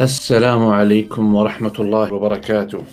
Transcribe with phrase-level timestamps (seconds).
[0.00, 2.84] السلام عليكم ورحمة الله وبركاته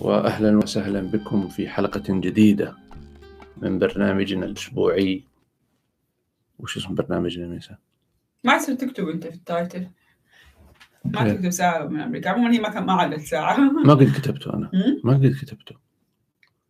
[0.00, 2.74] وأهلا وسهلا بكم في حلقة جديدة
[3.56, 5.24] من برنامجنا الأسبوعي
[6.58, 7.76] وش اسم برنامجنا ميسا؟
[8.44, 9.86] ما تصير تكتب أنت في التايتل
[11.04, 11.34] ما.
[11.34, 14.70] تكتب ساعة من أمريكا عموما هي ما كان ما عدت ساعة ما قد كتبته أنا؟
[15.04, 15.83] ما قد كتبته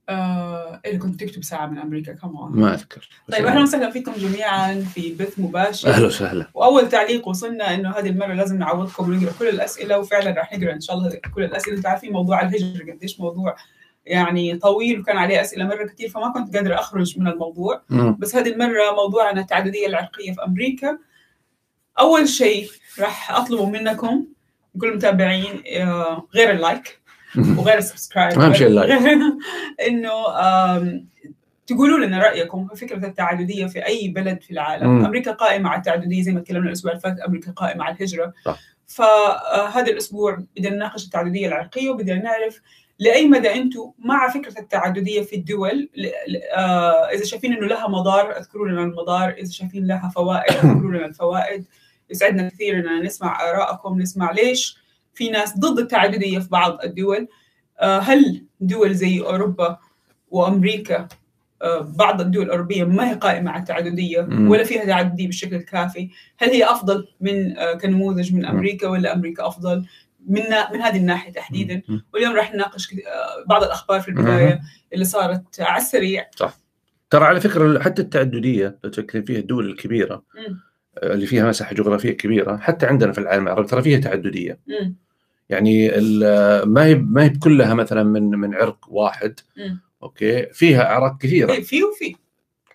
[0.09, 3.09] آه اللي كنت تكتب ساعة من أمريكا كمان ما أذكر.
[3.32, 5.88] طيب أهلا وسهلا فيكم جميعا في بث مباشر.
[5.88, 6.51] أهلا وسهلا.
[6.55, 10.80] وأول تعليق وصلنا إنه هذه المرة لازم نعوضكم ونقرأ كل الأسئلة وفعلا راح نقرأ إن
[10.80, 11.77] شاء الله كل الأسئلة.
[11.77, 13.56] أنتم عارفين موضوع الهجرة قديش موضوع
[14.06, 17.82] يعني طويل وكان عليه أسئلة مرة كثير فما كنت قادرة أخرج من الموضوع.
[17.91, 18.16] مم.
[18.18, 20.98] بس هذه المرة موضوعنا التعددية العرقية في أمريكا.
[22.01, 24.27] أول شيء راح اطلبه منكم
[24.80, 27.01] كل المتابعين آه، غير ال like.
[27.59, 29.02] وغير ال subscribe أهم شيء ال like.
[29.88, 30.12] إنه
[31.66, 35.05] تقولوا لنا رأيكم في فكرة التعددية في أي بلد في العالم، مم.
[35.05, 38.33] أمريكا قائمة على التعددية زي ما تكلمنا الأسبوع اللي فات، أمريكا قائمة على الهجرة.
[38.45, 38.60] صح.
[38.87, 42.60] فهذا الأسبوع بدنا نناقش التعددية العرقية وبدنا نعرف
[42.99, 45.88] لأي مدى أنتم مع فكرة التعددية في الدول
[46.57, 51.07] آه، إذا شايفين إنه لها مضار اذكروا لنا المضار، إذا شايفين لها فوائد اذكروا لنا
[51.07, 51.65] الفوائد.
[52.10, 54.84] يسعدنا كثير إننا نسمع آرائكم، نسمع ليش
[55.15, 57.29] في ناس ضد التعدديه في بعض الدول
[57.80, 59.79] آه، هل دول زي أوروبا
[60.30, 61.09] وأمريكا
[61.62, 64.50] آه، بعض الدول الأوروبية ما هي قائمة على التعددية مم.
[64.50, 69.47] ولا فيها تعددية بالشكل الكافي؟ هل هي أفضل من آه، كنموذج من أمريكا ولا أمريكا
[69.47, 69.84] أفضل؟
[70.26, 71.82] من من هذه الناحية تحديدا.
[72.15, 72.94] واليوم راح نناقش
[73.47, 74.60] بعض الأخبار في البداية
[74.93, 76.26] اللي صارت على السريع
[77.10, 80.60] ترى على فكرة حتى التعددية لو تفكرين فيها الدول الكبيرة مم.
[81.03, 84.97] اللي فيها مساحة جغرافية كبيرة حتى عندنا في العالم العربي ترى فيها تعددية مم.
[85.48, 85.88] يعني
[86.66, 89.81] ما هي ما هي كلها مثلا من من عرق واحد مم.
[90.03, 92.14] أوكي فيها أعراق كثيرة إيه، في وفي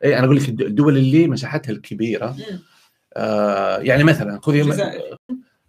[0.04, 2.36] اي أنا أقول لك الد- الدول اللي مساحتها الكبيرة.
[3.14, 4.64] آه يعني مثلا خذي.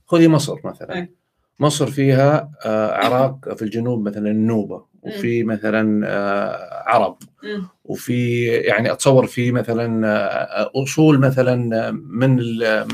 [0.07, 1.15] خذي مصر مثلا أي.
[1.61, 7.17] مصر فيها آه أعراق في الجنوب مثلا النوبة وفي مثلا آه عرب.
[7.85, 12.31] وفي يعني أتصور في مثلا آه، أصول مثلا من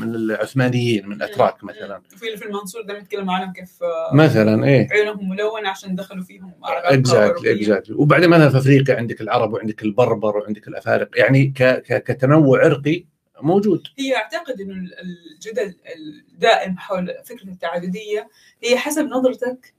[0.01, 2.01] من العثمانيين من الأتراك مثلا.
[2.07, 4.87] في في المنصورة نتكلم عنهم كيف آه، مثلا إيه.
[4.91, 7.55] عيونهم ملونة عشان دخلوا فيهم exactly.
[7.55, 11.53] exactly وبعدين مثلا في أفريقيا عندك العرب وعندك البربر وعندك الافارقه يعني
[11.87, 13.05] كتنوع عرقي
[13.41, 13.83] موجود.
[13.99, 14.93] هي أعتقد إنه ال-
[15.35, 15.75] الجدل
[16.33, 18.29] الدائم حول فكرة التعددية
[18.63, 19.73] هي حسب نظرتك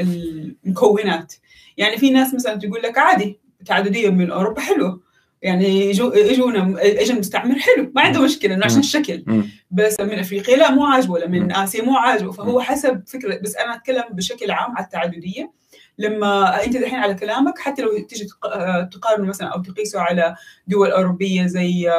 [0.00, 1.34] للمكونات
[1.76, 5.00] يعني في ناس مثلا تقول لك عادي تعددية من أوروبا حلوة
[5.42, 8.78] يعني يجو- يجونا اجى المستعمر حلو ما عنده مشكلة إنه عشان.
[8.78, 9.24] الشكل.
[9.70, 11.52] بس من أفريقيا لا مو عاجبه ولا من.
[11.52, 12.60] آسيا مو عاجبه فهو.
[12.60, 15.52] حسب فكرة بس أنا أتكلم بشكل عام على التعددية
[15.98, 20.34] لما أنت دحين على كلامك حتى لو تيجي آه، تقارنه مثلا أو تقيسه على
[20.66, 21.90] دول أوروبية زي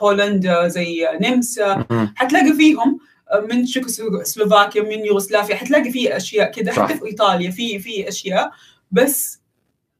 [0.00, 1.84] بولندا زي نمسا.
[2.16, 2.98] حتلاقي فيهم
[3.40, 6.72] من تشيكوسلوفاكيا من يوغوسلافيا حتلاقي في أشياء كذا.
[6.72, 8.50] حتى في إيطاليا في في أشياء
[8.90, 9.40] بس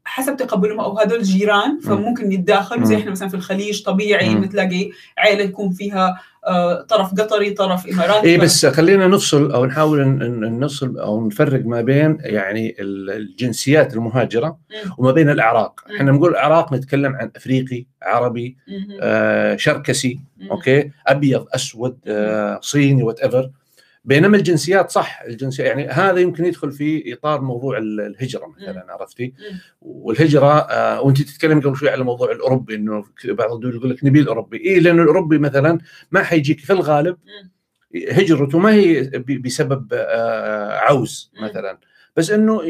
[0.05, 2.97] حسب تقبلهم أو هذول جيران فممكن يتداخلوا زي.
[2.97, 4.43] إحنا مثلا في الخليج طبيعي مم.
[4.43, 6.21] ان تلاقي عائله يكون فيها
[6.89, 10.19] طرف قطري طرف إماراتي اي طرف- بس خلينا نفصل أو نحاول
[10.59, 14.59] نفصل أو نفرق ما بين يعني ال- الجنسيات المهاجرة.
[14.99, 15.81] وما بين الاعراق،.
[15.97, 18.57] إحنا نقول اعراق نتكلم عن أفريقي، عربي،.
[19.03, 20.21] آه شركسي،.
[20.51, 23.51] okay، أبيض، أسود، آه صيني whatever.
[24.05, 29.35] بينما الجنسيات صح الجنسيات يعني هذا يمكن يدخل في إطار موضوع ال- الهجرة مثلا عرفتي؟
[29.81, 34.21] والهجرة آه وأنت تتكلم قبل شوي على الموضوع الأوروبي إنه بعض الدول يقول لك نبي
[34.21, 35.79] الأوروبي، اي لأنه الأوروبي مثلا
[36.11, 37.17] ما حيجيك في الغالب.
[38.11, 39.03] هجرته ما هي
[39.45, 41.33] بسبب آه، عوز.
[41.43, 41.79] مثلا
[42.17, 42.63] بس إنه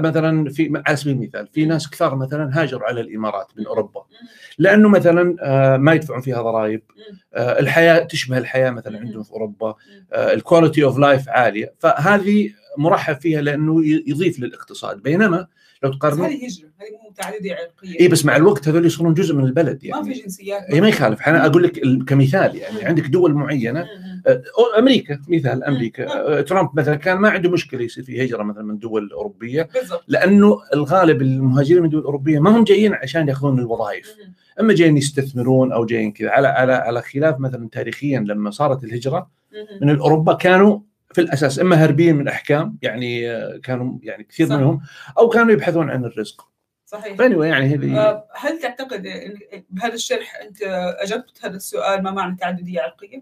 [0.00, 4.04] مثلا في على سبيل المثال في ناس كثار مثلا هاجروا على الإمارات من أوروبا.
[4.58, 6.82] لأنه مثلا آه، ما يدفعون فيها ضرائب.
[7.34, 8.98] آه، الحياة تشبه الحياة مثلا.
[8.98, 9.74] عندهم في أوروبا.
[10.12, 11.74] ال quality of life عالية.
[11.78, 15.02] فهذه مرحب فيها لأنه يضيف للإقتصاد.
[15.02, 15.46] بينما
[15.82, 19.14] لو بس تقارن هذه هجرة هذه مو تعدديه عرقية اي بس مع الوقت هذول يصيرون
[19.14, 22.56] جزء من البلد ما في يعني جنسيات اي ما يخالف أنا أقول لك ال- كمثال
[22.56, 22.82] يعني.
[22.84, 23.86] عندك دول معينة.
[24.28, 26.06] أو- أمريكا مثال أمريكا.
[26.38, 29.68] أه، ترامب مثلا كان ما عنده مشكلة يصير في هجرة مثلا من دول أوروبية
[30.08, 34.14] لأنه الغالب المهاجرين من الدول الاوروبيه ما هم جايين عشان يأخذون الوظائف.
[34.60, 39.30] أما جايين يستثمرون أو جايين كذا على على على خلاف مثلا تاريخيا لما صارت الهجرة.
[39.82, 40.78] من أوروبا كانوا
[41.14, 44.54] في الأساس إما هربين من أحكام يعني آه، كانوا يعني كثير صح.
[44.54, 44.80] منهم
[45.18, 46.48] أو كانوا يبحثون عن الرزق.
[46.86, 47.16] صحيح.
[47.16, 49.08] فاني يعني هذه آه، هل تعتقد
[49.70, 50.62] بهذا الشرح أنت
[51.02, 53.20] أجبت هذا السؤال ما معنى تعددية عرقية؟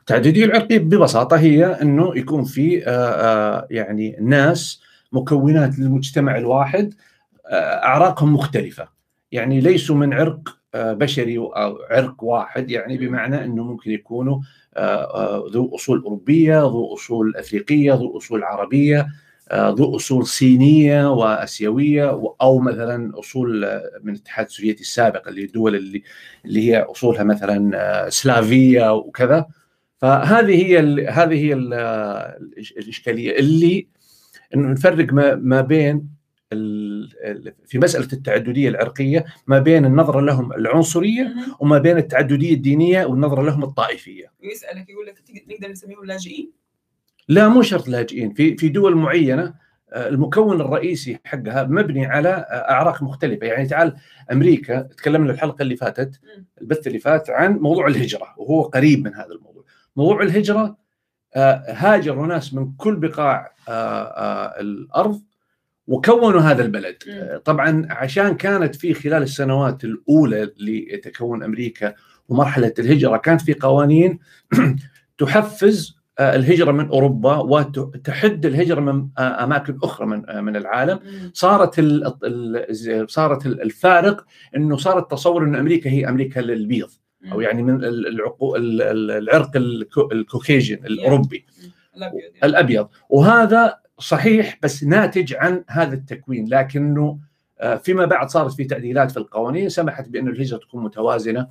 [0.00, 4.82] التعدديه العرقية ببساطة هي إنه يكون في آه، يعني ناس
[5.12, 6.94] مكونات للمجتمع الواحد
[7.52, 8.88] أعراقهم مختلفة.
[9.32, 14.40] يعني ليسوا من عرق بشري أو عرق واحد يعني بمعنى إنه ممكن يكونوا
[15.52, 19.06] ذو أصول أوروبية، ذو أصول أفريقية، ذو أصول عربية،
[19.54, 22.10] ذو أصول صينية وآسيوية
[22.40, 26.02] أو مثلا أصول من الاتحاد السوفيتي السابق اللي الدول اللي
[26.44, 29.46] اللي هي أصولها مثلا سلافية وكذا.
[29.98, 31.74] فهذه هي ال هذه هي ال
[32.78, 33.88] الإشكالية اللي
[34.54, 36.13] انه نفرق ما, ما بين
[37.66, 43.64] في مسألة التعددية العرقية ما بين النظرة لهم العنصرية وما بين التعددية الدينية والنظرة لهم
[43.64, 44.32] الطائفية.
[44.42, 46.52] ويسالك يقول لك نقدر نسميهم لاجئين؟
[47.28, 48.34] لا مو شرط لاجئين.
[48.34, 49.54] في في دول معينة
[49.92, 53.46] آه، المكون الرئيسي حقها مبني على آه، أعراق مختلفة.
[53.46, 53.96] يعني تعال
[54.32, 56.20] أمريكا تكلمنا الحلقة اللي فاتت
[56.60, 59.64] البث اللي فات عن موضوع الهجرة وهو قريب من هذا الموضوع.
[59.96, 60.76] موضوع الهجرة
[61.36, 63.54] آه، هاجروا ناس من كل بقاع
[64.60, 65.22] الأرض
[65.86, 66.96] وكونوا هذا البلد.
[67.44, 71.94] طبعا عشان كانت في خلال السنوات الأولى لتكون أمريكا
[72.28, 74.18] ومرحلة الهجرة كانت في قوانين
[75.18, 81.00] تحفز آه، الهجرة من أوروبا وتحد الهجرة من آه، أماكن أخرى من آه، من العالم.
[81.32, 81.80] صارت
[83.08, 84.24] صارت الفارق
[84.56, 86.88] إنه صار التصور إن أمريكا هي أمريكا للبيض
[87.32, 89.50] أو يعني من العرق
[90.12, 91.46] الكوكيجن الأوروبي.
[92.44, 92.88] الأبيض.
[93.08, 97.18] وهذا صحيح بس ناتج عن هذا التكوين لكنه
[97.82, 101.48] فيما بعد صارت في تعديلات في القوانين سمحت بأن الهجرة تكون متوازنة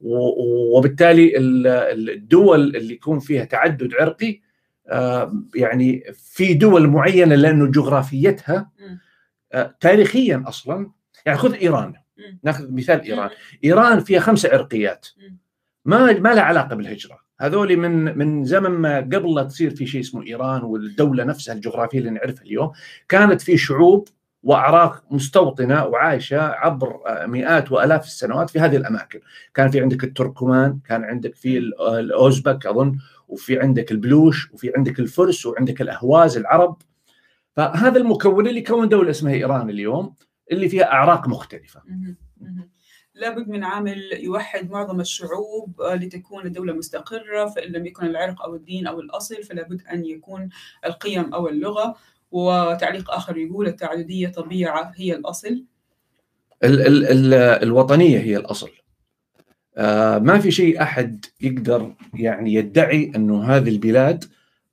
[0.00, 4.40] وبالتالي الدول اللي يكون فيها تعدد عرقي
[4.88, 8.70] آه، يعني في دول معينة لأنه جغرافيتها
[9.52, 10.90] آه، تاريخيا أصلا
[11.26, 11.94] يعني خذ إيران
[12.42, 13.30] ناخذ مثال إيران.
[13.64, 15.06] إيران فيها خمسه عرقيات.
[15.84, 17.18] ما ما لها علاقة بالهجرة.
[17.40, 21.98] هذول من من زمن ما قبل لا تصير في شيء اسمه إيران والدولة نفسها الجغرافية
[21.98, 22.70] اللي نعرفها اليوم
[23.08, 24.08] كانت في شعوب
[24.42, 29.20] وأعراق مستوطنة وعايشة عبر مئات وآلاف السنوات في هذه الأماكن،
[29.54, 32.98] كان في عندك التركمان، كان عندك في الأوزبك أظن،
[33.28, 36.76] وفي عندك البلوش، وفي عندك الفرس، وعندك الأهواز العرب.
[37.56, 40.14] فهذا المكون اللي كون دولة اسمها إيران اليوم
[40.52, 41.82] اللي فيها أعراق مختلفة.
[43.18, 48.54] لابد من عامل يوحد معظم الشعوب آه، لتكون الدولة مستقرة فإن لم يكن العرق أو
[48.54, 50.48] الدين أو الأصل فلا بد أن يكون
[50.86, 51.96] القيم أو اللغة.
[52.30, 55.64] وتعليق آخر يقول التعددية طبيعة هي الأصل.
[56.64, 58.70] ال ال ال الوطنية هي الأصل.
[59.76, 64.24] آه ما في شيء أحد يقدر يعني يدعي أنه هذه البلاد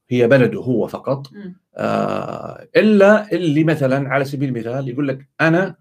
[0.09, 1.27] هي بلده هو فقط.
[1.75, 5.75] آه إلا اللي مثلا على سبيل المثال يقول لك أنا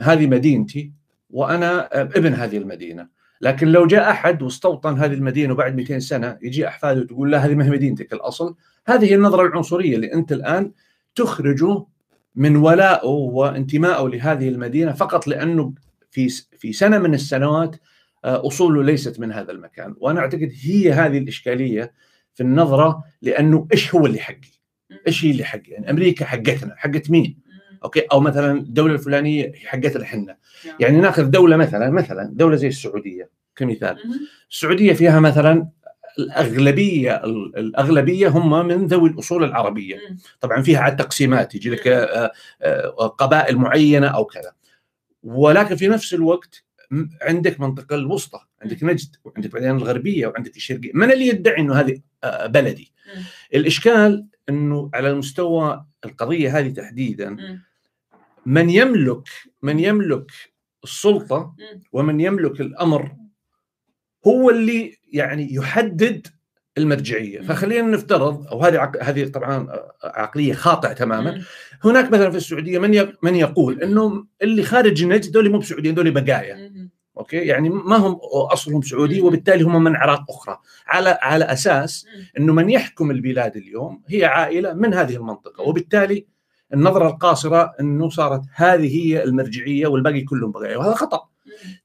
[0.00, 0.97] هذه مدينتي
[1.30, 3.08] وأنا ابن هذه المدينة
[3.40, 7.54] لكن لو جاء أحد واستوطن هذه المدينة وبعد 200 سنة يجي أحفاده وتقول لا هذه
[7.54, 8.54] ما هي مدينتك الأصل
[8.86, 10.72] هذه هي النظرة العنصرية اللي أنت الآن
[11.14, 11.84] تخرجه
[12.34, 15.72] من ولائه وانتمائه لهذه المدينة فقط لأنه
[16.10, 16.28] في
[16.58, 17.76] في سنة من السنوات
[18.24, 21.92] آه، أصوله ليست من هذا المكان، وأنا أعتقد هي هذه الإشكالية
[22.34, 24.50] في النظرة لأنه إيش هو اللي حقي؟
[25.06, 27.38] إيش هي اللي حقي؟ يعني أمريكا حقتنا، حقت مين؟
[27.84, 30.36] أوكي؟ أو مثلا الدولة الفلانية حقتنا إحنا
[30.66, 30.76] نعم.
[30.80, 33.96] يعني نأخذ دولة مثلا مثلا دولة زي السعودية كمثال.
[34.50, 35.68] السعودية فيها مثلا
[36.18, 37.16] الأغلبية
[37.56, 39.98] الأغلبية هم من ذوي الأصول العربية.
[40.40, 42.32] طبعا فيها عاد تقسيمات يجي لك آه،
[42.62, 44.52] آه، قبائل معينة أو كذا.
[45.22, 46.64] ولكن في نفس الوقت
[47.22, 48.40] عندك منطقة الوسطى.
[48.62, 50.90] عندك نجد وعندك بعدين الغربية وعندك الشرقية.
[50.94, 52.92] من اللي يدعي إنه هذه آه، بلدي؟
[53.54, 57.36] الإشكال إنه على المستوى القضية هذه تحديدا
[58.48, 59.28] من يملك
[59.62, 60.30] من يملك
[60.84, 61.54] السلطة
[61.92, 63.12] ومن يملك الأمر
[64.26, 66.26] هو اللي يعني يحدد
[66.78, 67.40] المرجعية.
[67.40, 69.68] فخلينا نفترض أو هذه هذه طبعا
[70.04, 71.42] عقلية خاطئة تماما.
[71.84, 76.10] هناك مثلا في السعودية من من يقول إنه اللي خارج نجد دول مو بسعوديين دول
[76.10, 76.72] بقايا.
[77.18, 78.18] أوكي؟ يعني ما هم
[78.52, 80.58] أصلهم سعودي وبالتالي هم من اعراق أخرى.
[80.86, 82.06] على على أساس
[82.38, 85.62] إنه من يحكم البلاد اليوم هي عائلة من هذه المنطقة.
[85.62, 86.37] وبالتالي
[86.74, 91.28] النظرة القاصرة إنه صارت هذه هي المرجعية والباقي كلهم بقايا وهذا خطأ.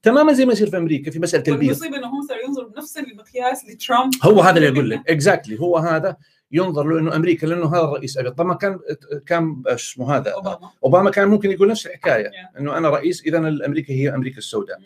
[0.02, 2.98] تماما زي ما يصير في أمريكا في مسألة البيض المصيبه إنه هم صار ينظر بنفس
[2.98, 4.12] المقياس لترامب.
[4.22, 5.10] هو هذا اللي أقول لك.
[5.10, 6.16] اكزاكتلي هو هذا
[6.52, 8.18] ينظر له إنه أمريكا لأنه هذا الرئيس.
[8.18, 8.78] ابيض طب ما كان
[9.26, 10.70] كان اسمه هذا؟ أوباما.
[10.84, 12.58] أوباما كان ممكن يقول نفس الحكاية yeah.
[12.58, 14.78] إنه أنا رئيس اذا أمريكا هي أمريكا السوداء.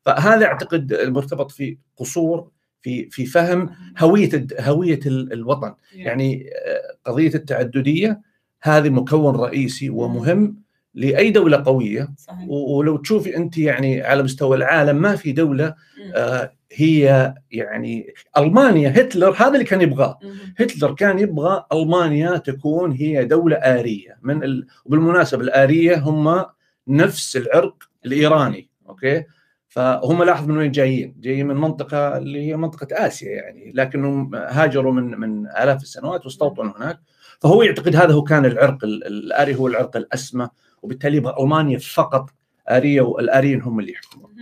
[0.00, 2.48] فهذا اعتقد مرتبط في قصور
[2.82, 5.70] في في فهم هوية هوية الوطن.
[5.70, 5.74] Yeah.
[5.92, 8.20] يعني آه، قضية التعددية
[8.62, 10.62] هذه مكون رئيسي ومهم
[10.94, 12.08] لأي دولة قوية.
[12.16, 12.48] صحيح.
[12.48, 15.74] ولو تشوفي أنت يعني على مستوى العالم ما في دولة
[16.14, 18.06] آه هي يعني
[18.38, 20.18] ألمانيا هتلر هذا اللي كان يبغاه.
[20.58, 24.18] هتلر كان يبغى ألمانيا تكون هي دولة آرية.
[24.22, 24.66] من ال...
[24.84, 26.44] وبالمناسبة الآرية هم
[26.88, 29.24] نفس العرق الإيراني أوكي؟
[29.68, 31.14] فهم لاحظ من وين جايين.
[31.20, 36.72] جايين من منطقة اللي هي منطقة آسيا يعني لكنهم هاجروا من من آلاف السنوات واستوطنوا
[36.78, 37.00] هناك.
[37.42, 40.48] فهو يعتقد هذا هو كان العرق الآري هو العرق الأسمى
[40.82, 42.30] وبالتالي ألمانيا فقط
[42.70, 44.32] آرية والآريين هم اللي يحكمون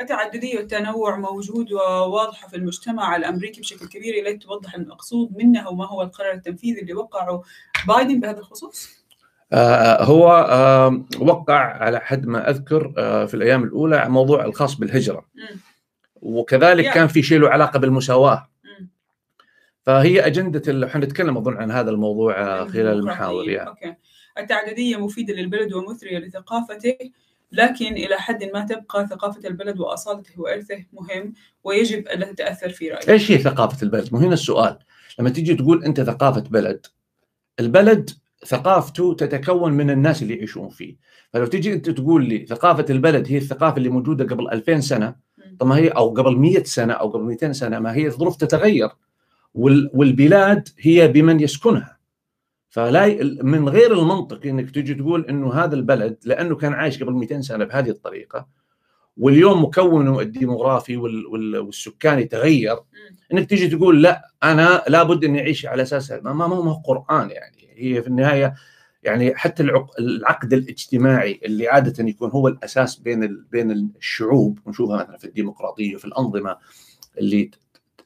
[0.00, 6.02] التعددية والتنوع موجود وواضحة في المجتمع الأمريكي بشكل كبير إليك توضح المقصود منها وما هو
[6.02, 7.42] القرار التنفيذي اللي وقعه
[7.88, 8.88] بايدن بهذا الخصوص؟
[9.52, 15.24] آه هو آه وقع على حد ما أذكر آه في الأيام الأولى موضوع الخاص بالهجرة
[15.34, 15.56] م.
[16.22, 16.94] وكذلك يعني.
[16.94, 18.53] كان في شيء له علاقة بالمساواة م.
[19.86, 23.68] فهي أجندة إحنا نتكلم أظن عن هذا الموضوع آه، خلال المحاور يعني.
[23.68, 23.94] okay.
[24.38, 26.96] التعددية مفيدة للبلد ومثرية لثقافته
[27.52, 33.08] لكن إلى حد ما تبقى ثقافة البلد وأصالته وإرثه مهم ويجب ألا تتأثر في رأيه
[33.08, 34.78] إيش هي ثقافة البلد؟ مو هنا السؤال
[35.18, 36.86] لما تيجي تقول أنت ثقافة بلد
[37.60, 38.10] البلد
[38.46, 40.96] ثقافته تتكون من الناس اللي يعيشون فيه
[41.32, 45.14] فلو تيجي أنت تقول لي ثقافة البلد هي الثقافة اللي موجودة قبل 2000 سنة
[45.58, 48.88] طب ما هي أو قبل 100 سنة أو قبل 200 سنة ما هي الظروف تتغير
[49.54, 51.98] والبلاد هي بمن يسكنها.
[52.68, 57.40] فلا من غير المنطقي إنك تجي تقول إنه هذا البلد لأنه كان عايش قبل 200
[57.40, 58.46] سنة بهذه الطريقة
[59.16, 62.76] واليوم مكونه الديموغرافي والسكاني تغير
[63.32, 67.68] إنك تيجي تقول لا أنا لابد إني أعيش على أساس ما ما هو قرآن يعني.
[67.76, 68.54] هي في النهاية
[69.02, 69.62] يعني حتى
[69.98, 76.04] العقد الاجتماعي اللي عادة يكون هو الأساس بين بين الشعوب ونشوفها مثلا في الديمقراطية في
[76.04, 76.56] الأنظمة
[77.18, 77.50] اللي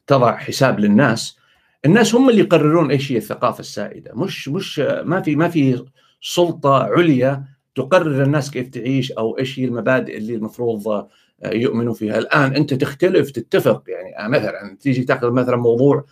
[0.06, 1.37] تضع حساب للناس
[1.84, 4.12] الناس هم اللي يقررون إيش هي الثقافة السائدة.
[4.14, 5.84] مش مش ما في ما في
[6.20, 7.44] سلطة عليا
[7.74, 11.08] تقرر الناس كيف تعيش أو إيش هي المبادئ اللي المفروض آه،
[11.44, 12.18] يؤمنوا فيها.
[12.18, 13.82] الآن أنت تختلف تتفق.
[13.88, 16.04] يعني آه، مثلا تيجي تاخذ مثلا موضوع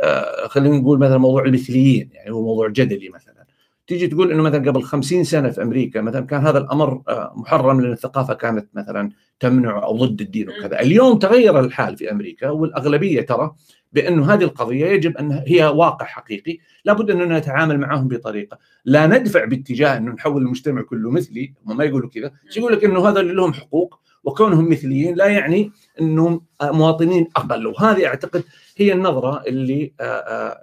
[0.00, 2.10] آه، خلينا نقول مثلا موضوع المثليين.
[2.12, 3.46] يعني هو موضوع جدلي مثلا.
[3.86, 7.02] تيجي تقول إنه مثلا قبل 50 سنة في أمريكا مثلا كان هذا الأمر
[7.34, 9.10] محرم لأن الثقافة كانت مثلا
[9.40, 10.80] تمنع أو ضد الدين وكذا.
[10.80, 13.54] اليوم تغير الحال في أمريكا والأغلبية ترى
[13.92, 19.44] بانه هذه القضية يجب أن هي واقع حقيقي، لابد أننا نتعامل معهم بطريقة، لا ندفع
[19.44, 23.32] باتجاه انه نحول المجتمع كله مثلي، هم ما يقولوا كذا، يقول لك إنه هذا اللي
[23.32, 28.44] لهم حقوق وكونهم مثليين لا يعني إنهم مواطنين أقل، وهذه أعتقد
[28.76, 30.60] هي النظرة اللي آه، آه،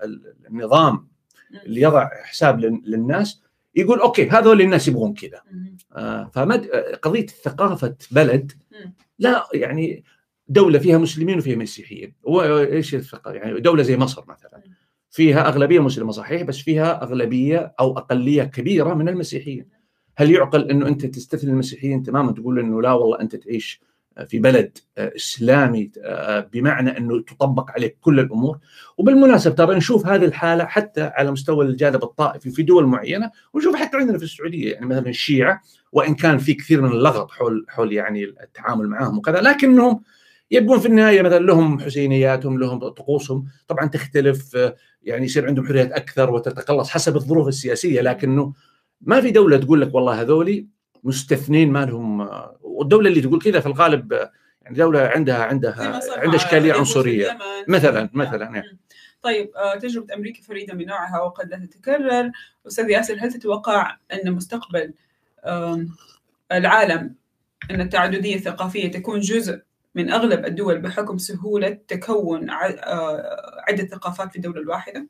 [0.50, 1.07] النظام
[1.65, 3.41] اللي يضع حساب للناس
[3.75, 5.41] يقول أوكي هذول الناس يبغون كذا.
[5.95, 6.65] آه، فمد
[7.01, 8.51] قضية ثقافة بلد
[9.19, 10.03] لا يعني
[10.49, 12.13] دولة فيها مسلمين وفيها مسيحيين.
[12.23, 14.63] وايش الفقر يعني دولة زي مصر مثلا.
[15.11, 19.65] فيها أغلبية مسلمة صحيح بس فيها أغلبية أو أقلية كبيرة من المسيحيين.
[20.17, 23.81] هل يعقل إنه أنت تستثني المسيحيين تماما تقول إنه لا والله أنت تعيش
[24.27, 25.91] في بلد إسلامي
[26.53, 28.57] بمعنى إنه تطبق عليك كل الأمور؟
[28.97, 33.97] وبالمناسبة ترى نشوف هذه الحالة حتى على مستوى الجانب الطائفي في دول معينة ونشوف حتى
[33.97, 38.23] عندنا في السعودية يعني مثلا الشيعة وإن كان في كثير من اللغط حول حول يعني
[38.23, 40.01] التعامل معهم وكذا لكنهم
[40.51, 43.45] يبقون في النهاية مثلا لهم حسينياتهم لهم طقوسهم.
[43.67, 44.57] طبعا تختلف
[45.03, 48.01] يعني يصير عندهم حريات أكثر وتتقلص حسب الظروف السياسية.
[48.01, 48.53] لكنه
[49.01, 50.67] ما في دولة تقول لك والله هذولي
[51.03, 52.29] مستثنين ما لهم
[52.61, 54.11] والدولة اللي تقول كذا في الغالب
[54.61, 57.37] يعني دولة عندها عندها عندها إشكالية عنصرية.
[57.67, 58.79] مثلا مثلا يعني.
[59.21, 62.31] طيب آه، تجربة أمريكا فريدة من نوعها وقد لا تتكرر.
[62.67, 64.93] أستاذ ياسر هل تتوقع أن مستقبل
[66.51, 67.15] العالم
[67.71, 69.61] أن التعددية الثقافية تكون جزء
[69.99, 75.07] من أغلب الدول بحكم سهولة تكون آه، عدة ثقافات في الدولة الواحدة؟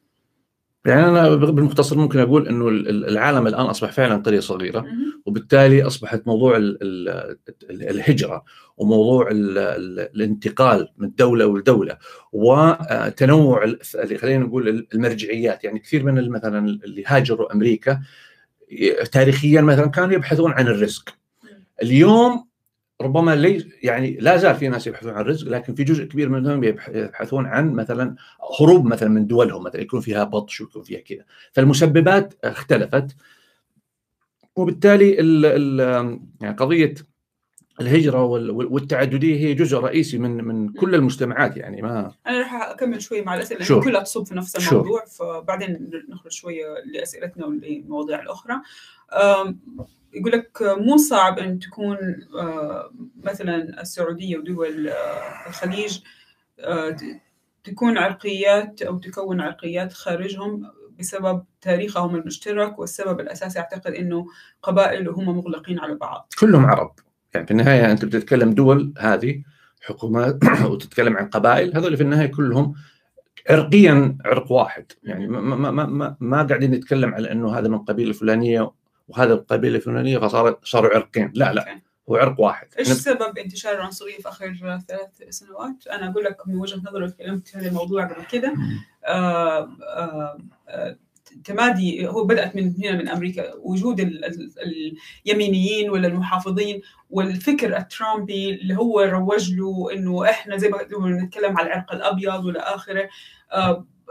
[0.86, 4.86] يعني أنا بالمختصر ممكن أقول إنه العالم الآن أصبح فعلا قرية صغيرة
[5.26, 6.58] وبالتالي أصبحت موضوع
[7.70, 8.44] الهجرة
[8.78, 11.98] وموضوع الانتقال من دولة لدولة
[12.32, 13.64] وتنوع
[13.96, 15.64] اللي خلينا نقول المرجعيات.
[15.64, 18.02] يعني كثير من مثلا اللي هاجروا أمريكا
[19.12, 21.10] تاريخيا مثلا كانوا يبحثون عن الرزق.
[21.84, 22.49] اليوم
[23.02, 26.64] ربما لي يعني لا زال في ناس يبحثون عن الرزق لكن في جزء كبير منهم
[26.64, 28.16] يبحثون عن مثلا
[28.62, 31.24] هروب مثلا من دولهم مثلا يكون فيها بطش ويكون فيها كذا.
[31.52, 33.16] فالمسببات اختلفت
[34.56, 35.80] وبالتالي ال ال
[36.42, 36.94] يعني قضية
[37.82, 43.22] الهجرة والتعددية هي جزء رئيسي من من كل المجتمعات يعني ما أنا راح أكمل شوي
[43.22, 45.42] مع الأسئلة لأن كلها تصب في نفس الموضوع شور.
[45.42, 48.54] فبعدين نخرج شوية لأسئلتنا وللمواضيع الأخرى.
[50.14, 51.98] يقول لك مو صعب إن تكون
[52.40, 52.92] آه،
[53.24, 56.00] مثلا السعودية ودول آه، الخليج
[56.60, 56.98] آه،
[57.64, 64.26] تكون عرقيات أو تكون عرقيات خارجهم بسبب تاريخهم المشترك والسبب الأساسي أعتقد إنه
[64.64, 66.28] قبائل وهم مغلقين على بعض.
[66.40, 66.92] كلهم عرب
[67.34, 69.44] يعني في النهاية أنت بتتكلم دول هذه
[69.82, 70.40] حكومات
[70.70, 72.76] وتتكلم عن قبائل هذول في النهاية كلهم
[73.50, 77.78] عرقيا عرق واحد يعني ما ما ما ما, ما قاعدين نتكلم على إنه هذا من
[77.78, 78.72] قبيلة فلانيه
[79.10, 81.32] وهذا القبيلة الفلانية فصار صاروا عرقين.
[81.36, 82.68] لا لا هو عرق واحد.
[82.80, 87.48] إيش سبب انتشار العنصرية في آخر ثلاث سنوات؟ أنا أقول لك من وجهة نظري تكلمت
[87.48, 88.54] في هذا الموضوع قبل كده.
[89.06, 90.38] آه، آه،
[90.68, 90.98] آه،
[91.44, 93.54] تمادي هو بدأت من هنا من أمريكا.
[93.56, 100.70] وجود ال- ال- اليمينيين ولا المحافظين والفكر الترامبي اللي هو روج له إنه إحنا زي
[100.70, 100.78] ما
[101.10, 103.10] نتكلم على العرق الأبيض والى آخره.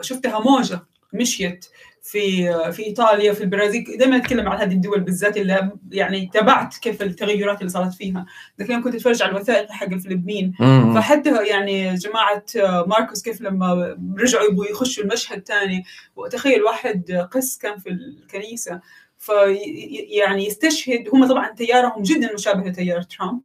[0.00, 0.80] شفتها موجة
[1.12, 1.66] مشيت
[2.10, 3.84] في في إيطاليا في البرازيل.
[3.98, 8.26] دائما نتكلم عن هذه الدول بالذات اللي يعني تابعت كيف التغيرات اللي صارت فيها.
[8.58, 10.54] لكن كنت أتفرج على الوثائق حق الفلبين.
[10.94, 12.44] فحتى يعني جماعة
[12.86, 15.84] ماركوس كيف لما رجعوا يبغوا يخشوا المشهد تاني
[16.16, 17.98] وتخيل واحد قس كان في
[19.20, 19.32] في
[20.10, 23.40] يعني يستشهد هم طبعا تيارهم جدا مشابه لتيار ترامب.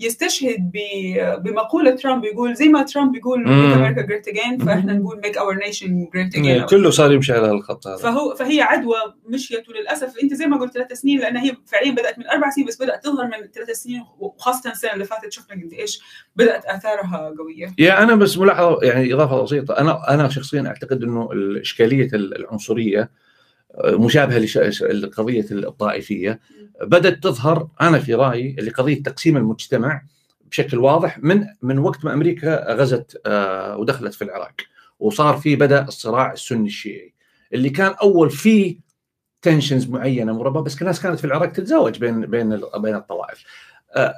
[0.00, 4.92] يستشهد ب- بمقولة ترامب يقول زي ما ترامب يقول make America great again فإحنا.
[4.92, 6.70] نقول our nation great إيه، again.
[6.70, 7.96] كله صار يمشي على الخط هذا.
[7.96, 10.14] فهو فهي عدوى مشيت وللأسف.
[10.22, 13.04] أنت زي ما قلت ثلاث سنين لأن هي فعليا بدأت من أربع سنين بس بدأت
[13.04, 15.32] تظهر من ثلاث سنين وخاصة السنة اللي فاتت.
[15.32, 16.00] شفنا قد إيش
[16.36, 17.74] بدأت آثارها قوية.
[17.78, 19.78] يا أنا بس ملاحظة يعني إضافة بسيطة.
[19.78, 21.28] أنا أنا شخصيا أعتقد إنه
[21.60, 23.10] اشكاليه العنصرية
[23.84, 24.38] مشابهة
[24.82, 26.40] لقضية الطائفية.
[26.82, 30.02] بدأت تظهر أنا في رأيي لقضية تقسيم المجتمع
[30.50, 34.54] بشكل واضح من من وقت ما أمريكا غزت آه، ودخلت في العراق.
[34.98, 37.14] وصار في بدأ الصراع السني الشيعي.
[37.52, 38.76] اللي كان أول فيه
[39.42, 43.44] تنشنز معينة مربى بس الناس كانت في العراق تتزوج بين بين بين الطوائف.
[43.96, 44.14] آه،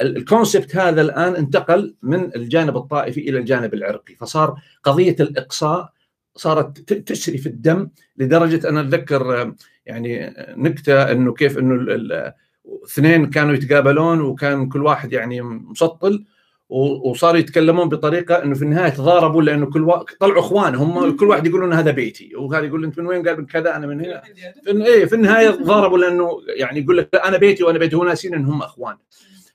[0.00, 4.14] الكونسبت هذا الآن انتقل من الجانب الطائفي إلى الجانب العرقي.
[4.14, 5.92] فصار قضية الإقصاء
[6.36, 9.54] صارت تسري في الدم لدرجة أنا أتذكر آه،
[9.86, 11.86] يعني نكتة إنه كيف إنه
[12.84, 16.24] اثنين كانوا يتقابلون وكان كل واحد يعني مسطل
[17.04, 20.02] وصاروا يتكلمون بطريقة إنه في النهاية تضاربوا لأنه كل وا...
[20.20, 23.46] طلعوا إخوان هم كل واحد يقولون هذا بيتي وهذا يقول أنت من وين قال من
[23.46, 24.22] كذا أنا من هنا.
[24.64, 28.34] في إيه في النهاية ضاربوا لأنه يعني يقول لك أنا بيتي وأنا بيتي هو ناسين
[28.34, 28.96] انهم إخوان.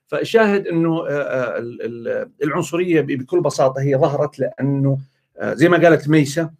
[0.08, 4.98] فالشاهد إنه آه، آه، ال- ال- العنصرية بكل بساطة هي ظهرت لأنه
[5.38, 6.52] آه، زي ما قالت ميسا آه،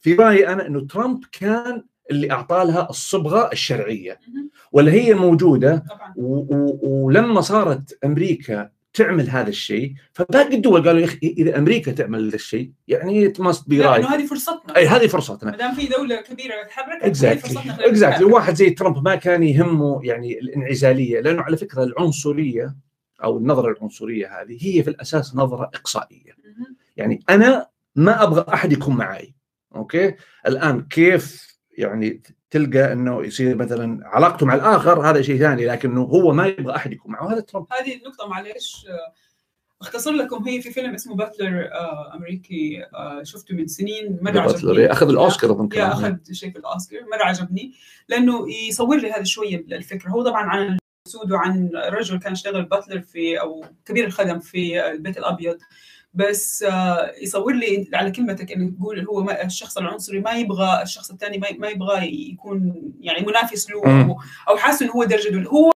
[0.00, 4.20] في رأيي أنا إنه ترامب كان اللي اعطى لها الصبغة الشرعية.
[4.72, 5.84] ولا هي موجودة
[6.82, 12.34] ولما صارت أمريكا تعمل هذا الشيء فباقي الدول قالوا يا أخي إذا أمريكا تعمل هذا
[12.34, 14.76] الشيء يعني must be right هذه فرصتنا.
[14.76, 15.50] اي هذه فرصتنا.
[15.50, 20.38] ما دام في دولة كبيرة تحركت exactly exactly واحد زي ترامب ما كان يهمه يعني
[20.38, 22.76] الانعزالية لأنه على فكرة العنصرية
[23.24, 26.32] أو النظرة العنصرية هذه هي في الأساس نظرة إقصائية.
[26.96, 29.34] يعني أنا ما أبغى أحد يكون معي
[29.76, 30.14] okay؟
[30.46, 36.32] الآن كيف يعني تلقى إنه يصير مثلا علاقته مع الآخر هذا شيء ثاني لكنه هو
[36.32, 37.66] ما يبغى أحد يكون معه؟ هذا ترامب.
[37.72, 38.86] هذه النقطة معلش
[39.82, 44.92] اختصر لكم هي في فيلم اسمه باتلر آه، أمريكي آه، شفته من سنين باتلر عجبني.
[44.92, 45.90] أخذ الأوسكار أظن يا كمان.
[45.90, 47.72] أخذ شيء في الأوسكار مرة عجبني
[48.08, 53.00] لأنه يصور لي هذا شوية الفكرة هو طبعا عن السود وعن رجل كان يشتغل باتلر
[53.00, 55.58] في أو كبير الخدم في البيت الأبيض.
[56.14, 61.38] بس آه، يصور لي على كلمتك انه تقول هو الشخص العنصري ما يبغى الشخص الثاني
[61.58, 64.16] ما يبغى يكون يعني منافس له.
[64.48, 65.72] أو, حاسس إنه هو درجة دون هو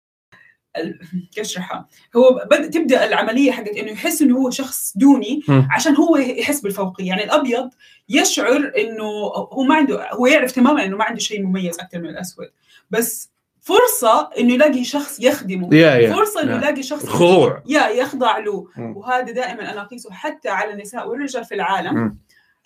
[1.35, 2.70] كيف أشرحها؟ هو بد...
[2.70, 5.42] تبدأ العملية حقت إنه يحس إنه هو شخص دوني.
[5.70, 7.70] عشان هو يحس بالفوقية، يعني الأبيض
[8.09, 9.05] يشعر إنه
[9.53, 12.51] هو ما عنده هو يعرف تماما إنه ما عنده شيء مميز أكثر من الأسود،
[12.90, 13.34] بس
[13.64, 16.57] فرصة إنه يلاقي شخص يخدمه، يا يا فرصة إنه يا.
[16.57, 18.96] يلاقي شخص الخضوع يا يخضع له، مم.
[18.96, 22.18] وهذا دائما أنا اقيسه حتى على النساء والرجال في العالم مم.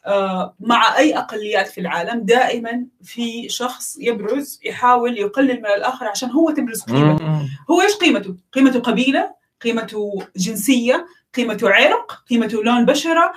[0.07, 6.31] آه، مع أي أقليات في العالم دائما في شخص يبرز يحاول يقلل من الآخر عشان
[6.31, 7.49] هو تبرز قيمته مم.
[7.71, 13.33] هو إيش قيمته؟ قيمته قبيلة، قيمته جنسية، قيمته عرق، قيمته لون بشرة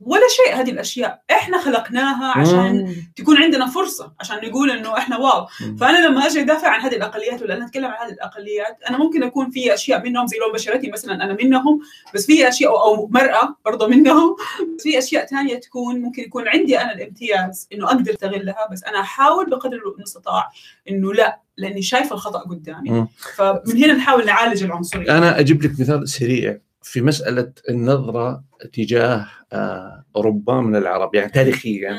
[0.00, 2.96] ولا شيء هذه الأشياء إحنا خلقناها عشان.
[3.16, 5.46] تكون عندنا فرصة عشان نقول إنه إحنا واو.
[5.80, 9.22] فأنا لما أجي أدافع عن هذه الأقليات ولا أنا أتكلم عن هذه الأقليات أنا ممكن
[9.22, 11.80] أكون في أشياء منهم زي لون بشرتي مثلا أنا منهم
[12.14, 14.36] بس في أشياء أو, مرأة برضه منهم
[14.76, 19.00] بس في أشياء ثانية تكون ممكن يكون عندي أنا الامتياز إنه أقدر أستغلها بس أنا
[19.00, 20.50] أحاول بقدر المستطاع
[20.90, 23.06] إنه لا لأني شايفة الخطأ قدامي.
[23.36, 28.42] فمن هنا نحاول نعالج العنصرية أنا أجيب لك مثال سريع في مسألة النظرة
[28.72, 31.98] تجاه آه، أوروبا من العرب يعني تاريخيا.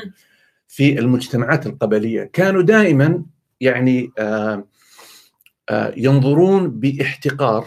[0.68, 3.24] في المجتمعات القبلية كانوا دائما
[3.60, 4.64] يعني آه،
[5.70, 7.66] آه، ينظرون باحتقار.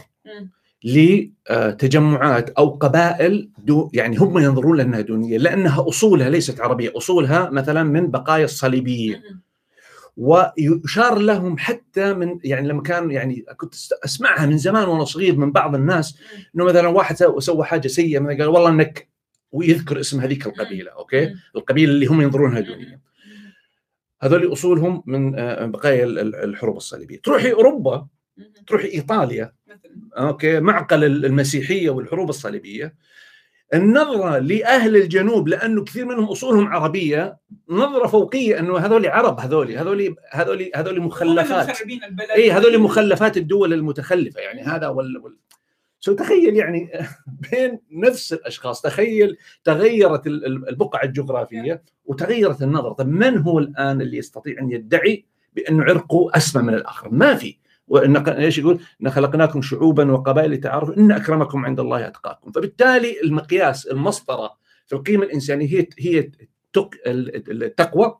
[0.83, 7.83] لتجمعات أو قبائل دو يعني هم ينظرون لأنها دونية لأنها أصولها ليست عربية، أصولها مثلا
[7.83, 9.21] من بقايا الصليبيين.
[10.17, 15.51] ويشار لهم حتى من يعني لما كان يعني كنت أسمعها من زمان وأنا صغير من
[15.51, 16.17] بعض الناس
[16.55, 19.09] إنه مثلا واحد سو- سوى حاجة سيئة مثلا قال والله إنك
[19.51, 21.33] ويذكر اسم هذيك القبيلة okay.
[21.55, 22.59] القبيلة اللي هم ينظرونها.
[22.59, 23.01] دونيه
[24.21, 27.19] هذول أصولهم من آه، بقايا ال- ال- الحروب الصليبية.
[27.21, 28.47] تروحي أوروبا مهم.
[28.67, 29.53] تروح إيطاليا
[30.17, 32.95] okay؟ معقل المسيحية والحروب الصليبية.
[33.73, 37.37] النظرة لأهل الجنوب لأنه كثير منهم أصولهم عربية
[37.69, 41.67] نظرة فوقية إنه هذول عرب هذول هذول هذول هذول مخلفات.
[42.35, 45.37] اي هذول مخلفات الدول المتخلفة يعني هذا وال, وال...
[45.99, 46.91] سو تخيل يعني
[47.51, 54.01] بين نفس الأشخاص تخيل تغيرت ال- ال- البقعة الجغرافية وتغيرت النظره طب من هو الآن
[54.01, 57.57] اللي يستطيع أن يدعي بانه عرقه أسمى من الآخر؟ ما في.
[58.37, 62.51] إيش يقول؟ إن خلقناكم شعوبا وقبائل لتعارفوا إن أكرمكم عند الله أتقاكم.
[62.51, 66.29] فبالتالي المقياس المسطرة في القيمة الإنسانية هي هي
[66.73, 68.17] تق- ال- التقوى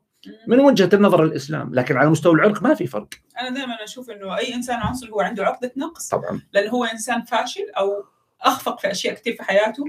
[0.48, 1.74] من وجهة النظر الإسلام.
[1.74, 3.08] لكن على مستوى العرق ما في فرق.
[3.40, 6.08] أنا دائما أشوف إنه أي إنسان عنصري هو عنده عقدة نقص.
[6.08, 6.40] طبعا.
[6.52, 8.04] لأنه هو إنسان فاشل أو
[8.42, 9.84] أخفق في أشياء كثير في حياته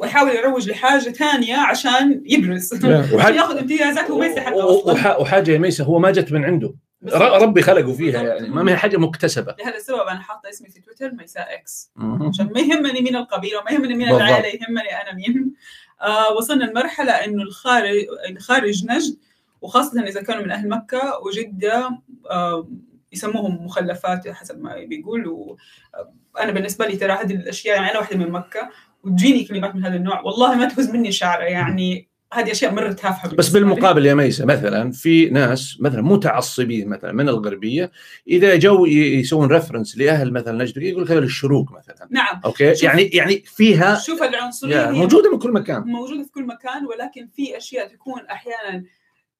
[0.00, 2.84] ويحاول يروج لحاجة ثانية عشان يبرز.
[2.84, 4.92] ياخذ امتيازات يستحقها أصلا.
[4.92, 6.74] وح- وحاجة يا ميسه هو ما جت من عنده.
[7.14, 8.48] ربي خلقه فيها يعني.
[8.48, 9.54] ما هي حاجة مكتسبة.
[9.58, 11.90] لهذا السبب أنا حاطة اسمي في تويتر ميساء إكس.
[12.28, 14.20] عشان ما يهمني مين القبيلة وما يهمني مين بالضبط.
[14.22, 15.54] العائله يهمني أنا مين.
[16.02, 17.96] آه وصلنا لمرحلة إنه الخارج
[18.30, 19.16] الخارج نجد
[19.60, 21.90] وخاصة إذا كانوا من أهل مكة وجدة
[22.30, 22.68] آه
[23.12, 25.56] يسموهم مخلفات حسب ما بيقولوا
[25.94, 28.70] آه، أنا بالنسبة لي ترى هذه الأشياء يعني أنا واحدة من مكة
[29.04, 30.20] وتجيني كلمات من هذا النوع.
[30.20, 32.09] والله ما تهز مني شعرة يعني.
[32.32, 33.48] هذه أشياء مره تافهه بس.
[33.48, 37.90] بالمقابل يا ميسة مثلا في ناس مثلا متعصبين مثلا من الغربية
[38.28, 42.08] إذا جو يسوون reference لأهل مثلا نجد يقول لك هذول الشروق مثلا.
[42.10, 42.40] نعم.
[42.44, 42.82] okay؟ شوف.
[42.82, 44.90] يعني يعني فيها شوف العنصرية.
[44.90, 45.82] موجودة من كل مكان.
[45.82, 48.84] موجودة في كل مكان ولكن في أشياء تكون أحيانا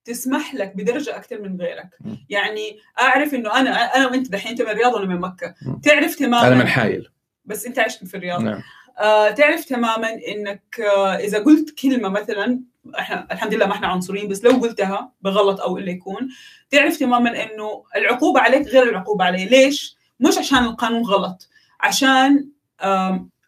[0.04, 1.88] تسمح لك بدرجة أكثر من غيرك.
[2.00, 2.14] م.
[2.28, 5.80] يعني أعرف إنه أنا أنا وأنت دحين انت من الرياض ولا من مكة؟ م.
[5.80, 7.08] تعرف تماما أنا من حايل.
[7.44, 8.42] بس أنت عشت في الرياض.
[8.42, 8.60] نعم.
[8.98, 12.60] آه تعرف تماما إنك آه إذا قلت كلمة مثلا
[12.98, 16.28] إحنا الحمد لله ما إحنا عنصريين بس لو قلتها بغلط أو اللي يكون.
[16.70, 21.48] تعرف تماما إنه العقوبة عليك غير العقوبة علي ليش؟ مش عشان القانون غلط
[21.80, 22.48] عشان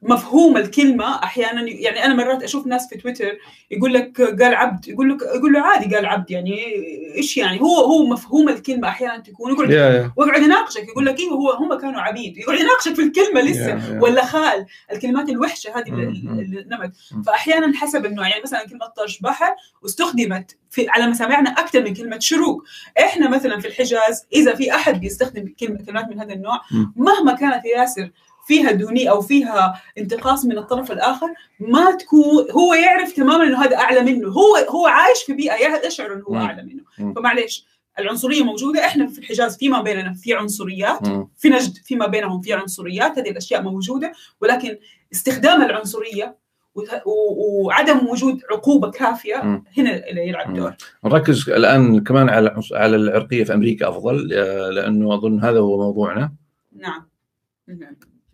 [0.02, 3.38] مفهوم الكلمة أحيانا يعني أنا مرات أشوف ناس في تويتر
[3.70, 6.64] يقول لك قال عبد يقول لك يقول له عادي قال عبد يعني
[7.16, 11.20] إيش يعني هو هو مفهوم الكلمة أحيانا تكون يقول يا يا ويقعد يناقشك يقول لك
[11.20, 14.00] أيوه هو هم كانوا عبيد يقعد يناقشك في الكلمة لسه يا- يا.
[14.02, 16.38] ولا خال الكلمات الوحشة هذه اللي مم.
[16.38, 17.22] اللي نمت مم.
[17.22, 22.18] فأحيانا حسب النوع يعني مثلا كلمة طرش بحر واستخدمت في على مسامعنا أكثر من كلمة
[22.18, 22.62] شروق
[23.00, 26.92] إحنا مثلا في الحجاز إذا في أحد بيستخدم كلمة كلمات من هذا النوع مم.
[26.96, 28.10] مهما كانت يا ياسر
[28.46, 31.26] فيها دوني أو فيها انتقاص من الطرف الآخر
[31.60, 34.28] ما تكون هو يعرف تماما إنه هذا أعلى منه.
[34.28, 36.36] هو هو عايش في بيئة يشعر انه هو.
[36.36, 37.14] أعلى منه.
[37.14, 37.66] فمعليش
[37.98, 38.86] العنصرية موجودة.
[38.86, 41.06] إحنا في الحجاز فيما بيننا في عنصريات.
[41.38, 44.12] في نجد فيما بينهم في عنصريات هذه الأشياء موجودة.
[44.40, 44.78] ولكن
[45.12, 46.42] استخدام العنصرية
[47.06, 49.62] وعدم وجود عقوبة كافية.
[49.78, 50.74] هنا اللي يلعب دور.
[51.04, 54.28] نركز الآن كمان على على العرقية في أمريكا أفضل
[54.74, 56.32] لأنه أظن هذا هو موضوعنا.
[56.76, 57.06] نعم.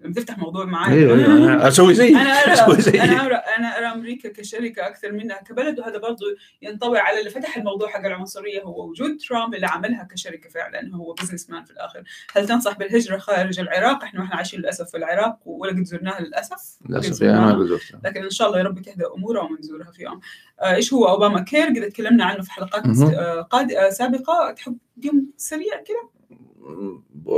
[0.00, 3.86] لما تفتح موضوع معي أيوه أيوه أسوي زي أنا أرى زي أنا أرى أنا أرى
[3.86, 6.26] أمريكا كشركة أكثر منها كبلد وهذا برضه
[6.62, 11.12] ينطوي على اللي فتح الموضوع حق العنصرية هو وجود ترامب اللي عملها كشركة فعلا هو
[11.12, 12.02] بزنس مان في الآخر.
[12.32, 16.78] هل تنصح بالهجرة خارج العراق؟ إحنا وإحنا عايشين للأسف في العراق ولا قد زرناها للأسف.
[16.88, 17.52] للأسف قد يعني ما.
[17.52, 20.20] قدرت لكن إن شاء الله يا رب تهدى امورها ونزورها في يوم.
[20.60, 22.82] آه، إيش هو؟ أوباما كير قد تكلمنا عنه في حلقات.
[22.86, 24.52] آه، قاد آه، سابقة.
[24.52, 26.18] تحب يوم سريع كذا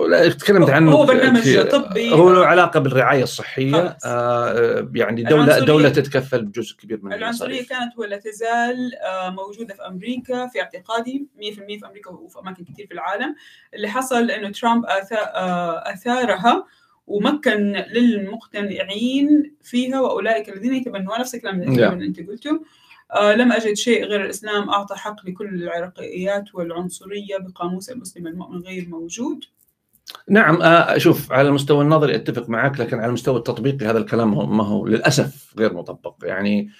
[0.08, 1.60] لا تكلمت عنه هو برنامج.
[1.60, 2.12] طبي.
[2.12, 3.96] هو له علاقة بالرعاية الصحية.
[4.06, 5.58] آه يعني دوله.
[5.58, 7.66] دولة تتكفل بجزء كبير من العنصرية.
[7.66, 12.86] كانت ولا تزال آه، موجودة في أمريكا في اعتقادي 100% في أمريكا وفي أماكن كثير
[12.86, 13.34] في العالم
[13.74, 16.66] اللي حصل إنه ترامب آه، أثارها
[17.06, 22.02] ومكن للمقتنعين فيها وأولئك الذين يتبنون نفس الكلام اللي نعم.
[22.02, 22.60] أنت قلته
[23.18, 29.44] لم أجد شيء غير الإسلام أعطى حق لكل العرقيات والعنصرية بقاموس المسلم المؤمن غير موجود.
[30.28, 34.64] نعم آه شوف على المستوى النظري أتفق معك لكن على المستوى التطبيقي هذا الكلام ما
[34.64, 36.14] هو للأسف غير مطبق.
[36.22, 36.70] يعني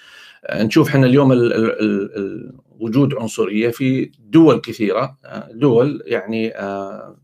[0.45, 6.03] آه، نشوف إحنا اليوم ال ال ال ال وجود عنصرية في دول كثيرة آه، دول
[6.05, 7.17] يعني آه،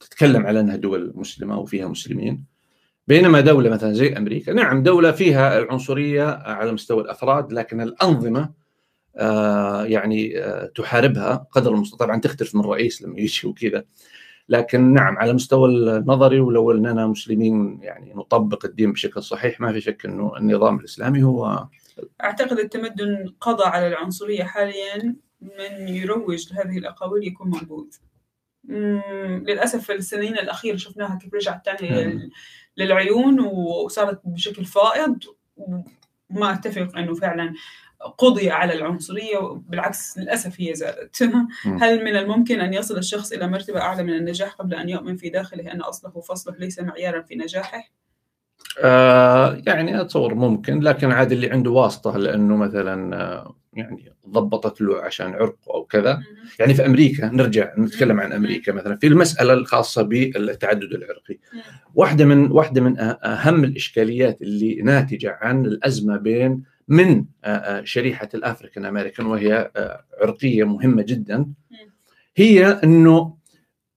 [0.00, 2.49] تتكلم على أنها دول مسلمة وفيها مسلمين.
[3.10, 8.50] بينما دولة مثلا زي أمريكا نعم دولة فيها العنصرية على مستوى الأفراد لكن الأنظمة
[9.16, 12.06] آه، يعني آه، تحاربها قدر المستطاع.
[12.06, 13.84] طبعا تختلف من رئيس لما يجي وكذا.
[14.48, 19.80] لكن نعم على المستوى النظري ولو أننا مسلمين يعني نطبق الدين بشكل صحيح ما في
[19.80, 21.66] شك إنه النظام الإسلامي هو
[22.22, 27.50] أعتقد التمدن قضى على العنصرية حاليا من يروج لهذه الأقاويل يكون
[28.64, 32.30] مم، للأسف في السنين الأخيرة شفناها كيف رجعت تاني
[32.80, 35.16] للعيون وصارت بشكل فائض
[35.56, 37.54] وما أتفق إنه فعلا
[38.18, 39.38] قضي على العنصرية.
[39.38, 41.22] بالعكس للأسف هي زادت.
[41.80, 45.28] هل من الممكن أن يصل الشخص إلى مرتبة أعلى من النجاح قبل أن يؤمن في
[45.28, 47.82] داخله أن أصله وفصله ليس معيارا في نجاحه؟
[48.78, 55.00] آه يعني أتصور ممكن لكن عاد اللي عنده واسطة لأنه مثلا آه يعني ضبطت له
[55.00, 56.20] عشان عرقه أو كذا.
[56.58, 58.96] يعني في أمريكا نرجع نتكلم عن أمريكا مثلا.
[58.96, 61.38] في المسألة الخاصة بالتعدد العرقي.
[61.94, 67.24] واحدة من واحدة من أهم الإشكاليات اللي ناتجة عن الأزمة بين من
[67.84, 69.70] شريحة الأفريكان أمريكان وهي
[70.20, 71.46] عرقية مهمة جدا
[72.36, 73.36] هي إنه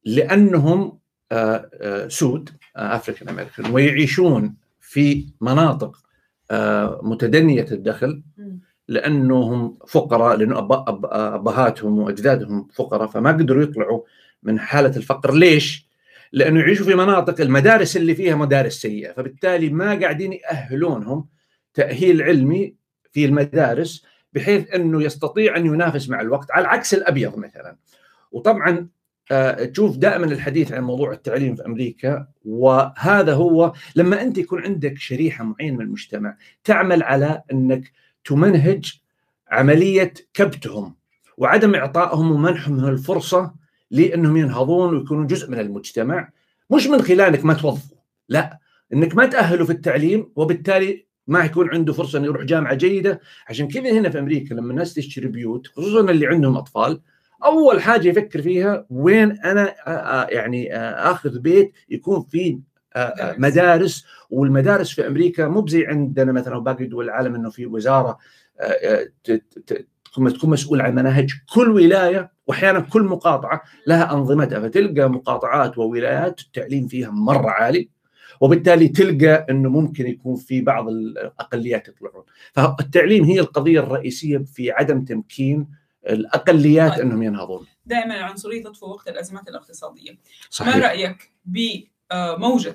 [0.06, 1.00] لأنهم
[2.08, 4.56] سود أفريكان أمريكان ويعيشون
[4.94, 5.98] في مناطق
[7.02, 8.24] متدنية الدخل
[8.88, 10.68] لأنهم فقراء لأنه
[11.36, 14.02] أبهاتهم وأجدادهم فقراء فما قدروا يطلعوا
[14.44, 15.34] من حالة الفقر.
[15.34, 15.88] ليش؟
[16.32, 21.28] لأنه يعيشوا في مناطق المدارس اللي فيها مدارس سيئة فبالتالي ما قاعدين يأهلونهم
[21.74, 22.76] تأهيل علمي
[23.12, 27.78] في المدارس بحيث أنه يستطيع أن ينافس مع الوقت على عكس الأبيض مثلا.
[28.32, 28.88] وطبعا
[29.74, 35.44] تشوف دائما الحديث عن موضوع التعليم في أمريكا وهذا هو لما أنت يكون عندك شريحة
[35.44, 37.92] معينة من المجتمع تعمل على أنك
[38.26, 39.02] تمنهج
[39.52, 40.96] عملية كبتهم
[41.38, 43.54] وعدم إعطائهم ومنحهم الفرصة
[43.92, 46.30] لأنهم ينهضون ويكونون جزء من المجتمع
[46.70, 47.96] مش من خلال انك ما توظفه
[48.30, 48.60] لا
[48.94, 53.68] إنك ما تاهله في التعليم وبالتالي ما يكون عنده فرصة إنه يروح جامعة جيدة عشان
[53.68, 57.02] كذا هنا في أمريكا لما الناس تشتري بيوت خصوصا اللي عندهم أطفال
[57.46, 59.76] أول حاجة يفكر فيها وين أنا
[60.32, 62.60] يعني آخذ بيت يكون فيه
[63.38, 64.06] مدارس.
[64.30, 68.18] والمدارس في أمريكا مو زي عندنا مثلا وباقي دول العالم إنه في وزارة
[70.14, 76.88] تكون مسؤول عن مناهج كل ولاية واحيانا كل مقاطعة لها انظمتها فتلقى مقاطعات وولايات التعليم
[76.88, 77.90] فيها مرة عالي
[78.42, 82.24] وبالتالي تلقى إنه ممكن يكون في بعض الأقليات يطلعون.
[82.54, 85.68] فالتعليم هي القضية الرئيسية في عدم تمكين
[86.10, 90.18] الأقليات أنهم ينهضون دائما العنصريه تطفو وقت الأزمات الاقتصادية
[90.50, 90.76] صحيح.
[90.76, 92.74] ما رايك بموجة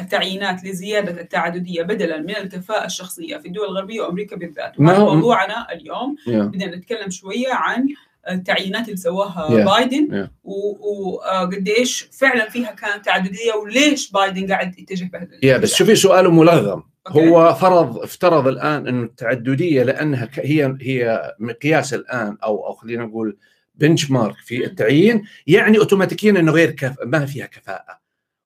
[0.00, 6.16] التعيينات لزيادة التعددية بدلا من الكفاءة الشخصية في الدول الغربية وأمريكا بالذات ما موضوعنا اليوم
[6.26, 6.30] yeah.
[6.30, 7.88] بدنا نتكلم شوية عن
[8.30, 9.66] التعيينات اللي سواها yeah.
[9.66, 10.28] بايدن yeah.
[10.44, 16.30] وقديش فعلا فيها كانت تعددية وليش بايدن قاعد يتجه بهذا يا yeah, بس شوفي سؤاله
[16.30, 16.82] ملغم.
[17.12, 23.36] هو فرض افترض الآن انه التعددية لأنها هي هي مقياس الآن أو أو خلينا نقول
[23.74, 27.98] بنش مارك في التعيين يعني اوتوماتيكيا إنه غير كف ما فيها كفاءة.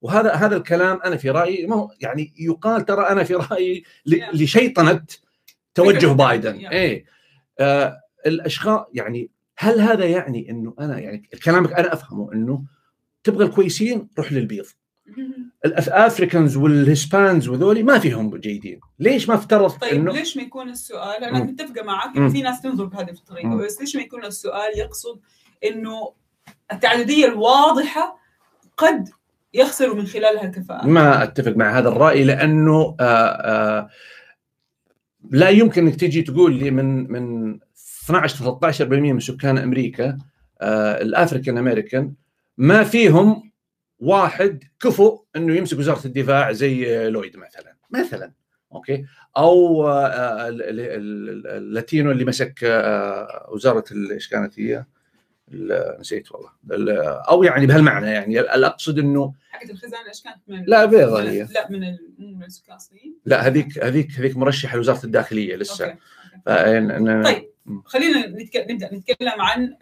[0.02, 3.84] وهذا هذا الكلام أنا في رأيي ما هو يعني يقال ترى أنا في رأيي
[4.34, 5.02] لشيطنة
[5.74, 6.66] توجه بايدن.
[6.66, 7.04] إيه.
[7.58, 12.64] آه الاشخاص يعني هل هذا يعني إنه أنا يعني كلامك أنا أفهمه إنه
[13.24, 14.66] تبغى الكويسين روح للبيض.
[15.66, 18.80] ال Africans وال Hispanics وذولي ما فيهم جيدين.
[18.98, 20.12] ليش ما افترض طيب إنه...
[20.12, 24.02] ليش ما يكون السؤال؟ أنا متفقة معك في ناس تنظر بهذه الطريقة بس ليش ما
[24.02, 25.20] يكون السؤال يقصد
[25.64, 26.12] إنه
[26.72, 28.18] التعددية الواضحة
[28.76, 29.08] قد
[29.54, 33.88] يخسروا من خلالها الكفاءة؟ ما أتفق مع هذا الرأي لأنه آآ آآ
[35.30, 37.58] لا يمكن إنك تجي تقول لي من من
[38.04, 40.18] 12 13% من سكان أمريكا
[40.62, 42.12] ال African American
[42.58, 43.51] ما فيهم
[44.02, 47.76] واحد كفؤ إنه يمسك وزارة الدفاع زي لويد مثلا.
[47.90, 48.32] مثلا
[48.72, 49.04] أوكي؟
[49.36, 49.88] أو
[51.48, 52.58] ال Latino اللي مسك
[53.48, 54.84] وزارة إيش كانت هي؟
[56.00, 56.50] نسيت والله.
[57.28, 61.48] أو يعني بهالمعنى يعني الاقصد إنه حقت الخزانة إيش كانت من لا بيضة هي.
[61.54, 61.70] لا
[62.18, 62.78] من السكان
[63.26, 65.84] لا هذيك هذيك هذيك مرشحة لوزارة الداخلية لسه.
[65.84, 65.98] أوكي.
[66.46, 67.48] فإن طيب
[67.84, 69.76] خلينا نبدأ نتكلم عن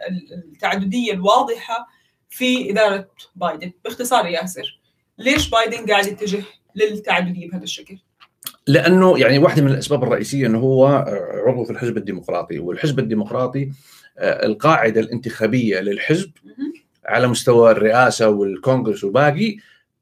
[0.52, 1.99] التعددية الواضحة
[2.30, 4.80] في إدارة بايدن باختصار ياسر
[5.18, 6.42] ليش بايدن قاعد يتجه
[6.74, 7.98] للتعدديه بهذا الشكل؟
[8.66, 10.86] لأنه يعني واحدة من الأسباب الرئيسية إنه هو
[11.46, 13.70] عضو في الحزب الديمقراطي والحزب الديمقراطي
[14.18, 16.30] القاعدة الانتخابية للحزب
[17.04, 19.56] على مستوى الرئاسة والكونغرس وباقي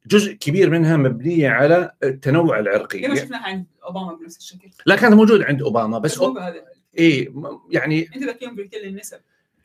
[0.07, 3.09] جزء كبير منها مبنية على التنوع العرقي.
[3.09, 4.71] ما شفناها عند أوباما بنفس الشكل.
[4.87, 6.65] لا كانت موجود عند أوباما بس, هذا
[6.99, 7.33] اي
[7.71, 9.19] يعني أنت قلت لي النسب.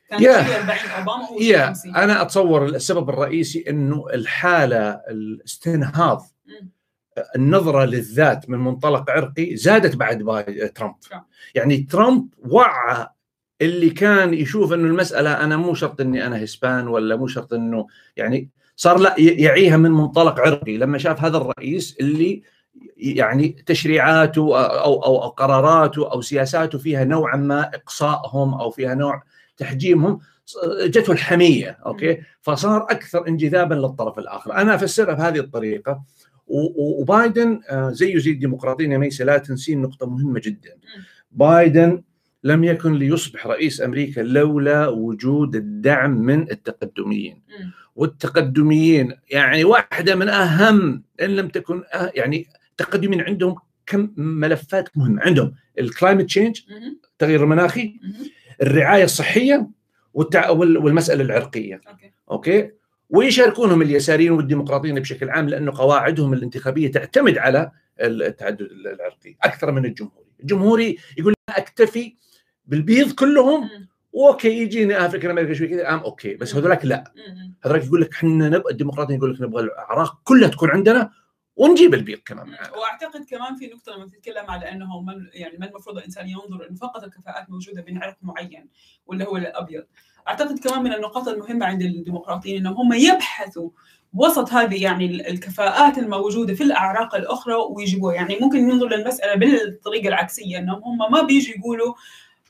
[0.10, 6.28] كان 40 أوباما هو يا أنا أتصور السبب الرئيسي إنه الحالة الاستنهاض
[7.36, 10.18] النظرة للذات من منطلق عرقي زادت بعد
[10.76, 10.96] ترامب.
[11.56, 13.08] يعني ترامب وعى
[13.62, 17.88] اللي كان يشوف إنه المسألة أنا مو شرط إني أنا هسبان ولا مو شرط إنه
[18.18, 20.78] يعني صار لا يعيها من منطلق عرقي.
[20.78, 22.44] لما شاف هذا الرئيس اللي
[22.98, 29.24] يعني تشريعاته أو أو, أو قراراته أو سياساته فيها نوعا ما إقصائهم أو فيها نوع
[29.64, 30.20] تحجيمهم
[30.86, 34.54] جته الحميه أوكي؟ فصار أكثر انجذابا للطرف الآخر.
[34.54, 36.04] أنا أفسرها بهذه الطريقة
[36.48, 40.74] وبايدن زيه زي الديمقراطيين يا ميسي لا تنسين نقطة مهمة جدا.
[41.32, 42.04] بايدن
[42.44, 47.42] لم يكن ليصبح رئيس أمريكا لولا وجود الدعم من التقدميين.
[47.96, 55.22] والتقدميين يعني واحدة من أهم إن لم تكن أه يعني التقدميين عندهم كم ملفات مهمة
[55.22, 55.54] عندهم.
[55.80, 57.00] ال climate change مم.
[57.12, 58.00] التغير المناخي.
[58.62, 59.68] الرعاية الصحية
[60.14, 60.50] والتع...
[60.50, 61.82] وال- والمسألة العرقية.
[61.88, 62.12] okay.
[62.32, 62.72] okay؟
[63.10, 70.26] ويشاركونهم اليساريين والديمقراطيين بشكل عام لأنه قواعدهم الانتخابية تعتمد على التعدد العرقي أكثر من الجمهوري،
[70.40, 72.16] الجمهوري يقول لا أكتفي
[72.66, 73.88] بالبيض كلهم مم.
[74.14, 76.36] و okay يجيني African American شوي كذا أم okay.
[76.36, 77.04] بس هذولاك لا.
[77.64, 81.12] هذولاك يقول لك إحنا نبغى الديمقراطيين يقول لك نبغى الاعراق كلها تكون عندنا
[81.56, 85.98] ونجيب البيض كمان وأعتقد كمان في نقطة لما تتكلم على أنه من يعني ما المفروض
[85.98, 88.70] الإنسان ينظر إنه فقط الكفاءات موجودة من عرق معين
[89.08, 89.84] واللي هو الأبيض.
[90.28, 93.70] أعتقد كمان من النقاط المهمة عند الديمقراطيين انهم هم يبحثوا
[94.14, 98.16] وسط هذه يعني ال- الكفاءات الموجودة في الأعراق الأخرى ويجيبوها.
[98.16, 101.94] يعني ممكن ننظر للمسألة بالطريقة العكسية إنهم هم ما بيجوا يقولوا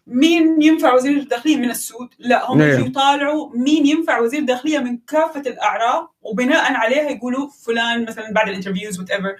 [0.07, 2.69] مين ينفع وزير الداخلية من السود لا هم نعم.
[2.69, 8.49] يجوا يطالعوا مين ينفع وزير داخليه من كافة الاعراق وبناء عليها يقولوا فلان مثلا بعد
[8.49, 9.35] ال interviews whatever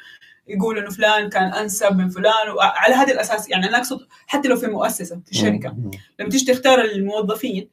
[0.47, 4.56] يقول إنه فلان كان أنسب من فلان وعلى هذا الأساس يعني أنا أقصد حتى لو
[4.56, 5.76] في مؤسسة في شركة.
[6.19, 7.69] لما تيجي تختار الموظفين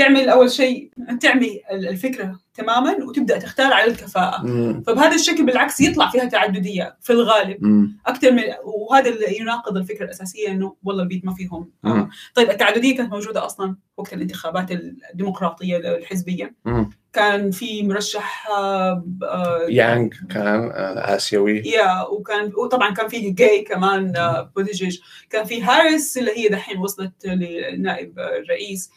[0.00, 4.82] تعمل أول شيء تعمي الفكرة تماما وتبدأ تختار على الكفاءة مم.
[4.86, 7.58] فبهذا الشكل بالعكس يطلع فيها تعددية في الغالب.
[8.06, 11.88] أكثر من وهذا اللي يناقض الفكرة الأساسية إنه والله البيت ما فيهم آه.
[11.88, 12.08] مم.
[12.34, 16.90] طيب التعددية كانت موجودة أصلا وقت الانتخابات الديمقراطية الحزبية مم.
[17.12, 23.62] كان في مرشح آه، آه، يانغ كان آه، آسيوي يا وكان وطبعا كان في جاي
[23.62, 24.98] كمان آه، بوتيجيج
[25.30, 28.90] كان في هاريس اللي هي دحين وصلت لنائب الرئيس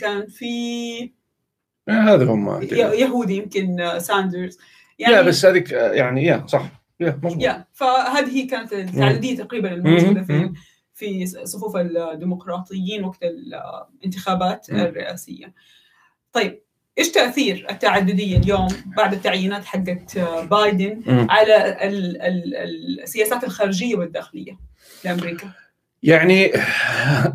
[0.00, 1.10] كان في
[1.88, 4.58] هذا هم يهودي يمكن آه، ساندرز
[4.98, 10.22] yeah بس هذيك آه، يعني yeah صح yeah مضبوط yeah فهذه كانت التعدديه تقريبا الموجودة
[10.22, 10.52] في.
[10.94, 14.70] في صفوف الديمقراطيين وقت الانتخابات.
[14.70, 15.54] الرئاسية.
[16.32, 16.62] طيب
[16.98, 20.18] إيش تأثير التعددية اليوم بعد التعيينات حقت
[20.50, 21.02] بايدن.
[21.30, 21.56] على
[21.88, 24.58] ال- ال- السياسات الخارجية والداخلية
[25.04, 25.52] لأمريكا؟
[26.04, 26.52] يعني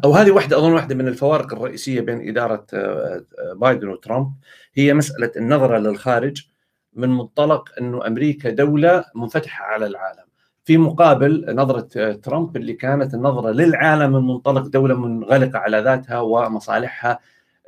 [0.03, 3.23] أو هذه واحدة أظن واحدة من الفوارق الرئيسية بين إدارة آه،
[3.55, 4.33] بايدن وترامب.
[4.73, 6.47] هي مسألة النظرة للخارج
[6.93, 10.23] من منطلق إنه أمريكا دولة منفتحة على العالم.
[10.65, 16.19] في مقابل نظرة آه، ترامب اللي كانت النظرة للعالم من منطلق دولة منغلقة على ذاتها
[16.19, 17.19] ومصالحها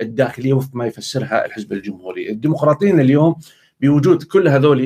[0.01, 3.35] الداخلية وفق ما يفسرها الحزب الجمهوري، الديمقراطيين اليوم
[3.79, 4.79] بوجود كل هذول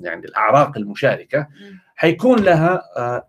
[0.00, 1.48] يعني الأعراق المشاركة.
[1.96, 3.28] حيكون لها آه،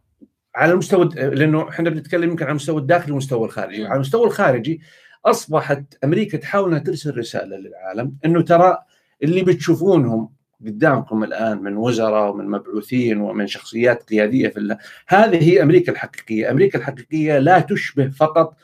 [0.58, 3.88] على المستوى لأنه إحنا بنتكلم يمكن على المستوى الداخلي والمستوى الخارجي، مم.
[3.88, 4.82] على المستوى الخارجي
[5.26, 8.78] أصبحت أمريكا تحاول إنها ترسل رسالة للعالم إنه ترى
[9.24, 10.30] اللي بتشوفونهم
[10.66, 16.52] قدامكم الآن من وزراء ومن مبعوثين ومن شخصيات قيادية في الله هذه هي أمريكا الحقيقية،
[16.52, 18.58] أمريكا الحقيقية لا تشبه فقط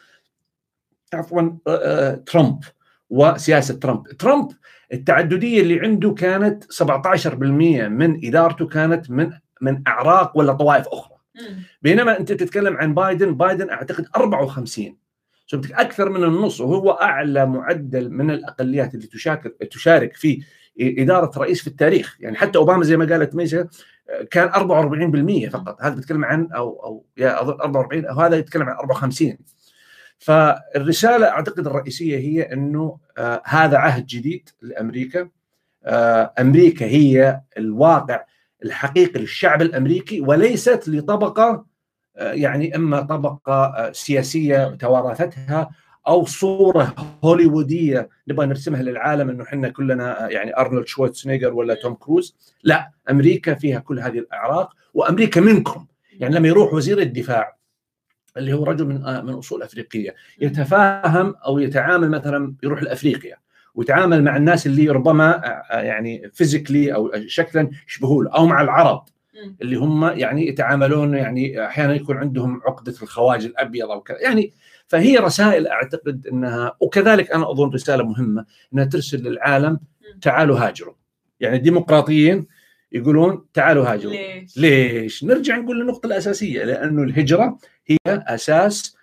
[1.14, 2.60] عفوا آه، آه، ترامب
[3.10, 4.52] وسياسة ترامب، ترامب
[4.94, 11.13] التعددية اللي عنده كانت 17% من إدارته كانت من من أعراق ولا طوائف أخرى.
[11.82, 14.98] بينما انت تتكلم عن بايدن بايدن اعتقد 54
[15.46, 20.44] شفت أكثر من النص وهو أعلى معدل من الأقليات اللي تشارك تشارك في
[20.80, 22.18] إدارة رئيس في التاريخ.
[22.20, 23.68] يعني حتى أوباما زي ما قالت ميسا
[24.32, 24.50] كان
[25.48, 25.82] 44% فقط.
[25.82, 29.38] هذا بيتكلم عن أو أو يا أظن 44 أو هذا يتكلم عن 54
[30.18, 35.30] فالرسالة أعتقد الرئيسية هي إنه آه هذا عهد جديد لأمريكا.
[35.86, 38.26] آه أمريكا هي الواقع
[38.66, 41.66] الحقيقي للشعب الأمريكي وليست لطبقة
[42.18, 45.70] آه، يعني إما طبقة آه، سياسية توارثتها
[46.08, 51.94] أو صورة هوليوودية نبغى نرسمها للعالم إنه إحنا كلنا آه، يعني أرنولد شوارتزنيجر ولا توم
[51.94, 52.36] كروز.
[52.64, 55.86] لا أمريكا فيها كل هذه الأعراق وأمريكا منكم.
[56.20, 57.58] يعني لما يروح وزير الدفاع
[58.38, 63.38] اللي هو رجل من من أصول أفريقية يتفاهم أو يتعامل مثلا يروح لأفريقيا.
[63.76, 69.06] ويتعامل مع الناس اللي ربما آه، يعني فيزيكلي أو شكلا يشبهوه أو مع العرب.
[69.62, 74.54] اللي هم يعني يتعاملون يعني أحيانا يكون عندهم عقدة الخواج الأبيض أو كذا يعني
[74.88, 79.80] فهي رسائل أعتقد إنها وكذلك أنا أظن رسالة مهمة إنها ترسل للعالم
[80.22, 80.94] تعالوا هاجروا
[81.40, 82.48] يعني الديمقراطيين
[82.92, 87.58] يقولون تعالوا هاجروا ليش؟ ليش؟ نرجع نقول للنقطة الأساسية لأنه الهجرة
[87.88, 88.96] هي أساس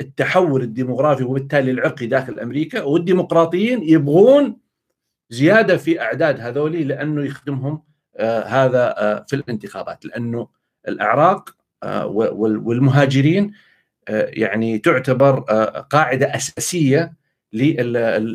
[0.00, 4.56] التحول الديموغرافي وبالتالي العرقي داخل أمريكا والديمقراطيين يبغون
[5.30, 7.82] زيادة في أعداد هذولي لأنه يخدمهم
[8.16, 10.04] آه هذا آه في الانتخابات.
[10.04, 10.48] لأنه
[10.88, 13.52] الأعراق آه وال- والمهاجرين
[14.08, 15.40] يعني تعتبر
[15.90, 17.12] قاعدة أساسية
[17.52, 17.92] لل-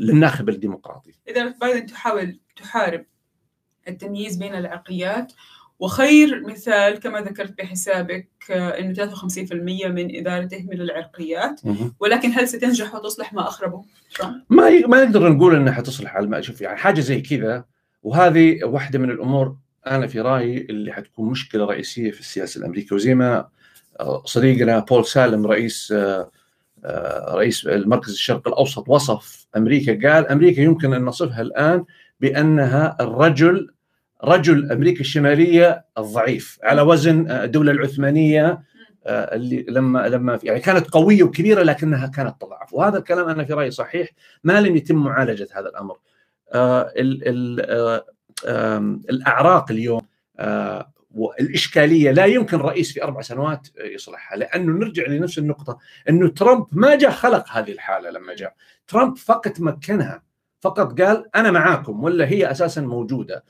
[0.08, 1.12] للناخب الديمقراطي.
[1.28, 3.06] إدارة بايدن تحاول تحارب
[3.88, 5.34] التمييز بين العرقيات
[5.80, 11.62] وخير مثال كما ذكرت بحسابك آه، إنه 53% من ادارته من العرقيات.
[12.00, 13.84] ولكن هل ستنجح وتصلح ما أخربه
[14.16, 14.82] ترامب؟ ما ي...
[14.82, 17.66] ما نقدر نقول إنها حتصلح على ما شوف يعني حاجة زي كذا
[18.04, 19.56] وهذه واحدة من الأمور
[19.88, 23.48] أنا في رأيي اللي حتكون مشكلة رئيسية في السياسة الأمريكية وزي ما
[24.00, 26.30] آه، صديقنا بول سالم رئيس آه،
[27.36, 31.86] رئيس المركز الشرق الأوسط وصف أمريكا قال أمريكا يمكن أن نصفها الآن
[32.20, 33.70] بأنها الرجل
[34.24, 38.64] رجل أمريكا الشمالية الضعيف على وزن آه، الدولة العثمانية
[39.06, 42.74] آه، اللي لما لما يعني كانت قوية وكبيرة لكنها كانت تضعف.
[42.74, 44.10] وهذا الكلام أنا في رأيي صحيح
[44.44, 45.98] ما لم يتم معالجة هذا الأمر.
[46.54, 46.94] آه،
[49.10, 50.02] الأعراق اليوم
[51.16, 54.38] والاشكاليه لا يمكن رئيس في أربع سنوات يصلحها.
[54.38, 58.56] لأنه نرجع لنفس النقطة إنه ترامب ما جاء خلق هذه الحالة لما جاء.
[58.88, 60.24] ترامب فقط مكنها
[60.60, 63.44] فقط قال أنا معاكم ولا هي أساسا موجودة.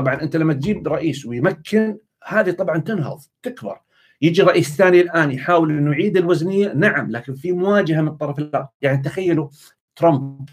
[0.00, 3.80] طبعا أنت لما تجيب رئيس ويمكن هذه طبعا تنهض تكبر.
[4.22, 8.68] يجي رئيس ثاني الآن يحاول إنه يعيد الوزنية نعم لكن في مواجهة من الطرف الآخر
[8.82, 9.48] يعني تخيلوا
[9.96, 10.48] ترامب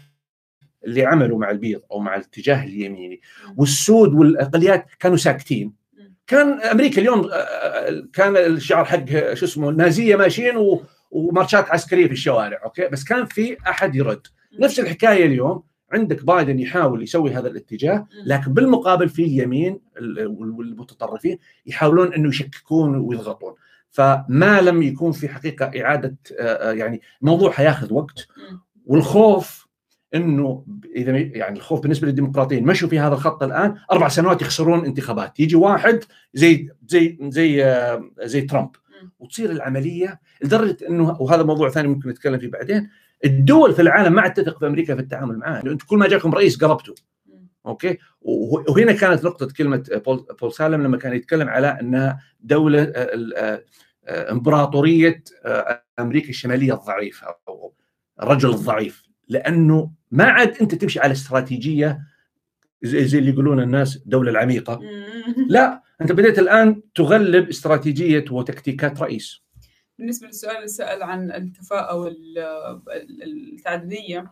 [0.84, 3.20] اللي عمله مع البيض أو مع الاتجاه اليميني
[3.56, 5.72] والسود والأقليات كانوا ساكتين.
[6.26, 10.54] كان أمريكا اليوم آه، كان الشعار حق شو اسمه النازيه ماشيين
[11.10, 14.26] ومارشات عسكرية في الشوارع أوكي؟ بس كان في أحد يرد.
[14.60, 15.62] نفس الحكاية اليوم
[15.92, 22.28] عندك بايدن يحاول يسوي هذا الاتجاه لكن بالمقابل في اليمين ال- وال- والمتطرفين يحاولون إنه
[22.28, 23.54] يشككون ويضغطون.
[23.90, 28.26] فما لم يكون في حقيقة إعادة آه، آه، يعني الموضوع حياخذ وقت.
[28.86, 29.68] والخوف
[30.14, 30.64] إنه
[30.96, 35.40] إذا يعني الخوف بالنسبة للديمقراطيين مشوا في هذا الخط الآن أربع سنوات يخسرون انتخابات.
[35.40, 38.70] يجي واحد زي زي زي آه، زي ترامب.
[39.18, 42.90] وتصير العملية لدرجة إنه وهذا موضوع ثاني ممكن نتكلم فيه بعدين
[43.24, 46.08] الدول في العالم ما عاد تثق في أمريكا في التعامل معاه لأنه أنتم كل ما
[46.08, 46.94] جاكم رئيس خربتوا.
[47.26, 47.48] مم.
[47.66, 52.82] okay؟ وه- وهنا كانت نقطة كلمة بول, بول سالم لما كان يتكلم على إنها دولة
[52.82, 53.64] آه، آه،
[54.06, 55.22] آه، إمبراطورية
[55.98, 57.74] أمريكا الشمالية الضعيفة أو
[58.22, 59.02] الرجل الضعيف.
[59.28, 62.00] لأنه ما عاد أنت تمشي على استراتيجية
[62.82, 64.80] زي, زي اللي يقولون الناس الدولة العميقة.
[65.48, 69.42] لا أنت بديت الآن تغلب استراتيجية وتكتيكات رئيس.
[69.98, 71.96] بالنسبة للسؤال اللي سأل عن الكفاءة
[73.16, 74.30] والتعددية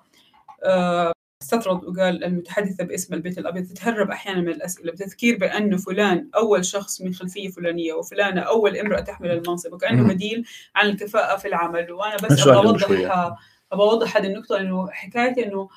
[0.65, 1.13] آه،
[1.43, 7.01] استطرد وقال المتحدثة باسم البيت الأبيض تتهرب أحيانا من الأسئلة بتذكير بأنه فلان أول شخص
[7.01, 10.09] من خلفية فلانية وفلانة أول امرأة تحمل المنصب وكأنه.
[10.09, 12.57] بديل عن الكفاءة في العمل وأنا بس أبغى.
[12.57, 12.91] أوضح
[13.73, 15.69] أبغى أوضح هذه النقطة إنه حكاية إنه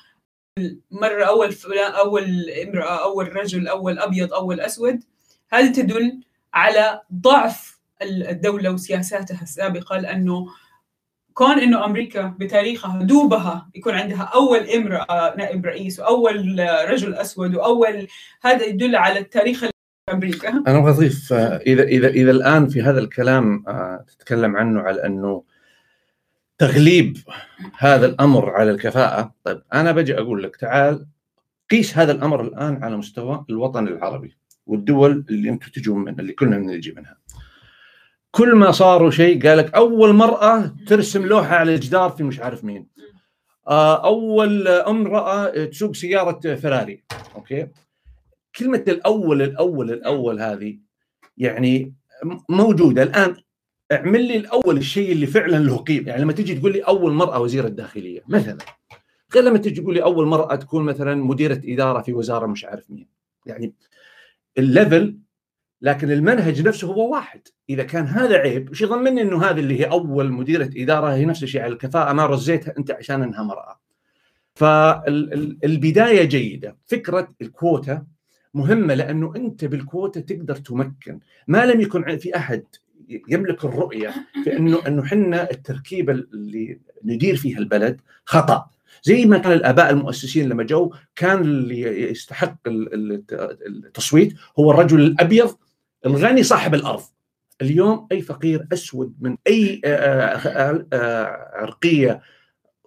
[0.90, 5.04] مرة أول فلان أول امرأة أول رجل أول أبيض أول أسود
[5.52, 6.20] هذه تدل
[6.54, 10.46] على ضعف الدولة وسياساتها السابقة لأنه
[11.34, 18.06] كون إنه أمريكا بتاريخها دوبها يكون عندها أول امرأة نائب رئيس وأول رجل أسود وأول
[18.42, 19.64] هذا يدل على التاريخ
[20.12, 24.80] أمريكا أنا أبغى أضيف آه، إذا إذا إذا الآن في هذا الكلام آه، تتكلم عنه
[24.80, 25.44] على أنه
[26.58, 27.16] تغليب
[27.78, 29.34] هذا الأمر على الكفاءة.
[29.44, 31.06] طيب أنا بجي أقول لك تعال
[31.70, 34.36] قيس هذا الأمر الآن على مستوى الوطن العربي
[34.66, 37.16] والدول اللي أنتم تجون من اللي كلنا نجي منها.
[38.30, 42.64] كل ما صاروا شيء قال لك أول مرأة ترسم لوحة على الجدار في مش عارف
[42.64, 42.86] مين.
[43.68, 47.02] آه، أول امرأة تسوق سيارة فيراري
[47.34, 47.68] أوكي؟
[48.56, 50.78] كلمة الأول الأول الأول هذه
[51.38, 51.94] يعني
[52.48, 53.02] موجودة.
[53.02, 53.36] الآن
[53.92, 56.08] اعمل لي الأول الشيء اللي فعلا له قيمة.
[56.08, 58.58] يعني لما تيجي تقول لي أول مرأة وزيره الداخلية مثلا.
[59.34, 62.84] غير لما تيجي تقول لي أول مرأة تكون مثلا مديرة إدارة في وزارة مش عارف
[62.90, 63.06] مين.
[63.46, 63.74] يعني
[64.58, 65.18] ال level
[65.82, 67.40] لكن المنهج نفسه هو واحد.
[67.70, 71.42] إذا كان هذا عيب وش يضمني إنه هذه اللي هي أول مديرة إدارة هي نفس
[71.42, 73.80] الشيء على الكفاءة ما رزيتها أنت عشان إنها مرأة.
[74.54, 76.76] فالبداية جيدة.
[76.86, 78.04] فكرة الكوتا
[78.54, 81.20] مهمة لأنه أنت بالكوتا تقدر تمكن.
[81.48, 82.62] ما لم يكن في أحد
[83.28, 84.14] يملك الرؤية
[84.44, 88.70] في انه إنه إحنا التركيبه اللي ندير فيها البلد خطأ.
[89.02, 93.24] زي ما كان الآباء المؤسسين لما جو كان اللي يستحق ال- ال-
[93.86, 95.56] التصويت هو الرجل الأبيض
[96.06, 97.02] الغني صاحب الأرض.
[97.62, 99.88] اليوم أي فقير أسود من أي آه،
[100.36, 102.22] آه، آه، عرقيه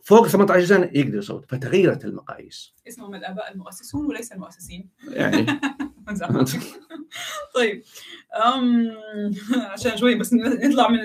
[0.03, 1.45] فوق 18 سنة يقدر يصوت.
[1.51, 2.73] فتغيرت المقاييس.
[2.87, 4.89] اسمهم الآباء المؤسسون وليس المؤسسين.
[5.09, 5.45] يعني.
[7.55, 7.83] طيب
[8.45, 8.91] أم
[9.55, 10.99] عشان شوي بس نطلع من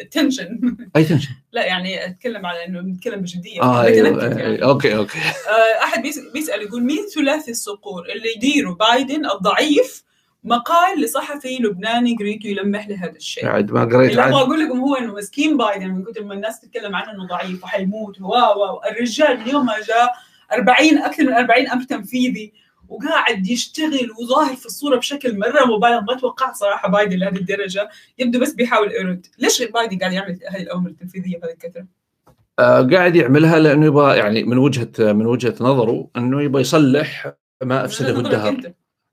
[0.00, 0.76] ال tension.
[0.96, 4.64] أي tension؟ لا يعني أتكلم على إنه نتكلم بجديه آه بتنكت أيوه يعني.
[4.64, 5.18] okay okay.
[5.18, 10.04] آه، أحد بيس- بيسأل يقول مين ثلاثي الصقور اللي يديروا بايدن الضعيف
[10.44, 13.44] مقال لصحفي لبناني قريته يلمح لهذا الشيء.
[13.44, 16.60] بعد ما قريت اللي أبغى أقول لكم هو إنه مسكين بايدن من كثر ما الناس
[16.60, 18.80] تتكلم عنه إنه ضعيف وحيموت و او.
[18.90, 20.12] الرجال من يوم ما جاء
[20.52, 22.52] 40 أكثر من 40 أمر تنفيذي
[22.88, 26.00] وقاعد يشتغل وظاهر في الصورة بشكل مرة مبالغ.
[26.00, 27.88] ما توقعت صراحة بايدن لهذه الدرجة.
[28.18, 31.86] يبدو بس بيحاول يرد ليش بايدن قاعد يعمل هذه الأوامر التنفيذية بهذه الكثرة؟
[32.58, 37.32] آه قاعد يعملها لأنه يبغى يعني من وجهه من وجهة نظره إنه يبغى يصلح
[37.62, 38.56] ما أفسده الدهر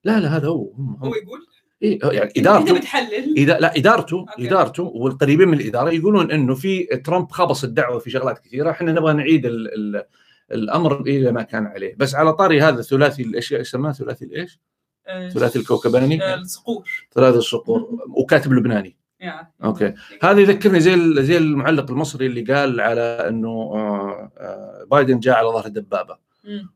[0.03, 0.71] لا لا هذا هو.
[1.03, 1.39] هو يقول؟
[1.81, 3.37] إيه يعني ادارته بتحلل.
[3.37, 4.47] إذا لا ادارته أوكي.
[4.47, 8.71] إدارته والقريبين من الإدارة يقولون إنه في ترامب خبص الدعوة في شغلات كثيرة.
[8.71, 10.03] إحنا نبغى نعيد ال ال
[10.51, 11.95] الأمر إلى ما كان عليه.
[11.97, 14.59] بس على طاري هذا ثلاثي الاشياء يسمى ثلاثي الايش؟
[15.33, 17.07] ثلاثي الكوكباني آه، الصقور.
[17.13, 17.89] ثلاثي الصقور.
[18.17, 18.97] وكاتب لبناني.
[19.21, 19.47] yeah.
[19.63, 19.93] okay.
[20.23, 25.47] هذا يذكرني زي زي المعلق المصري اللي قال على إنه آه، آه، بايدن جاء على
[25.47, 26.17] ظهر دبابة.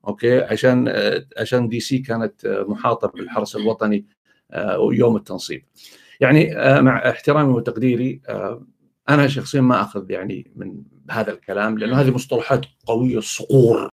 [0.08, 0.94] okay؟ عشان
[1.38, 4.06] عشان DC كانت آه، محاطة بالحرس الوطني
[4.52, 5.66] آه، يوم التنصيب.
[6.20, 8.22] يعني آه، مع احترامي وتقديري
[9.10, 13.90] أنا شخصيا ما أخذ يعني من هذا الكلام لأنه هذه مصطلحات قوية الصقور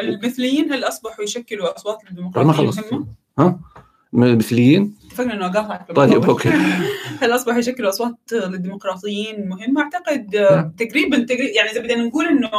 [0.00, 3.06] المثليين هل أصبحوا يشكلوا أصوات ما الديمقراطيه خلصت مهمه؟
[3.38, 3.60] ها؟
[4.14, 6.48] مثليين اتفقنا إنه اقاطعك طيب أوكي.
[7.20, 10.70] هل اصبحوا يشكلوا أصوات للديمقراطيين مهمه؟ أعتقد نعم.
[10.78, 12.50] تقريبا تقريبا يعني إذا بدنا نقول إنه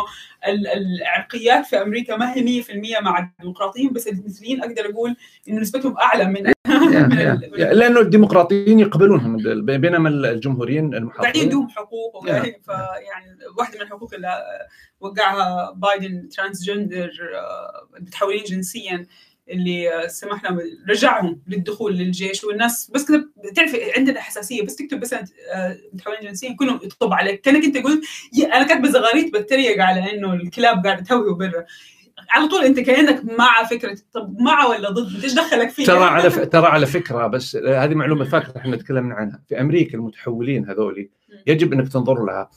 [0.47, 5.15] ال- العرقيات في أمريكا ما هي 100% مع الديمقراطيين بس المثليين أقدر أقول
[5.49, 6.53] إنه نسبتهم أعلى من
[7.79, 14.43] لأنه الديمقراطيين يقبلونهم بينما الجمهوريين قاعدين المحافظين يدوم حقوق وقاعدين فيعني واحدة من الحقوق اللي
[14.99, 17.11] وقعها بايدن ترانسجندر
[17.97, 19.05] المتحولين جنسيا
[19.49, 22.43] اللي آه، سمح لهم رجعهم للدخول للجيش.
[22.43, 27.41] والناس بس كده بتعرف عندنا حساسية بس تكتب بس آه، متحولين جنسيا كلهم يطب عليك.
[27.41, 28.03] كأنك أنت قلت
[28.53, 31.65] أنا كاتبة زغاريت بتريق على إنه الكلاب قاعدة تهوي برا.
[32.29, 33.97] على طول أنت كأنك مع فكرة.
[34.13, 36.39] طب مع ولا ضد؟ إيش دخلك فيه ترى على ف...
[36.39, 39.43] ترى على فكرة بس هذه معلومة فاتره إحنا تكلمنا عنها.
[39.49, 41.09] في أمريكا المتحولين هذولي
[41.47, 42.49] يجب أنك تنظر لها.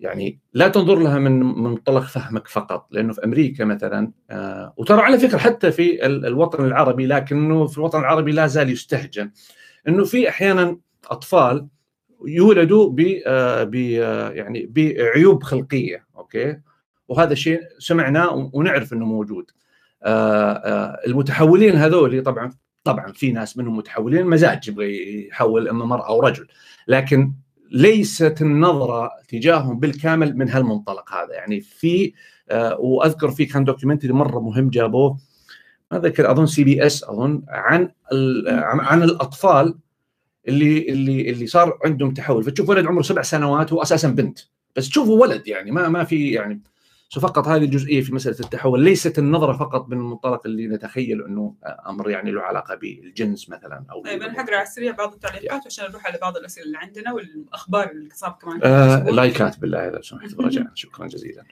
[0.00, 5.00] يعني لا تنظر لها من من منطلق فهمك فقط لأنه في أمريكا مثلا آه وترى
[5.00, 9.30] على فكرة حتى في ال- الوطن العربي لكنه في الوطن العربي لا زال يستهجن
[9.88, 10.78] إنه في أحيانا
[11.10, 11.66] أطفال
[12.26, 16.60] يولدوا ب آه آه يعني بعيوب خلقية أوكي؟
[17.08, 19.50] وهذا الشيء سمعناه ونعرف إنه موجود.
[20.02, 22.50] آه آه المتحولين هذول طبعا
[22.84, 26.46] طبعا في ناس منهم متحولين مزاج يبغى يحول إما مرأة أو رجل
[26.88, 27.32] لكن
[27.70, 31.34] ليست النظرة تجاههم بالكامل من هالمنطلق هذا.
[31.34, 32.12] يعني في
[32.50, 35.18] آه وأذكر في كان documentary مرة مهم جابوه
[35.92, 37.90] ما ذكر أظن CBS أظن عن
[38.62, 39.74] عن الأطفال
[40.48, 42.44] اللي اللي اللي صار عندهم تحول.
[42.44, 44.38] فتشوف ولد عمره سبع سنوات هو أساسا بنت.
[44.76, 46.60] بس تشوفه ولد يعني ما ما في يعني
[47.10, 51.54] so فقط هذه الجزئية في مسألة التحول ليست النظرة فقط من المنطلق اللي نتخيل أنه
[51.86, 55.90] أمر يعني له علاقة بالجنس مثلا أو طيب أنا حأقرأ على السريع بعض التعليقات عشان
[55.90, 58.60] نروح على بعض الأسئلة اللي عندنا والأخبار اللي صار كمان.
[58.62, 61.44] آه like ات بالله اذا سمحت برجع شكرا جزيلا.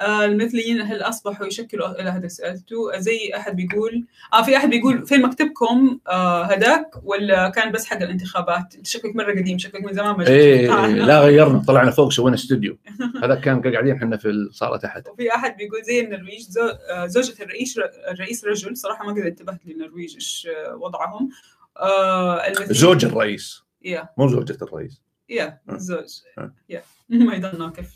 [0.00, 5.22] المثليين هل أصبحوا يشكلوا إلى هذا سالته زي أحد بيقول آه في أحد بيقول فين
[5.22, 10.16] مكتبكم آه هداك ولا كان بس حق الانتخابات؟ انت شكلك مرة قديم شكلك من زمان
[10.16, 10.26] ما.
[10.26, 10.98] إيه تعال.
[11.06, 12.78] لا غيرنا طلعنا فوق سوينا استوديو.
[13.22, 15.08] هذا كان قاعدين إحنا في الصاله تحت.
[15.08, 16.62] وفي أحد بيقول زي النرويج زو...
[16.90, 17.78] آه، زوجة الرئيس
[18.10, 21.30] الرئيس رجل صراحة ما قد انتبهت للنرويج إيش آه، وضعهم.
[21.76, 23.62] آه زوج الرئيس.
[23.84, 24.08] يا.
[24.18, 25.02] مو زوجة الرئيس.
[25.28, 25.74] يا آه.
[25.74, 26.52] الزوج آه.
[26.68, 26.82] يا.
[27.26, 27.90] ما يضلنا كيف؟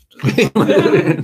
[0.57, 1.23] آه،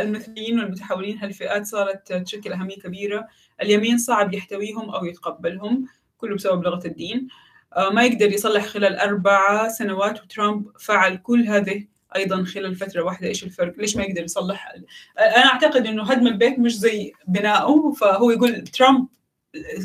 [0.00, 3.28] المثليين والمتحولين هالفئات صارت تشكل أهمية كبيرة.
[3.62, 5.86] اليمين صعب يحتويهم أو يتقبلهم
[6.16, 7.28] كله بسبب لغة الدين.
[7.76, 11.86] آه، ما يقدر يصلح خلال أربع سنوات وترامب فعل كل هذه
[12.16, 13.28] أيضا خلال فترة واحدة.
[13.28, 14.72] إيش الفرق؟ ليش ما يقدر يصلح؟
[15.18, 19.08] أنا أعتقد أنه هدم البيت مش زي بنائه فهو يقول ترامب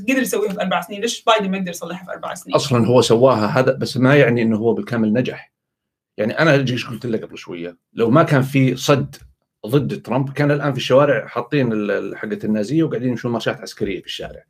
[0.10, 1.02] قدر يسويها في أربع سنين.
[1.02, 4.42] ليش بايدن ما يقدر يصلحها في أربع سنين؟ أصلا هو سواها هذا بس ما يعني
[4.42, 5.54] إنه هو بالكامل نجح.
[6.18, 9.16] يعني أنا إيش قلت لك قبل شوية؟ لو ما كان في صد
[9.66, 10.34] ضد ترامب.
[10.34, 11.70] كان الآن في الشوارع حاطين
[12.16, 14.44] حقة النازية وقاعدين يمشون مارشات عسكرية في الشارع.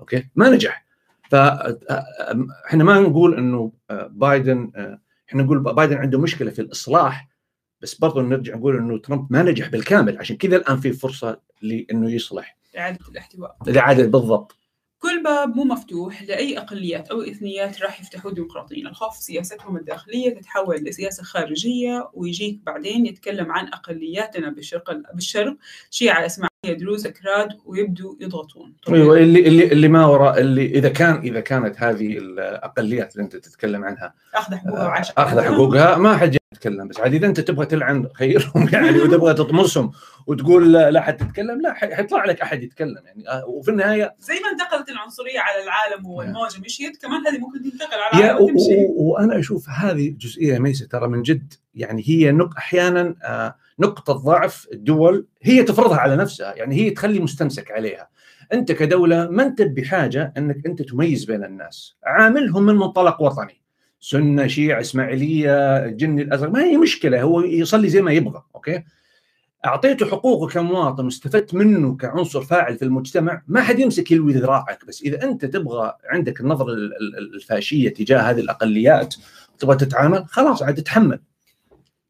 [0.00, 0.86] أوكي؟ ما نجح.
[1.30, 4.72] فاحنا ما نقول إنه بايدن
[5.28, 7.28] إحنا نقول بايدن عنده مشكلة في الإصلاح
[7.80, 12.10] بس برضه نرجع نقول إنه ترامب ما نجح بالكامل عشان كذا الآن في فرصة لإنه
[12.10, 12.58] يصلح.
[12.78, 13.56] إعادة الاحتواء.
[13.68, 14.58] الإعادة بالضبط.
[15.02, 20.76] كل باب مو مفتوح لأي أقليات أو إثنيات راح يفتحوا الديمقراطيين الخوف سياستهم الداخلية تتحول
[20.76, 25.56] لسياسة خارجية ويجيك بعدين يتكلم عن أقلياتنا بالشرق بالشرق.
[25.90, 28.72] شيعة إسماعيلية دروز أكراد ويبدوا يضغطون.
[28.88, 33.36] أيوه اللي اللي اللي ما وراء اللي إذا كان إذا كانت هذه الأقليات اللي أنت
[33.36, 35.10] تتكلم عنها أخذ حقوقها وعاش.
[35.10, 39.92] أخذ حقوقها ما حد تتكلم بس عاد إذا أنت تبغى تلعن خيرهم يعني وتبغى تطمسهم
[40.26, 43.28] وتقول لا, لا حد تتكلم لا حيطلع لك أحد يتكلم يعني.
[43.28, 47.98] آه، وفي النهاية زي ما انتقلت العنصرية على العالم والموجة مشيت كمان هذه ممكن تنتقل
[47.98, 48.86] على العالم وتمشي.
[48.88, 54.68] وأنا أشوف هذه جزئية ميسة ترى من جد يعني هي نق أحيانا آه، نقطة ضعف
[54.72, 58.08] الدول هي تفرضها على نفسها يعني هي تخلي مستمسك عليها.
[58.52, 61.96] أنت كدولة ما أنت بحاجة أنك أنت تميز بين الناس.
[62.04, 63.61] عاملهم من منطلق وطني.
[64.02, 68.82] سنة شيعة إسماعيلية الجني الأزرق ما هي مشكلة هو يصلي زي ما يبغى أوكي؟
[69.66, 75.02] اعطيته حقوقه كمواطن واستفدت منه كعنصر فاعل في المجتمع ما حد يمسك يلوي ذراعك بس.
[75.02, 76.72] إذا أنت تبغى عندك النظرة
[77.34, 79.14] الفاشية تجاه هذه الأقليات
[79.58, 81.20] تبغى تتعامل خلاص عاد تتحمل.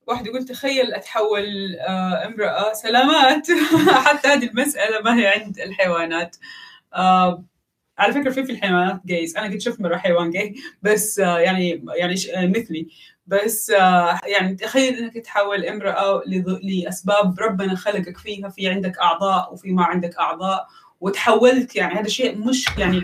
[0.06, 3.46] واحد يقول تخيل أتحول آه، امرأة سلامات.
[4.06, 6.36] حتى هذه المسألة ما هي عند الحيوانات.
[6.94, 7.44] آه،
[7.98, 11.84] على فكرة في في الحيوانات جايز أنا قد شفت مرة حيوان جاي بس آه، يعني
[11.96, 12.88] يعني مثلي.
[13.26, 13.70] بس
[14.26, 16.22] يعني تخيل إنك تحول امرأة
[16.62, 20.66] لأسباب ربنا خلقك فيها في عندك أعضاء وفي ما عندك أعضاء
[21.00, 23.02] وتحولت يعني هذا شيء مش يعني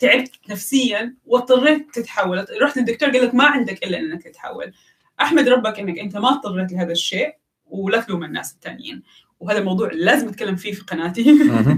[0.00, 2.46] تعبت نفسيا واضطريت تتحول.
[2.62, 4.72] رحت للدكتور قال لك ما عندك إلا إنك تتحول.
[5.20, 7.34] أحمد ربك إنك أنت ما اضطريت لهذا الشيء
[7.66, 9.02] ولا تلوم الناس الثانيين
[9.40, 11.24] وهذا الموضوع لازم اتكلم فيه في قناتي.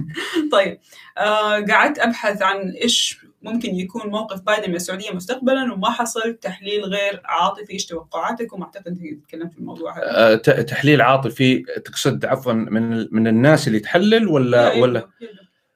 [0.53, 0.79] طيب
[1.19, 6.85] آه قعدت أبحث عن إيش ممكن يكون موقف بايدن من السعودية مستقبلا وما حصل تحليل
[6.85, 10.05] غير عاطفي إيش توقعاتكم أعتقد انت تكلمت في الموضوع هذا.
[10.07, 15.09] آه تحليل عاطفي تقصد عفوا من من الناس اللي تحلل ولا ولا؟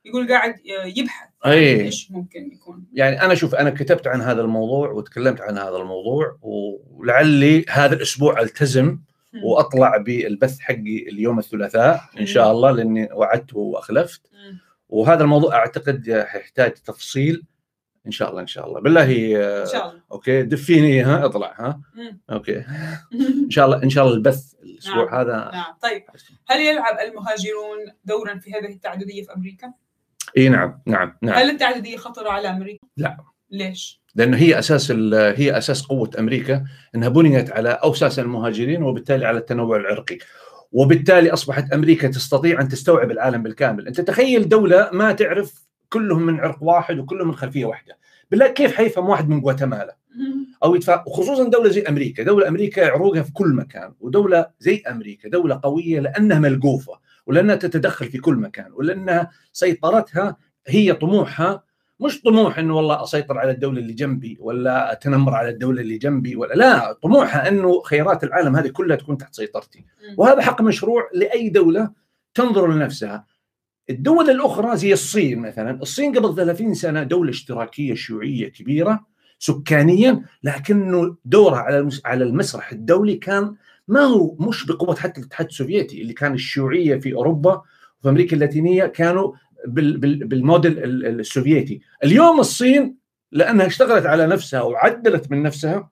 [0.05, 0.55] يقول قاعد
[0.97, 1.81] يبحث أي.
[1.81, 2.85] إيش ممكن يكون.
[2.93, 8.41] يعني أنا شوف أنا كتبت عن هذا الموضوع وتكلمت عن هذا الموضوع ولعلي هذا الأسبوع
[8.41, 8.99] ألتزم
[9.43, 14.31] وأطلع بالبث حقي اليوم الثلاثاء إن شاء الله لأني وعدت وأخلفت.
[14.89, 17.43] وهذا الموضوع أعتقد يحتاج تفصيل
[18.07, 18.81] إن شاء الله إن شاء الله.
[18.81, 19.03] بالله
[19.63, 20.03] إن شاء الله.
[20.13, 21.81] okay دفيني ها أطلع ها.
[22.31, 22.59] okay.
[23.45, 25.15] إن شاء الله إن شاء الله البث الأسبوع نعم.
[25.15, 25.51] هذا.
[25.53, 25.75] نعم.
[25.83, 26.03] طيب
[26.49, 29.73] هل يلعب المهاجرون دورا في هذه التعددية في أمريكا؟
[30.37, 30.83] إي نعم.
[30.87, 31.19] نعم.
[31.23, 31.35] نعم.
[31.35, 33.17] هل التعددية خطرة على أمريكا؟ لا.
[33.53, 39.39] ليش؟ لأنه هي أساس هي أساس قوة أمريكا إنها بنيت على أوساس المهاجرين وبالتالي على
[39.39, 40.19] التنوع العرقي.
[40.73, 46.41] وبالتالي أصبحت أمريكا تستطيع أن تستوعب العالم بالكامل، أنت تخيل دولة ما تعرف كلهم من
[46.41, 47.99] عرق واحد وكلهم من خلفية واحدة،
[48.31, 49.97] بالله كيف حيفهم واحد من غواتيمالا؟
[50.65, 55.29] أو يدفع وخصوصا دولة زي أمريكا، دولة أمريكا عروقها في كل مكان، ودولة زي أمريكا
[55.29, 56.93] دولة قوية لأنها ملقوفة
[57.27, 60.37] ولأنها تتدخل في كل مكان ولأنها سيطرتها
[60.67, 61.63] هي طموحها
[62.05, 66.37] مش طموح إنه والله أسيطر على الدولة اللي جنبي ولا أتنمر على الدولة اللي جنبي
[66.37, 69.85] ولا لا طموحها إنه خيرات العالم هذه كلها تكون تحت سيطرتي.
[70.17, 71.91] وهذا حق مشروع لأي دولة
[72.35, 73.27] تنظر لنفسها.
[73.91, 79.07] الدول الأخرى زي الصين مثلا الصين قبل 30 سنة دولة اشتراكية شيوعية كبيرة
[79.39, 83.55] سكانيا لكنه دورها على على المسرح الدولي كان
[83.89, 87.63] ما هو مش بقوة حتى الاتحاد السوفيتي اللي كان الشيوعية في أوروبا
[88.01, 89.33] وفي أمريكا اللاتينية كانوا
[89.67, 91.81] بالموديل السوفيتي.
[92.05, 92.97] اليوم الصين
[93.33, 95.91] لأنها اشتغلت على نفسها وعدلت من نفسها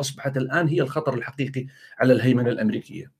[0.00, 1.66] أصبحت الآن هي الخطر الحقيقي
[1.98, 3.12] على الهيمنة الأمريكية.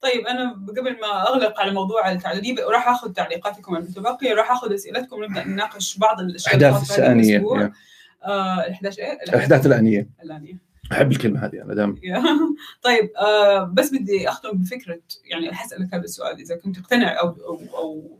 [0.00, 5.16] طيب أنا قبل ما أغلق على موضوع التعدديه راح آخذ تعليقاتكم المتبقية راح آخذ أسئلتكم
[5.16, 7.72] ونبدا نناقش بعض الأشياء الاحداث الثانية
[8.24, 10.08] آه الاحداث إيه؟ الأحداث الأنية.
[10.22, 10.58] الأنية.
[10.92, 11.94] أحب الكلمة هذه أنا دائما
[12.86, 17.60] طيب آه بس بدي أختم بفكرة يعني اسالك هذا السؤال إذا كنت تقتنع أو أو,
[17.74, 18.18] أو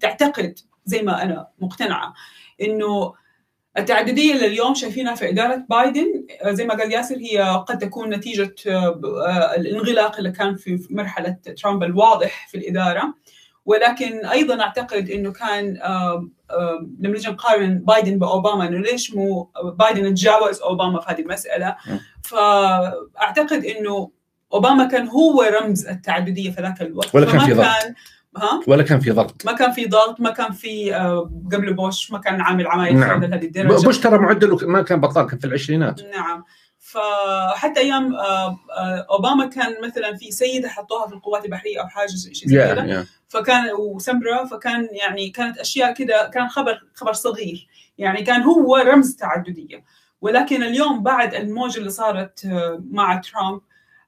[0.00, 2.14] تعتقد زي ما أنا مقتنعة
[2.62, 3.14] إنه
[3.78, 6.26] التعددية اللي اليوم شايفينها في إدارة بايدن.
[6.44, 11.82] زي ما قال ياسر هي قد تكون نتيجة آه، الانغلاق اللي كان في مرحلة ترامب
[11.82, 13.14] الواضح في الإدارة.
[13.64, 15.78] ولكن أيضا أعتقد إنه كان
[17.00, 21.76] لما نجي نقارن بايدن بأوباما إنه ليش مو بايدن تجاوز أوباما في هذه المسألة؟
[22.24, 24.10] فأعتقد إنه
[24.52, 27.14] أوباما كان هو رمز التعددية في ذاك الوقت.
[27.14, 27.66] ولا كان في ضغط.
[28.36, 29.46] ها؟ ولا كان في ضغط.
[29.46, 33.24] ما كان في ضغط ما كان في آه، قبل بوش ما كان عامل عمايل نعم.
[33.24, 33.84] هذه الدرجة.
[33.84, 36.00] بوش ترى معدله ما كان بطال كان في العشرينات.
[36.02, 36.44] نعم.
[36.78, 42.08] فحتى أيام آه، آه، أوباما كان مثلا في سيده حطوها في القوات البحرية أو حاجة
[42.08, 43.06] شيء زي كذا.
[43.28, 47.68] فكان وسمرة فكان يعني كانت أشياء كذا كان خبر خبر صغير.
[47.98, 49.84] يعني كان هو رمز تعددية.
[50.20, 52.46] ولكن اليوم بعد الموجة اللي صارت
[52.90, 53.60] مع ترامب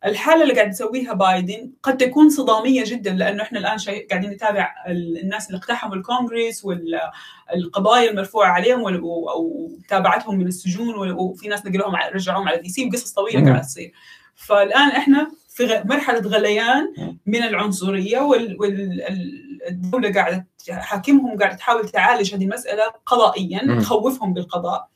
[0.04, 4.74] الحالة اللي قاعد يسويها بايدن قد تكون صدامية جدا لأنه إحنا الآن شيء قاعدين نتابع
[4.88, 9.00] الناس اللي اقتحموا الكونغرس والقضايا المرفوعة عليهم
[9.36, 13.92] ومتابعتهم من السجون وفي ناس نقلوهم رجعوهم على دي سي وقصص طويله قاعدة تصير.
[14.34, 22.82] فالآن إحنا في مرحلة غليان من العنصرية والدولة قاعدة حاكمهم قاعدة تحاول تعالج هذه المسألة
[23.06, 24.88] قضائيا تخوفهم بالقضاء.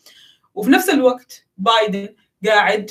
[0.55, 2.09] وفي نفس الوقت بايدن
[2.47, 2.91] قاعد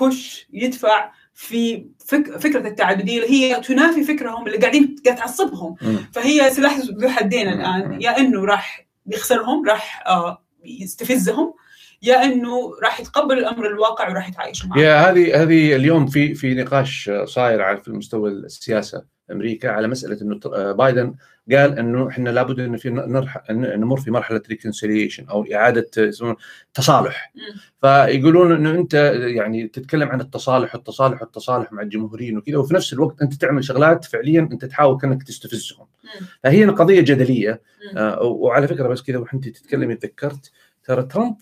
[0.00, 5.76] بوش يدفع في فك فكرة التعدديه اللي هي تنافي فكرهم اللي قاعدين قاعد تعصبهم.
[6.12, 7.48] فهي سلاح ذو حدين.
[7.48, 8.02] الآن.
[8.02, 11.54] يا إنه راح يخسرهم راح آه، يستفزهم
[12.02, 14.78] يا إنه راح يتقبل الأمر الواقع وراح يتعايشوا معه.
[14.78, 19.15] يا هذه هذه اليوم في في نقاش صاير على في مستوى السياسة.
[19.32, 21.14] أمريكا على مسألة إنه ت- بايدن
[21.52, 22.90] قال إنه إحنا لابد إنه في
[23.50, 26.36] نمر في مرحلة ريكونسيليشن أو إعادة يسمون
[26.74, 27.32] تصالح.
[27.80, 28.94] فيقولون إنه أنت
[29.34, 34.04] يعني تتكلم عن التصالح والتصالح والتصالح مع الجمهوريين وكذا وفي نفس الوقت أنت تعمل شغلات
[34.04, 35.86] فعليا أنت تحاول كأنك تستفزهم.
[36.44, 37.60] فهي قضية جدلية.
[37.96, 40.50] آه، وعلى فكرة بس كذا وانت تتكلمي تذكرت
[40.84, 41.36] ترى ترامب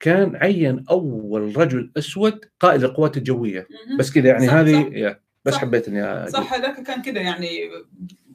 [0.00, 3.66] كان عين أول رجل أسود قائد القوات الجوية.
[3.98, 5.16] بس كذا يعني هذه
[5.46, 5.60] بس صح.
[5.60, 6.30] حبيت إني.
[6.30, 7.70] صح هذاك كان كده يعني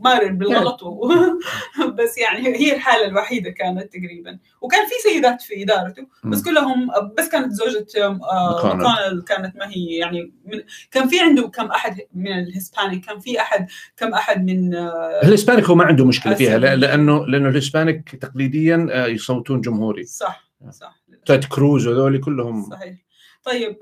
[0.01, 1.09] مارن بالغلط و...
[1.97, 6.43] بس يعني هي الحالة الوحيدة كانت تقريبا وكان في سيدات في إدارته بس.
[6.43, 8.75] كلهم بس كانت زوجة آه،.
[8.75, 13.19] ماكونيل كانت ما هي يعني من كان في عنده كم أحد من ال Hispanic كان
[13.19, 17.49] في أحد كم أحد من آه، ال Hispanic هو ما عنده مشكلة فيها لأنه لأنه
[17.49, 22.95] ال Hispanic تقليديا آه، يصوتون جمهوري صح صح تيد كروز وذولي كلهم صحيح
[23.43, 23.77] طيب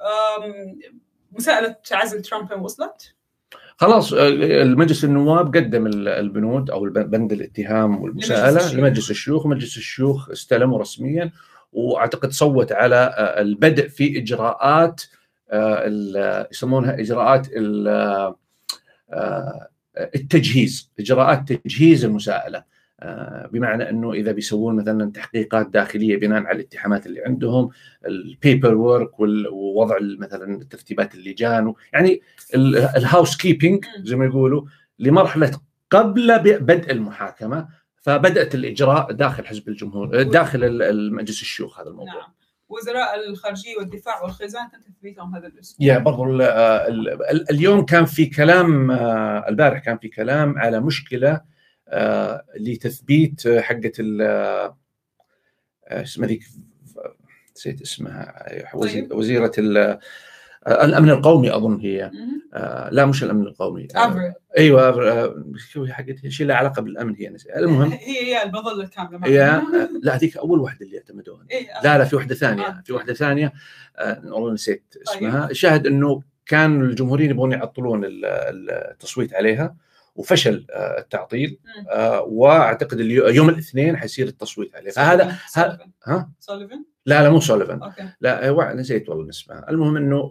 [1.31, 3.18] مساءلة عزل ترامب وصلت؟
[3.79, 4.27] خلاص آه،
[4.61, 8.51] المجلس النواب قدم ال- البنود أو بند الاتهام والمساءلة.
[8.79, 11.31] لمجلس الشيوخ ومجلس الشيوخ استلموا رسميا
[11.73, 15.01] وأعتقد صوت على آه، البدء في إجراءات
[15.51, 18.33] آه، يسمونها إجراءات ال-
[20.15, 22.63] التجهيز إجراءات تجهيز المساءلة
[23.51, 27.69] بمعنى أنه إذا بيسوون مثلا تحقيقات داخلية بناء على الاتهامات اللي عندهم
[28.05, 32.21] ال paperwork ووضع مثلا ترتيبات اللجان يعني
[32.97, 34.65] ال housekeeping زي ما يقولوا
[34.99, 35.51] لمرحلة
[35.91, 37.67] قبل بدء المحاكمة
[38.01, 42.13] فبدأت الإجراء داخل حزب الجمهور داخل ال- المجلس الشيوخ هذا الموضوع.
[42.13, 42.33] نعم.
[42.69, 48.05] وزراء الخارجية والدفاع والخزانة تم تثبيتهم هذا الأسبوع yeah برضو ال- ال- ال- اليوم كان
[48.05, 51.43] في كلام آه، البارح كان في كلام على مشكلة آه،
[52.59, 54.75] لتثبيت آه، حقة ال آه،
[55.91, 56.43] اسمها ذيك
[57.55, 58.45] نسيت اسمها
[58.81, 59.11] طيب.
[59.11, 62.11] وزيرة آه، الأمن القومي أظن هي.
[62.53, 63.87] آه، لا مش الأمن القومي.
[63.95, 67.51] آه، أيوه شو هي حقتها؟ شيء له علاقة بالأمن هي نسيت.
[67.57, 67.91] المهم.
[67.91, 69.61] هي هي المظله الكاملة هي
[70.03, 71.45] لا هذيك أول واحدة اللي يعتمدون.
[71.51, 72.67] إيه لا لا في واحدة ثانية.
[72.67, 72.81] آه.
[72.85, 73.53] في واحدة ثانية
[73.97, 75.03] آه، والله نسيت طيب.
[75.17, 75.49] اسمها.
[75.49, 78.25] الشاهد إنه كان الجمهوريين يبغون يعطلون ال-
[78.91, 79.75] التصويت عليها.
[80.19, 81.59] وفشل آه، التعطيل.
[81.91, 84.91] آه، وأعتقد يوم الاثنين حيصير التصويت عليه.
[84.91, 85.35] فهذا.
[86.05, 88.09] ها؟ سوليفان لا لا مو سوليفان okay.
[88.21, 90.29] لا هو نسيت والله اسمها المهم إنه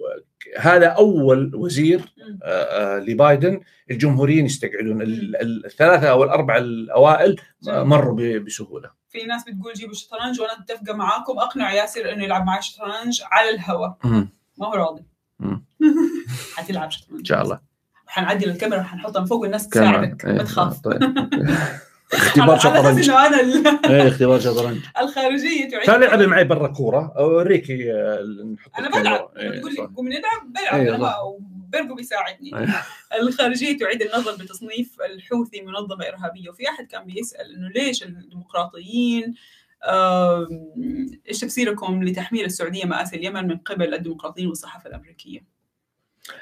[0.58, 2.00] هذا أول وزير.
[2.42, 3.60] آه، لبايدن.
[3.90, 7.36] الجمهوريين يستقعدون ال- ال- الثلاثة أو الاربعه الأوائل
[7.66, 8.90] مروا بسهولة.
[9.08, 11.38] في ناس بتقول جيبوا الشطرنج وأنا متفقه معاكم.
[11.38, 13.96] أقنع ياسر إنه يلعب معي شطرنج على الهواء.
[14.04, 15.02] ما هو راضي.
[16.56, 17.18] حتلعب شطرنج.
[17.18, 17.67] إن شاء الله.
[18.08, 19.68] حنعدل الكاميرا وحنحطها من فوق والناس.
[19.68, 21.02] تساعدك إيه، ما تخاف طيب.
[22.12, 23.40] اختبار شطرنج انه أنا
[23.90, 28.18] إيه اختبار شطرنج الخارجية تعيد تعال العبي معي برا كورة أوريكي آه،
[28.54, 28.88] نحط أنا.
[28.90, 29.84] بلعب إيه، تقول لي صح.
[29.96, 31.18] قومي نلعب بلعب صح.
[31.22, 32.82] وبرجو بيساعدني إيه.
[33.20, 39.34] الخارجية تعيد النظر بتصنيف الحوثي منظمة إرهابية وفي أحد كان بيسأل إنه ليش الديمقراطيين
[41.28, 45.40] إيش تفسيركم لتحميل السعودية مآسي اليمن من قبل الديمقراطيين والصحافة الأمريكية؟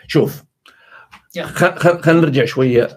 [0.06, 0.42] شوف
[1.45, 2.89] خلينا نرجع شوية.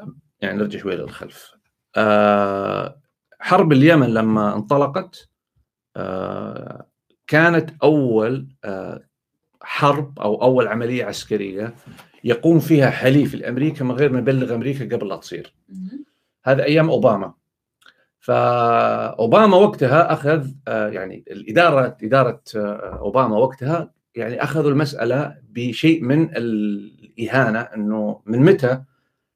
[0.41, 1.51] يعني نرجع شوية للخلف.
[1.95, 3.01] آه
[3.39, 5.29] حرب اليمن لما انطلقت
[5.97, 6.85] آه
[7.27, 9.03] كانت أول آه
[9.61, 11.75] حرب أو أول عملية عسكرية
[12.23, 15.53] يقوم فيها حليف الأمريكا من غير ما يبلغ أمريكا قبل لا تصير.
[16.43, 17.33] هذا أيام أوباما.
[18.19, 26.29] فأوباما وقتها أخذ آه، يعني الإدارة إدارة آه، أوباما وقتها يعني أخذوا المسألة بشيء من
[27.19, 28.81] الاهانه إنه من متى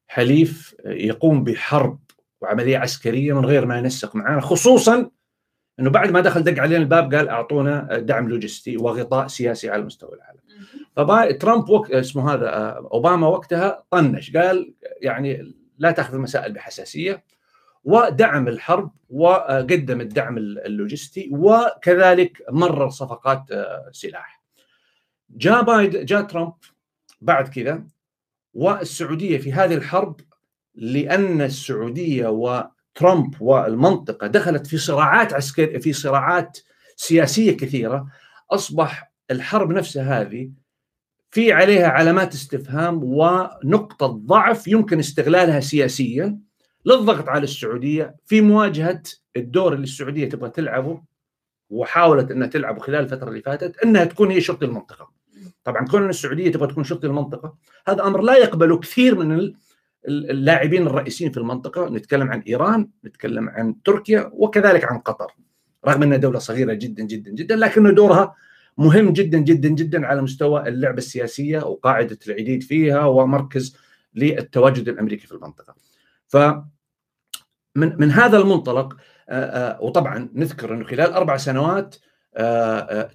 [0.07, 1.99] حليف يقوم بحرب
[2.41, 5.09] وعملية عسكرية من غير ما ينسق معنا خصوصا
[5.79, 10.15] إنه بعد ما دخل دق علينا الباب قال أعطونا دعم لوجستي وغطاء سياسي على مستوى
[10.15, 10.85] العالم مهم.
[10.95, 17.23] فباي ترامب وقت اسمه هذا آه، أوباما وقتها طنش قال يعني لا تأخذ المسائل بحساسية
[17.83, 24.43] ودعم الحرب وقدم الدعم اللوجستي وكذلك مرر صفقات آه، سلاح.
[25.29, 26.53] جاء بايد جاء ترامب
[27.23, 27.83] بعد كذا
[28.53, 30.21] والسعودية في هذه الحرب
[30.75, 36.59] لأن السعودية وترامب والمنطقة دخلت في صراعات عسكريه في صراعات
[36.95, 38.07] سياسية كثيرة
[38.51, 40.51] أصبح الحرب نفسها هذه
[41.31, 46.39] في عليها علامات استفهام ونقطة ضعف يمكن استغلالها سياسيا
[46.85, 49.03] للضغط على السعودية في مواجهة
[49.37, 51.01] الدور اللي السعودية تبغى تلعبه
[51.69, 55.22] وحاولت إنها تلعبه خلال الفترة اللي فاتت إنها تكون هي شرطي المنطقة.
[55.63, 57.55] طبعا كون السعودية تبغى تكون شرطه المنطقة
[57.87, 59.53] هذا أمر لا يقبله كثير من
[60.07, 65.27] اللاعبين الرئيسيين في المنطقة نتكلم عن إيران نتكلم عن تركيا وكذلك عن قطر
[65.87, 68.35] رغم إنها دولة صغيرة جدا جدا جدا لكن دورها
[68.77, 73.77] مهم جدا جدا جدا على مستوى اللعبة السياسية وقاعدة العديد فيها ومركز
[74.15, 75.75] للتواجد الأمريكي في المنطقة.
[76.27, 76.37] ف
[77.75, 78.97] من من هذا المنطلق
[79.81, 81.95] وطبعا نذكر إنه خلال أربع سنوات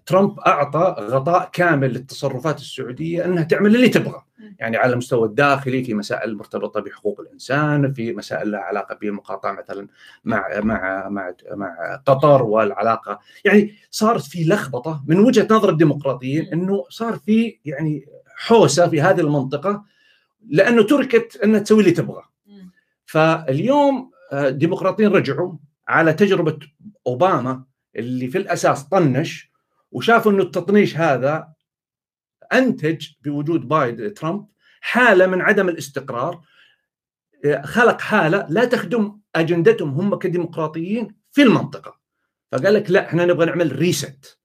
[0.07, 4.23] ترامب أعطى غطاء كامل للتصرفات السعودية أنها تعمل اللي تبغى.
[4.59, 9.89] يعني على المستوى الداخلي في مسائل مرتبطة بحقوق الإنسان في مسائل لها علاقة بالمقاطعه مثلا
[10.25, 13.19] مع مع مع مع قطر والعلاقة.
[13.45, 18.07] يعني صارت في لخبطة من وجهة نظر الديمقراطيين إنه صار في يعني
[18.37, 19.85] حوسة في هذه المنطقة
[20.49, 22.23] لأنه تركت أنها تسوي اللي تبغى.
[23.07, 25.53] فاليوم الديمقراطيين رجعوا
[25.89, 26.59] على تجربة
[27.07, 27.63] أوباما
[27.97, 29.53] اللي في الأساس طنش
[29.93, 31.49] وشافوا إنه التطنيش هذا
[32.53, 34.47] أنتج بوجود بايد ترامب
[34.81, 36.41] حالة من عدم الاستقرار.
[37.65, 41.99] خلق حالة لا تخدم أجندتهم هم كديمقراطيين في المنطقة.
[42.53, 44.39] فقال لك لا إحنا نبغى نعمل ريست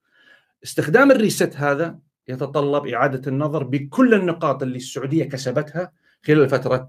[0.63, 5.91] استخدام الريست هذا يتطلب إعادة النظر بكل النقاط اللي السعودية كسبتها
[6.25, 6.87] خلال فترة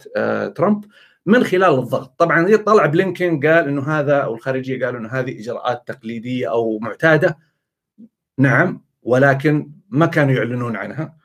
[0.49, 0.85] ترامب.
[1.27, 2.14] من خلال الضغط.
[2.18, 7.39] طبعا طلع بلينكين قال إنه هذا أو الخارجية قالوا إنه هذه إجراءات تقليدية أو معتادة
[8.39, 11.16] نعم ولكن ما كانوا يعلنون عنها.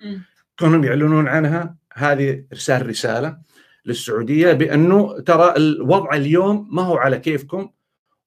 [0.60, 1.76] كونهم يعلنون عنها.
[1.94, 3.38] هذه ارسال رسالة
[3.86, 7.70] للسعودية بأنه ترى الوضع اليوم ما هو على كيفكم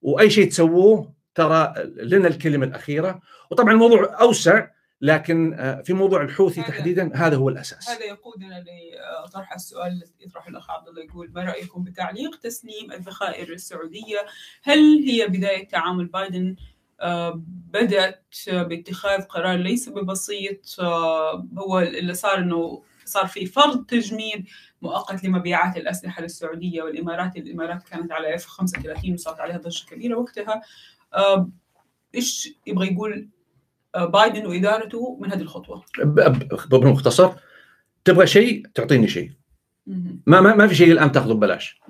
[0.01, 3.19] وأي شيء تسووه ترى لنا الكلمة الأخيرة.
[3.51, 4.67] وطبعا الموضوع أوسع.
[5.03, 7.89] لكن في موضوع الحوثي هذا تحديدا هذا هو الأساس.
[7.89, 8.63] هذا يقودنا
[9.25, 14.25] لطرح السؤال الذي يطرحه الأخ عبد الله يقول ما رأيكم بتعليق تسليم الذخائر السعودية؟
[14.63, 16.55] هل هي بداية تعامل بايدن؟
[17.45, 20.79] بدأت باتخاذ قرار ليس ببسيط
[21.57, 24.45] هو اللي صار إنه صار في فرض تجميد
[24.81, 30.61] مؤقت لمبيعات الأسلحة للسعوديه والإمارات الإمارات كانت على اف 35 وصارت عليها ضجة كبيرة وقتها.
[32.15, 33.29] إيش يبغى يقول
[33.95, 35.83] بايدن وإدارته من هذه الخطوة؟
[36.71, 37.31] بمختصر
[38.05, 39.31] تبغى شيء تعطيني شيء.
[40.27, 41.81] ما ما, ما في شيء الآن تاخذه ببلاش.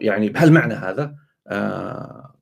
[0.00, 1.14] يعني بهالمعنى هذا
[1.48, 2.34] آه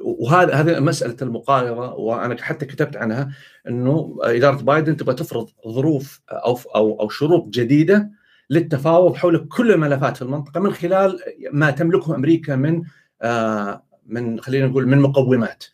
[0.00, 3.30] وهذا هذه مسألة المقارنه وأنا حتى كتبت عنها
[3.68, 8.10] إنه إدارة بايدن تبغى تفرض ظروف أو أو أو شروط جديدة
[8.50, 11.20] للتفاوض حول كل الملفات في المنطقة من خلال
[11.52, 12.82] ما تملكه أمريكا من
[13.22, 15.64] آه من خلينا نقول من مقومات.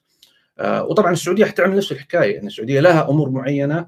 [0.60, 2.40] وطبعا السعودية حتعمل نفس الحكاية.
[2.40, 3.86] ان السعودية لها أمور معينة.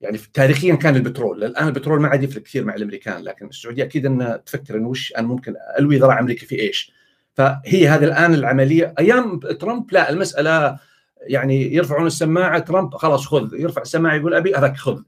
[0.00, 4.06] يعني تاريخيا كان البترول الان البترول ما عاد يفرق كثير مع الأمريكان لكن السعودية أكيد
[4.06, 6.92] إنها تفكر إنه وش أنا ممكن ألوي ذراع أمريكا في إيش.
[7.34, 8.94] فهي هذه الآن العملية.
[8.98, 10.78] أيام ترامب لا المسألة
[11.20, 15.00] يعني يرفعون السماعة ترامب خلاص خذ يرفع السماعة يقول أبي هذاك خذ.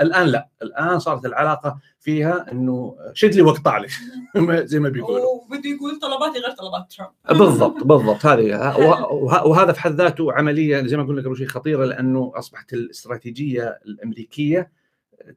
[0.00, 3.88] الآن لا الآن صارت العلاقة فيها إنه شد لي واقطع لي.
[4.66, 5.26] زي ما بيقولوا.
[5.26, 7.40] وبده يقول طلباتي غير طلبات ترامب.
[7.40, 8.26] بالضبط بالضبط.
[8.26, 8.76] هذه
[9.48, 14.78] وهذا في حد ذاته عملية زي ما قلنا قبل شيء خطيرة لأنه أصبحت الاستراتيجية الأمريكية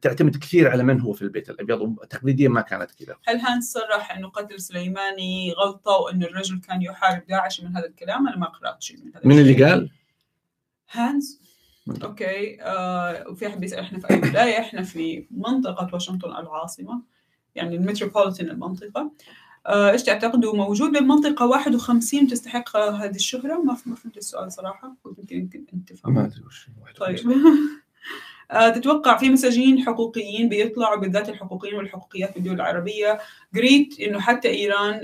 [0.02, 1.50] تعتمد كثير على من هو في البيت.
[1.50, 3.16] الأبيض تقليديا ما كانت كذا.
[3.26, 8.28] هل هينز صرح إنه قتل سليماني غلطة وإنه الرجل كان يحارب داعش من هذا الكلام؟
[8.28, 9.90] أنا ما قرأت شيء من هذا من اللي قال؟
[10.92, 11.40] هينز
[12.02, 17.02] okay آه وفي أحد بيسأل إحنا في أي ولاية؟ إحنا في منطقة واشنطن العاصمة
[17.54, 19.12] يعني المتروبوليتان المنطقة.
[19.66, 25.36] آه إيش تعتقدوا؟ موجود بالمنطقة 51 تستحق هذه الشهرة؟ ما ما فهمت السؤال صراحة يمكن
[25.36, 26.68] يمكن أنت فهمت ما أدري وش
[26.98, 27.18] طيب.
[28.74, 33.18] تتوقع في مساجين حقوقيين بيطلعوا بالذات الحقوقيين والحقوقيات بالدول العربية.
[33.56, 35.00] قريت إنه حتى إيران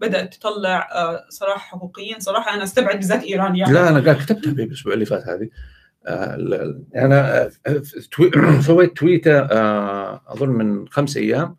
[0.00, 0.88] بدأت تطلع
[1.28, 2.20] صراحة حقوقيين.
[2.20, 3.72] صراحة أنا أستبعد بالذات إيران يعني.
[3.72, 5.48] لا أنا قاعد كتبتها بالأسبوع اللي فات هذه.
[6.96, 7.50] أنا
[8.60, 9.40] سويت تويتة
[10.28, 11.56] أظن من خمس أيام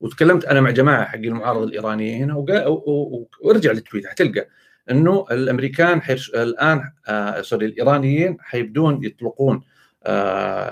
[0.00, 2.34] وتكلمت أنا مع جماعة حق المعارضة الإيرانية هنا
[3.40, 4.48] وأرجع للتويتة حتلقى
[4.90, 6.00] إنه الأمريكان.
[6.34, 9.71] الآن آه sorry الإيرانيين حيبدون يطلقون آه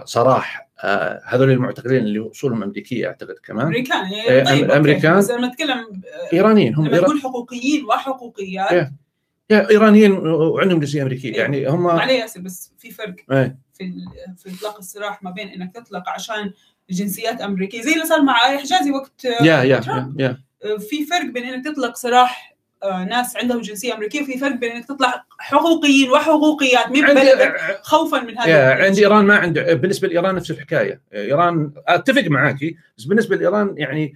[0.04, 3.66] صراح آه هذول المعتقلين اللي أصولهم أمريكية أعتقد كمان.
[3.66, 5.18] أمريكان إيه طيب أمريكان.
[5.18, 6.02] بس لما نتكلم
[6.32, 8.72] إيرانيين هم لما نقول حقوقيين وحقوقيات.
[8.72, 8.92] إيه.
[9.50, 13.58] يا إيرانيين وعندهم جنسيه أمريكية يعني هم علي اسف بس في فرق إيه.
[13.74, 13.92] في
[14.38, 16.52] في إطلاق السراح ما بين إنك تطلق عشان
[16.90, 17.82] جنسيات أمريكية.
[17.82, 20.38] زي اللي صار مع حجازي وقت يا يا يا, يا.
[20.78, 22.49] في فرق بين إنك تطلق سراح
[22.84, 26.88] ناس عندهم جنسية أمريكية في فرق بين إنك تطلع حقوقيين وحقوقيات.
[26.88, 29.74] من بلدك؟ خوفا من هذا عند إيران ما عنده.
[29.74, 31.00] بالنسبة لإيران نفس الحكاية.
[31.14, 34.14] إيران أتفق معاكي بس بالنسبة لإيران يعني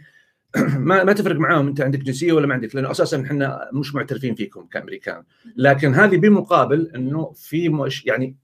[0.88, 4.34] ما ما تفرق معاهم أنت عندك جنسية ولا ما عندك لأنه أساسا إحنا مش معترفين
[4.34, 5.22] فيكم كأمريكان.
[5.56, 8.36] لكن هذه بمقابل إنه في مش يعني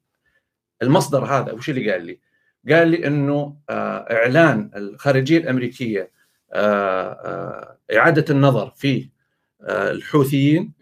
[0.83, 2.18] المصدر هذا وش اللي قال لي؟
[2.68, 6.11] قال لي إنه إعلان الخارجية الأمريكية
[7.97, 9.09] إعادة النظر في
[9.69, 10.73] الحوثيين.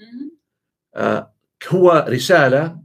[1.69, 2.79] هو رسالة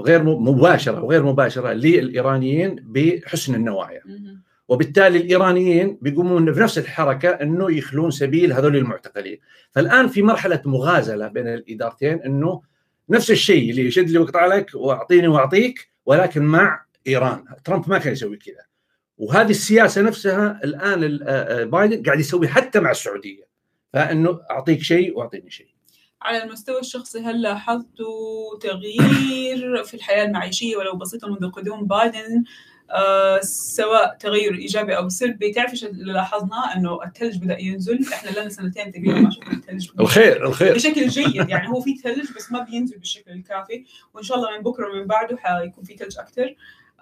[0.00, 4.02] غير مباشرة وغير مباشرة للإيرانيين بحسن النوايا.
[4.68, 9.38] وبالتالي الإيرانيين بيقومون بنفس الحركة إنه يخلون سبيل هذول المعتقلين.
[9.70, 12.62] فالآن في مرحلة مغازلة بين الإدارتين إنه
[13.10, 17.44] نفس الشيء اللي يشد لي ويقطع لك وأعطيني وأعطيك ولكن مع إيران.
[17.64, 18.64] ترامب ما كان يسوي كذا.
[19.18, 21.18] وهذه السياسة نفسها الآن
[21.70, 23.45] بايدن قاعد يسوي حتى مع السعودية.
[23.96, 25.68] فإنه أعطيك شيء وأعطيني شيء.
[26.22, 32.44] على المستوى الشخصي هل لاحظتوا تغيير في الحياة المعيشية ولو بسيطة منذ قدوم بايدن؟
[32.90, 35.52] آه سواء تغير إيجابي أو سلبي.
[35.52, 38.00] تعرف إيش اللي لاحظناه؟ إنه الثلج بدأ ينزل.
[38.12, 40.74] إحنا لنا سنتين تقريبا ما شفنا الثلج الخير الخير.
[40.74, 41.48] بشكل جيد.
[41.48, 43.84] يعني هو في ثلج بس ما بينزل بالشكل الكافي.
[44.14, 46.54] وإن شاء الله من بكرة ومن بعده حيكون في ثلج أكثر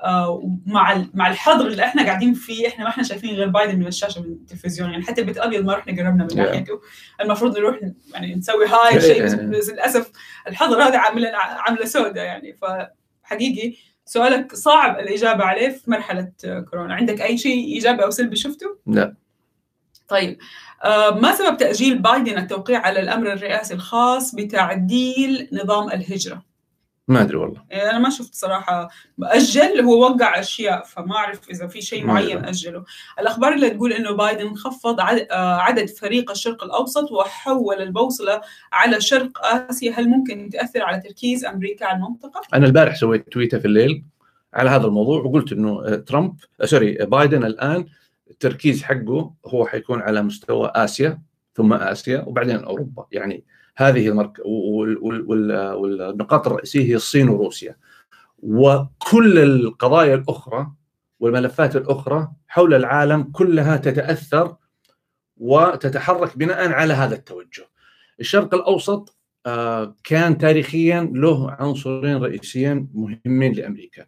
[0.06, 4.22] ومع مع الحظر اللي إحنا قاعدين فيه إحنا ما إحنا شايفين غير بايدن من الشاشة
[4.22, 4.90] من التلفزيون.
[4.90, 6.80] يعني حتى البيت الأبيض ما رحنا قربنا من ناحيته
[7.20, 7.78] المفروض نروح
[8.14, 10.10] يعني نسوي هاي شيء بس للأسف
[10.48, 12.56] الحظر هذا عامل عامله سوداء يعني.
[12.62, 16.32] فحقيقي سؤالك صعب الإجابة عليه في مرحلة
[16.70, 16.94] كورونا.
[16.94, 19.14] عندك أي شيء ايجابي أو سلبي شفته؟ لا.
[20.08, 20.38] طيب.
[21.20, 26.53] ما سبب تأجيل بايدن التوقيع على الأمر الرئاسي الخاص بتعديل نظام الهجرة؟
[27.08, 27.64] ما أدري والله.
[27.70, 28.88] يعني أنا ما شفت صراحة.
[29.22, 32.84] أجل هو وقع أشياء فما أعرف إذا في شيء معين أجله.
[33.18, 34.96] الأخبار اللي تقول إنه بايدن خفض
[35.32, 38.40] عدد فريق الشرق الأوسط وحول البوصلة
[38.72, 39.92] على شرق آسيا.
[39.92, 44.04] هل ممكن تأثر على تركيز أمريكا على المنطقة؟ أنا البارح سويت تويته في الليل
[44.54, 47.86] على هذا الموضوع وقلت إنه ترامب سوري بايدن الآن
[48.30, 51.18] التركيز حقه هو حيكون على مستوى آسيا
[51.54, 53.06] ثم آسيا وبعدين أوروبا.
[53.12, 53.44] يعني
[53.76, 54.40] هذه المرك...
[55.76, 57.76] والنقاط الرئيسية هي الصين وروسيا
[58.38, 60.72] وكل القضايا الأخرى
[61.20, 64.56] والملفات الأخرى حول العالم كلها تتأثر
[65.36, 67.68] وتتحرك بناء على هذا التوجه.
[68.20, 69.16] الشرق الأوسط
[70.04, 74.06] كان تاريخيا له عنصرين رئيسيين مهمين لأمريكا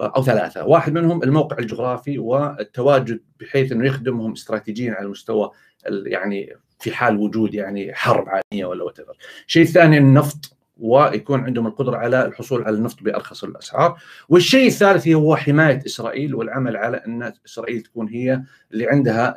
[0.00, 5.50] أو ثلاثة، واحد منهم الموقع الجغرافي والتواجد بحيث إنه يخدمهم استراتيجيا على المستوى
[6.06, 8.96] يعني في حال وجود يعني حرب عالمية ولا وات
[9.46, 15.36] الشيء الثاني النفط ويكون عندهم القدرة على الحصول على النفط بأرخص الأسعار، والشيء الثالث هو
[15.36, 19.34] حماية إسرائيل والعمل على أن إسرائيل تكون هي اللي عندها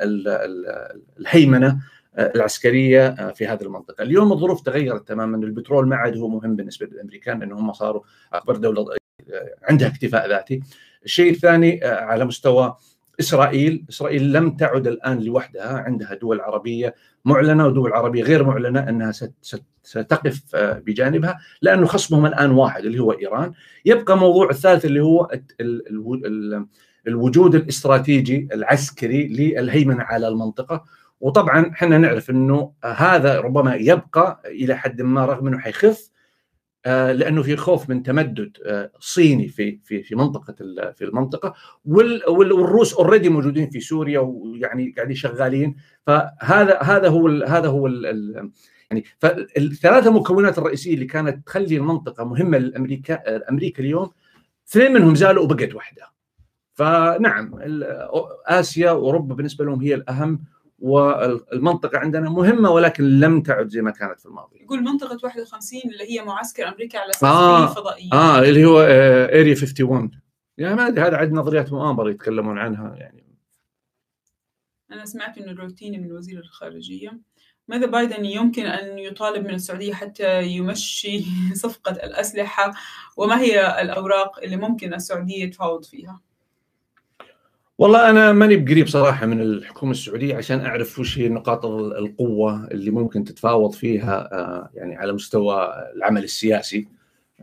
[1.18, 1.78] الهيمنة
[2.18, 7.40] العسكرية في هذه المنطقة، اليوم الظروف تغيرت تماما البترول ما عاد هو مهم بالنسبة للأمريكان
[7.40, 8.86] لأن هم صاروا أكبر دولة
[9.68, 10.62] عندها اكتفاء ذاتي.
[11.04, 12.76] الشيء الثاني على مستوى
[13.20, 16.94] إسرائيل، إسرائيل لم تعد الآن لوحدها، عندها دول عربية
[17.24, 19.12] معلنة ودول عربية غير معلنة أنها
[19.82, 23.52] ستقف بجانبها لأنه خصمهم الآن واحد اللي هو إيران،
[23.84, 25.30] يبقى موضوع الثالث اللي هو
[27.06, 30.84] الوجود الاستراتيجي العسكري للهيمنة على المنطقة،
[31.20, 36.10] وطبعا إحنا نعرف إنه هذا ربما يبقى إلى حد ما رغم إنه حيخف
[36.86, 38.56] لأنه في خوف من تمدد
[39.00, 40.54] صيني في في في منطقة
[40.92, 41.54] في المنطقة.
[41.84, 45.76] والروس اوريدي موجودين في سوريا ويعني قاعدين شغالين.
[46.06, 47.88] فهذا هذا هو هذا هو
[48.90, 54.10] يعني فالثلاثة مكونات الرئيسية اللي كانت تخلي المنطقة مهمة لأمريكا أمريكا اليوم
[54.68, 56.02] اثنين منهم زالوا وبقت واحدة
[56.72, 57.58] فنعم
[58.46, 60.44] آسيا واوروبا بالنسبة لهم هي الأهم.
[60.78, 64.62] والمنطقة عندنا مهمة ولكن لم تعد زي ما كانت في الماضي.
[64.62, 67.66] يقول منطقة 51 اللي هي معسكر أمريكا على أساس آه.
[67.66, 68.12] فضائية.
[68.12, 70.10] آه اللي هو اريا 51
[70.58, 73.26] يعني ما أدري هذا عاد نظريات مؤامرة يتكلمون عنها يعني.
[74.92, 77.20] أنا سمعت أنه روتيني من وزير الخارجية.
[77.68, 81.24] ماذا بايدن؟ يمكن أن يطالب من السعودية حتى يمشي
[81.64, 82.74] صفقة الأسلحة
[83.16, 86.20] وما هي الأوراق اللي ممكن السعودية تفاوض فيها؟
[87.78, 92.90] والله أنا ماني بقريب صراحة من الحكومة السعودية عشان أعرف وش هي نقاط القوة اللي
[92.90, 94.28] ممكن تتفاوض فيها
[94.74, 96.88] يعني على مستوى العمل السياسي.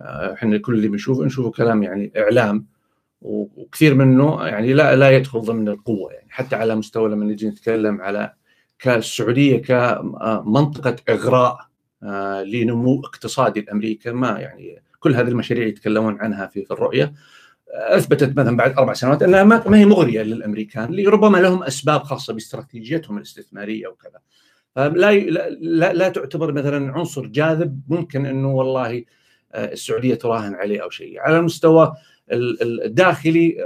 [0.01, 2.65] إحنا كل اللي بنشوفه نشوفه كلام يعني إعلام
[3.21, 6.27] وكثير منه يعني لا لا يدخل ضمن القوة يعني.
[6.29, 8.33] حتى على مستوى لما نجي نتكلم على
[8.79, 11.57] كالسعودية كمنطقة إغراء
[12.45, 17.13] لنمو اقتصادي لأمريكا ما يعني كل هذه المشاريع يتكلمون عنها في في الرؤية.
[17.73, 22.33] أثبتت مثلا بعد أربع سنوات أنها ما هي مغرية للأمريكان اللي ربما لهم أسباب خاصة
[22.33, 24.19] باستراتيجيتهم الاستثمارية وكذا.
[24.75, 29.03] فلا لا, لا تعتبر مثلا عنصر جاذب ممكن إنه والله
[29.55, 31.19] السعودية تراهن عليه أو شيء.
[31.19, 31.93] على المستوى
[32.31, 33.57] الداخلي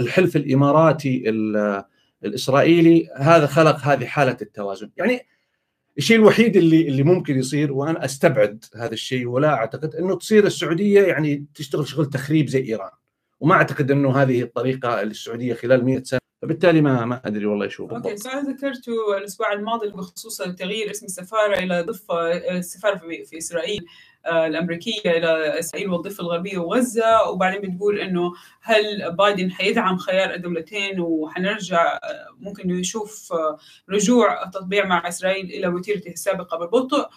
[0.00, 1.24] الحلف الإماراتي
[2.24, 4.90] الإسرائيلي هذا خلق هذه حالة التوازن.
[4.96, 5.26] يعني
[5.98, 11.02] الشيء الوحيد اللي اللي ممكن يصير وأنا أستبعد هذا الشيء ولا أعتقد إنه تصير السعودية
[11.02, 12.90] يعني تشتغل شغل تخريب زي إيران.
[13.40, 17.82] وما أعتقد إنه هذه الطريقة للسعودية خلال 100 سنة فبالتالي ما ما أدري والله شو
[17.82, 23.86] أوكي بالضبط سؤال ذكرته الأسبوع الماضي بخصوص تغيير اسم السفارة إلى ضفه السفارة في, إسرائيل
[24.26, 27.28] آه، الأمريكية إلى إسرائيل والضفة الغربية وغزة.
[27.30, 28.32] وبعدين بتقول إنه
[28.62, 33.58] هل بايدن حيدعم خيار الدولتين وحنرجع آه، ممكن نشوف آه،
[33.90, 37.08] رجوع التطبيع مع إسرائيل إلى وتيرته السابقة ببطء.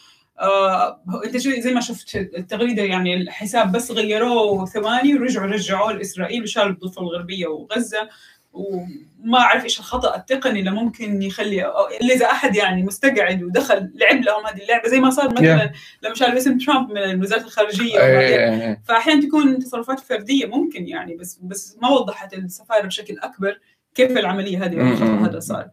[1.26, 6.72] انت شو زي ما شفت التغريدة يعني الحساب بس غيروه ثواني ورجعوا رجعوه لإسرائيل وشالوا
[6.72, 8.10] الضفة الغربية وغزة
[8.54, 11.66] وما أعرف إيش الخطأ التقني اللي ممكن يخلي
[12.02, 15.72] الا إذا أحد يعني مستقعد ودخل لعب لهم هذه اللعبة زي ما صار مثلا
[16.04, 18.82] لما شالوا اسم ترامب من وزاره الخارجية إيه.
[18.88, 23.60] فاحيانا تكون تصرفات فردية ممكن يعني بس بس ما وضحت السفارة بشكل أكبر
[23.96, 25.70] كيف العملية هذه هذا صار.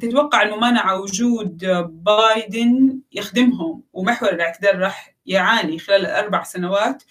[0.00, 7.02] تتوقع الممانعة وجود بايدن يخدمهم ومحور الاعتدال راح يعاني خلال الأربع سنوات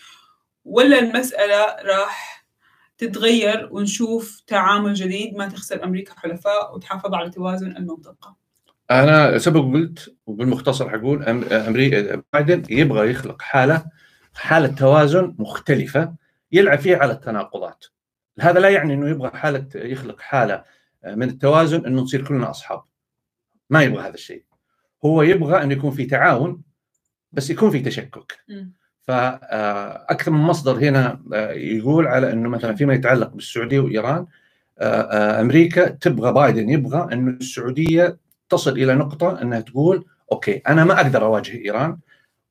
[0.66, 2.46] ولا المسألة راح
[2.98, 8.36] تتغير ونشوف تعامل جديد ما تخسر أمريكا حلفاء وتحافظ على توازن المنطقة؟
[8.92, 13.86] أنا سبق قلت وبالمختصر حقول أم- أمريكا بايدن يبغى يخلق حالة
[14.34, 16.14] حالة توازن مختلفة
[16.52, 17.86] يلعب فيها على التناقضات.
[18.40, 20.64] هذا لا يعني إنه يبغى حالة يخلق حالة
[21.06, 22.84] من التوازن أنه نصير كلنا أصحاب
[23.70, 24.44] ما يبغى هذا الشيء
[25.06, 26.62] هو يبغى انه يكون في تعاون
[27.32, 28.40] بس يكون في تشكك.
[29.02, 34.26] فاكثر من مصدر هنا آه، يقول على أنه مثلا فيما يتعلق بالسعودية وإيران
[34.80, 38.18] آه، آه، أمريكا تبغى بايدن يبغى انه السعودية
[38.50, 41.98] تصل إلى نقطة أنها تقول أوكي أنا ما أقدر أواجه إيران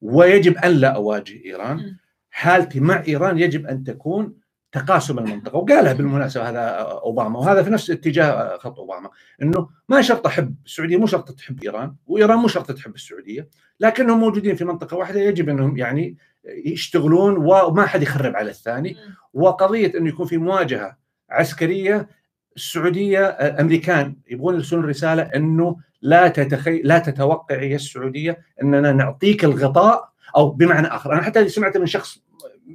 [0.02, 1.96] ويجب أن لا أواجه إيران.
[2.30, 4.34] حالتي مع إيران يجب أن تكون
[4.72, 6.60] تقاسم المنطقة وقالها بالمناسبة هذا
[7.04, 9.10] أوباما وهذا في نفس اتجاه خط أوباما
[9.42, 13.48] إنه ما شرط أحب السعودية مو شرط تحب إيران وإيران مو شرط تحب السعودية
[13.80, 16.16] لكنهم موجودين في منطقة واحدة يجب إنهم يعني
[16.64, 18.96] يشتغلون وما حد يخرب على الثاني.
[19.34, 20.96] وقضية إنه يكون في مواجهة
[21.30, 22.08] عسكرية
[22.56, 30.12] السعودية الأمريكان يبغون يرسلون رسالة إنه لا تتخي لا تتوقعي يا السعودية إننا نعطيك الغطاء
[30.36, 32.18] أو بمعنى آخر أنا حتى سمعت من شخص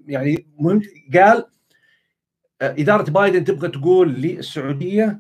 [0.08, 0.82] يعني مهم
[1.14, 1.46] قال
[2.66, 5.20] إدارة بايدن تبغى تقول للسعودية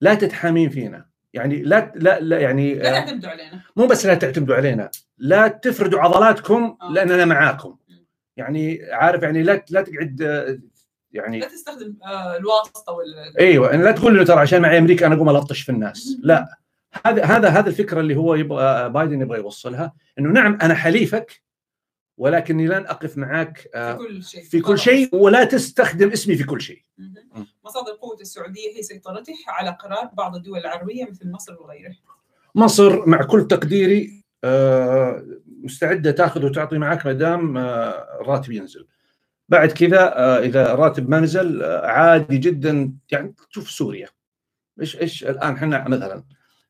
[0.00, 1.12] لا تتحامين فينا.
[1.34, 3.62] يعني لا لا, لا يعني لا آه، تعتمدوا علينا.
[3.76, 6.92] مو بس لا تعتمدوا علينا لا تفردوا عضلاتكم آه.
[6.92, 7.76] لأننا معاكم.
[8.36, 10.58] يعني عارف يعني لا لا تقعد آه،
[11.12, 15.14] يعني لا تستخدم آه، الواسطة ولا أيوه لا تقول له ترى عشان معي أمريكا أنا
[15.14, 16.18] أقوم ألطش في الناس.
[16.22, 16.58] لا.
[17.06, 21.42] هذا هذا هذا الفكرة اللي هو يبغى بايدن يبغى يوصلها إنه نعم أنا حليفك
[22.22, 24.78] ولكني لن أقف معك في آه، كل شيء في كل.
[24.78, 26.82] شيء ولا تستخدم اسمي في كل شيء.
[27.64, 31.94] مصادر قوة السعودية هي سيطرته على قرار بعض الدول العربية مثل مصر وغيره
[32.54, 35.26] مصر مع كل تقديري آه،
[35.62, 38.86] مستعدة تأخذ وتعطي معك ما دام آه، الراتب ينزل.
[39.48, 44.08] بعد كذا إذا الراتب ما نزل عادي جدا يعني تشوف سوريا
[44.80, 46.24] إيش إيش الآن إحنا مثلا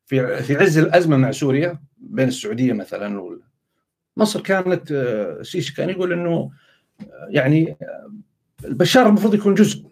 [0.05, 3.39] في في عز الأزمة مع سوريا بين السعودية مثلا
[4.17, 6.51] مصر كانت آه، سيسي كان يقول إنه
[7.01, 8.11] آه، يعني آه،
[8.65, 9.83] البشار المفروض يكون جزء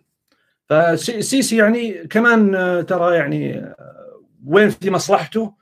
[0.70, 2.52] فسيسي يعني كمان
[2.86, 3.74] ترى يعني
[4.46, 5.54] وين في مصلحته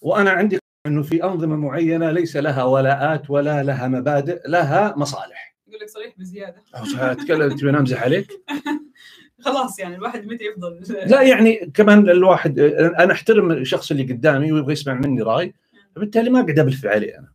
[0.00, 5.56] وأنا عندي إنه في أنظمة معينة ليس لها ولاءات ولا لها مبادئ لها مصالح.
[5.68, 6.62] يقول لك صريح بزيادة
[6.96, 8.26] اتكلم تبي أمزح عليك؟
[9.44, 10.80] خلاص يعني الواحد متى يفضل
[11.12, 12.58] لا يعني كمان الواحد
[12.98, 15.54] أنا أحترم الشخص اللي قدامي ويبغى يسمع مني رأي
[15.96, 17.33] فبالتالي ما اقعد أبلف عليه أنا.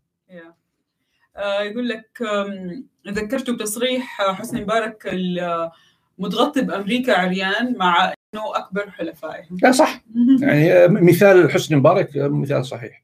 [1.39, 5.69] آه، يقول لك آم، ذكرته بتصريح حسني مبارك ال-
[6.19, 9.57] متغطي بامريكا عريان مع إنه أكبر حلفائهم.
[9.63, 10.01] لا صح.
[10.41, 13.03] يعني مثال حسني مبارك مثال صحيح.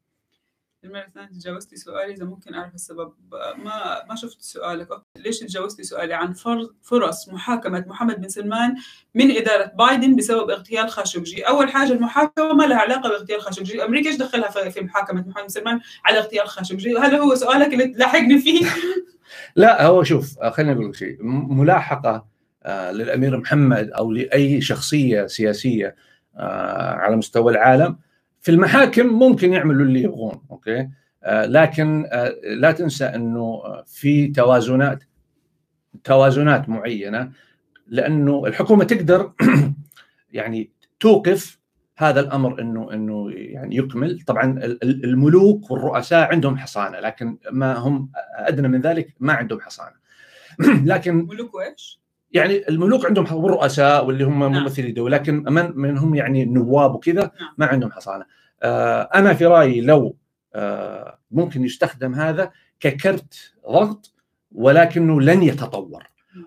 [0.85, 3.13] المرة الثانية تجاوزتي سؤالي إذا ممكن أعرف السبب.
[3.57, 4.87] ما ما شفت سؤالك.
[5.17, 8.75] ليش تجاوزتي سؤالي عن فر- فرص محاكمة محمد بن سلمان
[9.15, 13.83] من إدارة بايدن بسبب اغتيال خاشقجي؟ أول حاجة المحاكمة ما لها علاقة باغتيال خاشقجي.
[13.83, 17.87] أمريكا إيش دخلها في محاكمة محمد بن سلمان على اغتيال خاشقجي؟ هذا هو سؤالك اللي
[17.87, 18.65] تلاحقني فيه؟
[19.55, 21.17] لا هو شوف آه، خليني أقول لك شيء.
[21.23, 22.25] م- ملاحقة
[22.63, 25.95] آه، للأمير محمد أو لأي شخصية سياسية
[26.37, 27.97] آه، على مستوى العالم
[28.45, 30.89] في المحاكم ممكن يعملوا اللي يبغون أوكي؟
[31.23, 35.03] آه، لكن آه، لا تنسى إنه آه، في توازنات
[36.03, 37.31] توازنات معينة
[37.87, 39.31] لأنه الحكومة تقدر
[40.31, 41.59] يعني توقف
[41.97, 44.21] هذا الأمر إنه إنه يعني يكمل.
[44.21, 49.61] طبعا ال- ال- الملوك والرؤساء عندهم حصانة لكن ما هم أدنى من ذلك ما عندهم
[49.61, 49.95] حصانة.
[50.93, 51.99] لكن ملوك وإيش؟
[52.35, 54.63] يعني الملوك عندهم والرؤساء واللي هم نعم.
[54.63, 57.53] ممثلي الدولة لكن من منهم يعني النواب وكذا نعم.
[57.57, 58.25] ما عندهم حصانة
[58.63, 60.15] آه أنا في رأيي لو
[60.55, 64.13] آه ممكن يستخدم هذا ككرت ضغط
[64.51, 66.03] ولكنه لن يتطور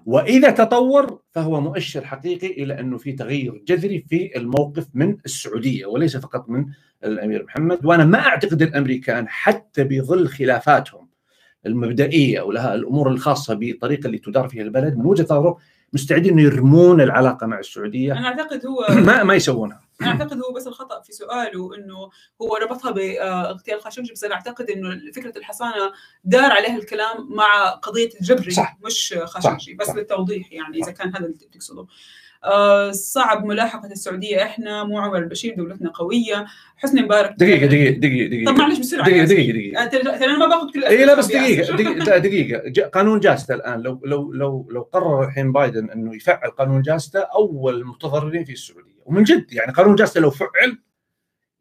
[0.06, 6.16] وإذا تطور فهو مؤشر حقيقي إلى أنه في تغير جذري في الموقف من السعودية وليس
[6.16, 6.66] فقط من
[7.04, 11.08] الأمير محمد وأنا ما أعتقد الأمريكان حتى بظل خلافاتهم
[11.66, 15.58] المبدئية ولها الأمور الخاصة بالطريقة اللي تدار فيها البلد من وجهة نظره
[15.92, 18.12] مستعدين إنه يرمون العلاقة مع السعودية.
[18.12, 19.80] أنا أعتقد هو ما ما يسوونها.
[20.00, 22.10] أنا أعتقد هو بس الخطأ في سؤاله إنه
[22.42, 25.92] هو ربطها باغتيال خاشقجي بس أنا أعتقد إنه فكرة الحصانة
[26.24, 28.76] دار عليها الكلام مع قضية الجبري صح.
[28.84, 29.94] مش خاشقجي بس صح.
[29.94, 31.80] للتوضيح يعني إذا كان هذا اللي تقصده.
[31.82, 31.86] آه،
[32.90, 34.42] صعب ملاحقة السعودية.
[34.42, 36.46] إحنا مو عمر البشير دولتنا قوية.
[36.76, 37.34] حسني مبارك.
[37.38, 38.52] دقيقة دقيقة دقيقة دقيقة.
[38.52, 39.84] طب معلش بسرعة دقيقة دقيقة.
[39.86, 40.10] دقيقة.
[40.12, 42.18] آه، أنا ما باخذ كل اي لا بس دقيقة.
[42.18, 43.80] دقيقة جاء قانون جاستا الآن.
[43.80, 48.98] لو لو لو لو قرر الحين بايدن إنه يفعل قانون جاستا أول المتضررين في السعودية.
[49.04, 50.78] ومن جد يعني قانون جاستا لو فعل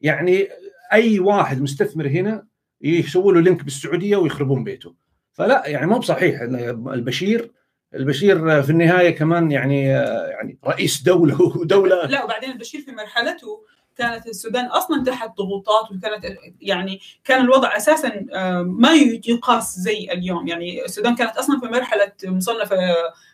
[0.02, 0.48] يعني
[0.94, 2.48] أي واحد مستثمر هنا
[2.82, 4.96] يسووا له لينك بالسعودية ويخربون بيته.
[5.34, 7.52] فلا يعني مو بصحيح البشير
[7.94, 12.06] البشير في النهاية كمان يعني يعني رئيس دولة ودولة.
[12.06, 13.64] لا وبعدين البشير في مرحلته
[13.98, 18.94] كانت السودان أصلا تحت ضغوطات وكانت يعني كان الوضع أساسا آه، ما
[19.28, 20.48] يقاس زي اليوم.
[20.48, 22.78] يعني السودان كانت أصلا في مرحلة مصنفة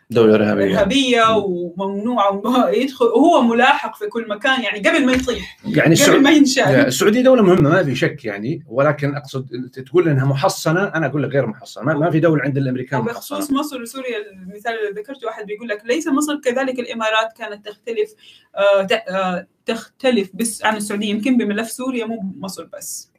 [0.09, 5.57] دولة إرهابية إرهابية وممنوعه وما يدخل وهو ملاحق في كل مكان يعني قبل ما يطيح
[5.65, 10.25] يعني قبل ما ينشال السعودية دولة مهمة ما في شك يعني ولكن أقصد تقول إنها
[10.25, 14.17] محصنة أنا أقول لك غير محصنة ما- في دولة عند الأمريكان وبخصوص محصنة مصر وسوريا
[14.31, 18.13] المثال اللي ذكرته واحد بيقول لك ليس مصر كذلك الإمارات كانت تختلف
[18.55, 23.11] آه، آه، تختلف بس عن السعودية يمكن بملف سوريا مو مصر بس.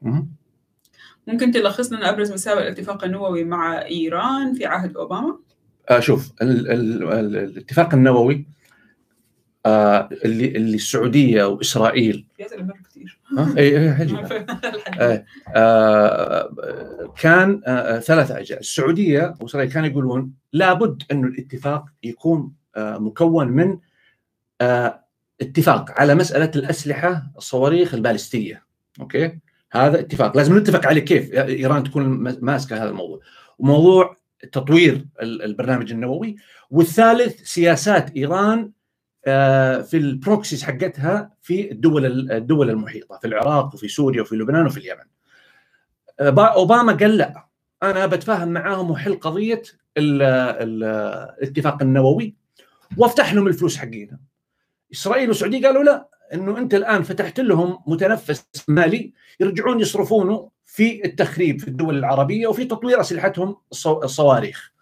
[1.27, 5.39] ممكن تلخص لنا أبرز مساوئ الاتفاق النووي مع إيران في عهد أوباما؟
[5.91, 8.47] آه شوف ال ال ال الاتفاق النووي
[9.67, 12.27] آه اللي اللي السعودية وإسرائيل.
[12.39, 13.19] كثير
[13.59, 14.17] اي حجي.
[15.01, 15.25] آه،
[15.57, 18.61] آه، كان آه، ثلاث أجزاء.
[18.61, 23.79] السعودية وإسرائيل كانوا يقولون لابد انه الاتفاق يكون مكون من
[25.41, 28.63] اتفاق على مسألة الأسلحة الصواريخ البالستية.
[29.01, 29.39] أوكي؟
[29.73, 30.37] هذا اتفاق.
[30.37, 32.05] لازم نتفق عليه كيف؟ إيران تكون
[32.41, 33.21] ماسكة هذا الموضوع.
[33.59, 34.17] وموضوع
[34.53, 36.37] تطوير ال- البرنامج النووي
[36.71, 38.71] والثالث سياسات إيران
[39.27, 44.67] آه، في ال proxies حقتها في الدول الدول المحيطة في العراق وفي سوريا وفي لبنان
[44.67, 45.05] وفي اليمن.
[46.21, 47.47] آه، با- أوباما قال لا
[47.83, 49.63] أنا بتفاهم معاهم وحل قضية
[49.97, 50.85] ال- ال-
[51.43, 52.35] الاتفاق النووي
[52.97, 54.19] وافتح لهم الفلوس حقينا.
[54.93, 61.61] إسرائيل والسعودية قالوا لا إنه أنت الآن فتحت لهم متنفس مالي يرجعون يصرفونه في التخريب
[61.61, 64.73] في الدول العربية وفي تطوير أسلحتهم الصو- الصواريخ.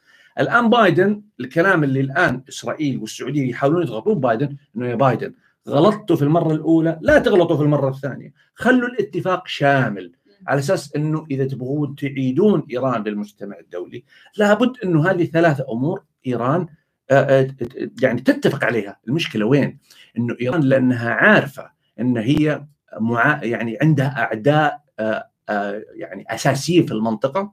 [0.40, 5.34] الآن بايدن الكلام اللي الآن إسرائيل والسعودية يحاولون يضغطون بايدن إنه يا بايدن
[5.68, 10.12] غلطتوا في المرة الأولى لا تغلطوا في المرة الثانية، خلوا الاتفاق شامل
[10.46, 14.04] على أساس إنه إذا تبغون تعيدون إيران للمجتمع الدولي
[14.36, 16.66] لابد إنه هذه ثلاثة أمور إيران
[17.10, 17.48] آه، آه،
[18.02, 19.78] يعني تتفق عليها، المشكلة وين؟
[20.18, 22.64] إنه إيران لأنها عارفة إن هي
[23.42, 25.28] يعني عندها أعداء آه،
[25.94, 27.52] يعني اساسيين في المنطقة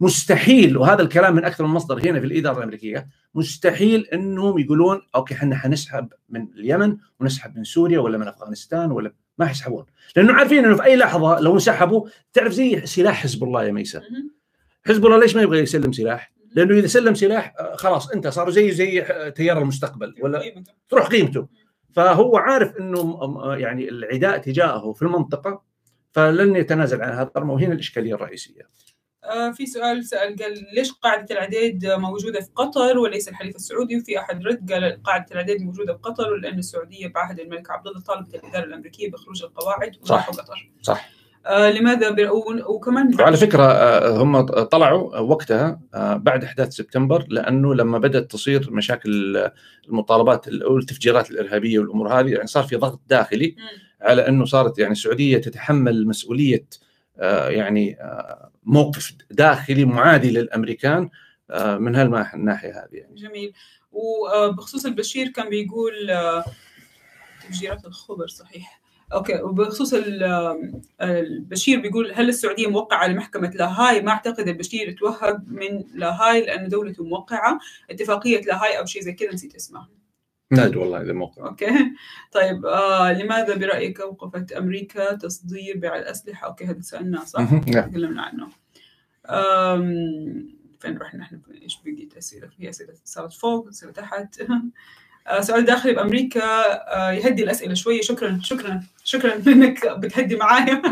[0.00, 5.34] مستحيل وهذا الكلام من أكثر من مصدر هنا في الإدارة الأمريكية مستحيل إنهم يقولون أوكي
[5.34, 9.84] إحنا حنسحب من اليمن ونسحب من سوريا ولا من أفغانستان ولا ما حيسحبون
[10.16, 13.98] لأنه عارفين إنه في أي لحظة لو انسحبوا تعرف زي سلاح حزب الله يا ميسا
[13.98, 14.30] مهم.
[14.86, 18.50] حزب الله ليش ما يبغى يسلم سلاح؟ لأنه إذا سلم سلاح آه، خلاص أنت صار
[18.50, 20.42] زي زي آه، تيار المستقبل ولا.
[20.88, 21.48] تروح قيمته
[21.92, 25.62] فهو عارف إنه م- يعني العداء تجاهه في المنطقة
[26.12, 28.68] فلن يتنازل عن هذا الأمر وهنا الإشكالية الرئيسية.
[29.24, 34.18] آه، في سؤال سأل قال ليش قاعدة العديد موجودة في قطر وليس الحليف السعودي وفي
[34.18, 38.34] أحد رد قال قاعدة العديد موجودة في قطر لأن السعودية بعهد الملك عبد الله طالبت
[38.34, 41.10] الإدارة الأمريكية بخروج القواعد وراحوا قطر صح.
[41.46, 42.30] آه لماذا.
[42.68, 48.70] وكمان وعلى فكرة آه، هم طلعوا وقتها آه، بعد أحداث سبتمبر لأنه لما بدأت تصير
[48.70, 49.36] مشاكل
[49.88, 53.89] المطالبات أو التفجيرات الإرهابية والأمور هذه يعني صار في ضغط داخلي مم.
[54.02, 56.64] على أنه صارت يعني السعودية تتحمل مسؤولية
[57.18, 61.10] آه، يعني آه، موقف داخلي معادي للأمريكان
[61.50, 63.14] آه، من هالناحية هذه يعني.
[63.14, 63.52] جميل.
[63.92, 65.92] وبخصوص البشير كان بيقول
[67.42, 68.80] تفجيرات الخبر صحيح.
[69.12, 70.22] okay وبخصوص ال-
[71.00, 76.68] البشير بيقول هل السعودية موقعة على محكمه لاهاي؟ ما أعتقد البشير توهق من لاهاي لأن
[76.68, 77.58] دولته موقعة.
[77.90, 79.88] اتفاقية لاهاي أو شيء زي كذا نسيت اسمها
[80.52, 81.66] ما أدري والله إذا موقع okay.
[82.32, 87.52] طيب آه لماذا برأيك اوقفت أمريكا تصدير بيع الأسلحة؟ أوكي هذا سالناه صح.
[87.52, 87.90] نعم.
[87.90, 88.48] تكلمنا عنه.
[89.26, 90.48] آم،
[90.80, 94.42] فين رحنا؟ إحنا إيش بقيت أسئلة؟ في أسئلة صارت فوق اسئله تحت.
[95.40, 100.82] سؤال داخلي بأمريكا آه، يهدي الأسئلة شوية شكرا شكرا شكرا إنك بتهدي معايا.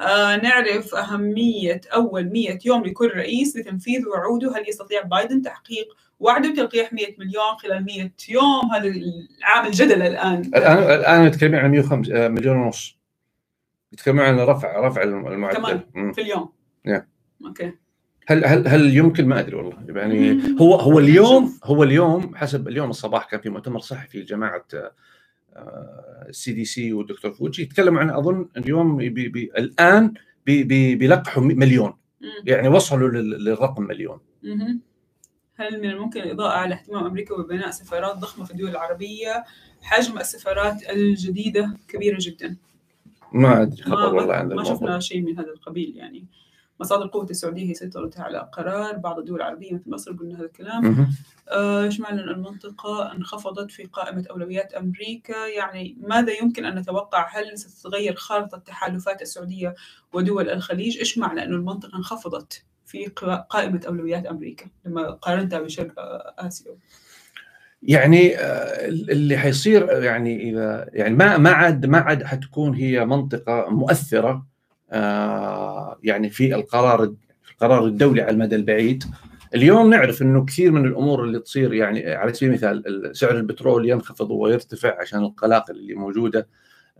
[0.00, 4.56] آه، نعرف أهمية أول 100 يوم لكل رئيس لتنفيذ وعوده.
[4.56, 8.92] هل يستطيع بايدن تحقيق وعده بتلقيح 100 مليون خلال 100 يوم؟ هذا
[9.42, 10.40] عامل جدل الآن.
[10.40, 12.96] الآن الآن نتكلم عن 105 مليون ونص.
[13.92, 15.56] يتكلمون عن رفع رفع المعدل.
[15.56, 16.52] كمان في اليوم.
[16.88, 17.00] Yeah.
[17.46, 17.72] okay.
[18.26, 19.76] هل هل هل يمكن؟ ما أدري والله.
[19.88, 24.66] يعني هو هو اليوم هو اليوم حسب اليوم الصباح كان في مؤتمر صحفي لجماعة
[26.28, 30.14] ال CDC والدكتور فاوتشي يتكلموا عن أظن اليوم بي بي الآن
[30.46, 31.92] بي بي بيلقحوا مليون.
[32.44, 34.18] يعني وصلوا للرقم مليون.
[35.56, 39.44] هل من الممكن الإضاءة على اهتمام أمريكا ببناء سفارات ضخمة في الدول العربية؟
[39.82, 42.56] حجم السفارات الجديدة كبيرة جدا.
[43.32, 43.82] ما أدري.
[43.82, 46.26] خبر والله عن ما شفنا شيء من هذا القبيل يعني.
[46.80, 51.08] مصادر قوة السعودية هي سيطرتها على قرار بعض الدول العربية مثل مصر قلنا هذا الكلام.
[51.48, 55.46] إيش آه المنطقة انخفضت في قائمة أولويات أمريكا.
[55.46, 59.74] يعني ماذا يمكن أن نتوقع؟ هل ستتغير خارطة تحالفات السعودية
[60.12, 63.06] ودول الخليج؟ إيش معنى أن المنطقة انخفضت في
[63.50, 65.92] قائمة أولويات أمريكا؟ لما قارنتها بشرق
[66.38, 66.76] آسيا.
[67.82, 73.66] يعني آه، اللي حيصير يعني إذا يعني ما ما عاد ما عاد حتكون هي منطقة
[73.70, 74.46] مؤثرة آه،
[76.02, 77.14] يعني في القرار
[77.52, 79.04] القرار الدولي على المدى البعيد.
[79.54, 84.30] اليوم نعرف إنه كثير من الأمور اللي تصير يعني على سبيل المثال سعر البترول ينخفض
[84.30, 86.48] ويرتفع عشان القلاقل اللي موجودة.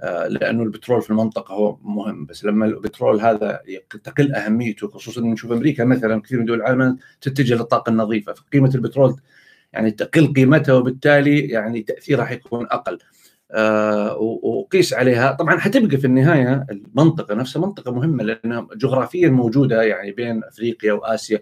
[0.00, 2.26] آه، لأنه البترول في المنطقة هو مهم.
[2.26, 3.60] بس لما البترول هذا
[4.04, 8.32] تقل أهميته خصوصا نشوف أمريكا مثلا كثير من دول العالم تتجه للطاقة النظيفة.
[8.32, 9.16] فقيمة البترول
[9.72, 12.98] يعني تقل قيمتها وبالتالي يعني تأثيرها حيكون أقل.
[13.50, 15.32] آه، وقيس عليها.
[15.32, 21.40] طبعا حتبقى في النهاية المنطقة نفسها منطقة مهمة لأنها جغرافيا موجودة يعني بين أفريقيا وآسيا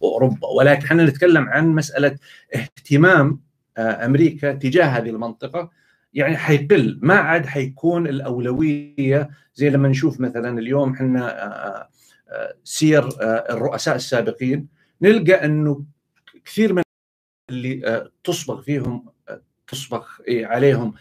[0.00, 0.48] وأوروبا.
[0.48, 2.16] ولكن إحنا نتكلم عن مسألة
[2.54, 3.40] اهتمام
[3.78, 5.70] آه، أمريكا تجاه هذه المنطقة.
[6.14, 11.88] يعني حيقل ما عاد حيكون الأولوية زي لما نشوف مثلا اليوم إحنا آه،
[12.64, 13.08] سير
[13.50, 14.68] الرؤساء السابقين.
[15.02, 15.84] نلقى إنه
[16.44, 16.82] كثير من
[17.50, 19.12] اللي تصبغ فيهم
[19.68, 20.94] تصبغ إيه، عليهم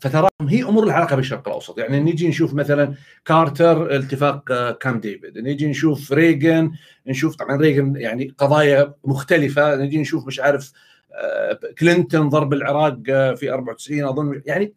[0.00, 1.78] فتراهم هي أمور لها علاقة بالشرق الأوسط.
[1.78, 2.94] يعني نيجي نشوف مثلا
[3.24, 5.38] كارتر اتفاق آه، كامب ديفيد.
[5.38, 6.72] نيجي نشوف ريغن
[7.06, 9.76] نشوف طبعا ريغن يعني قضايا مختلفة.
[9.76, 10.72] نيجي نشوف مش عارف
[11.14, 14.42] آه، كلينتون ضرب العراق آه، في 94 أظن.
[14.46, 14.74] يعني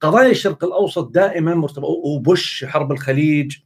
[0.00, 3.56] قضايا الشرق الأوسط دائما مرتبطة وبوش حرب الخليج.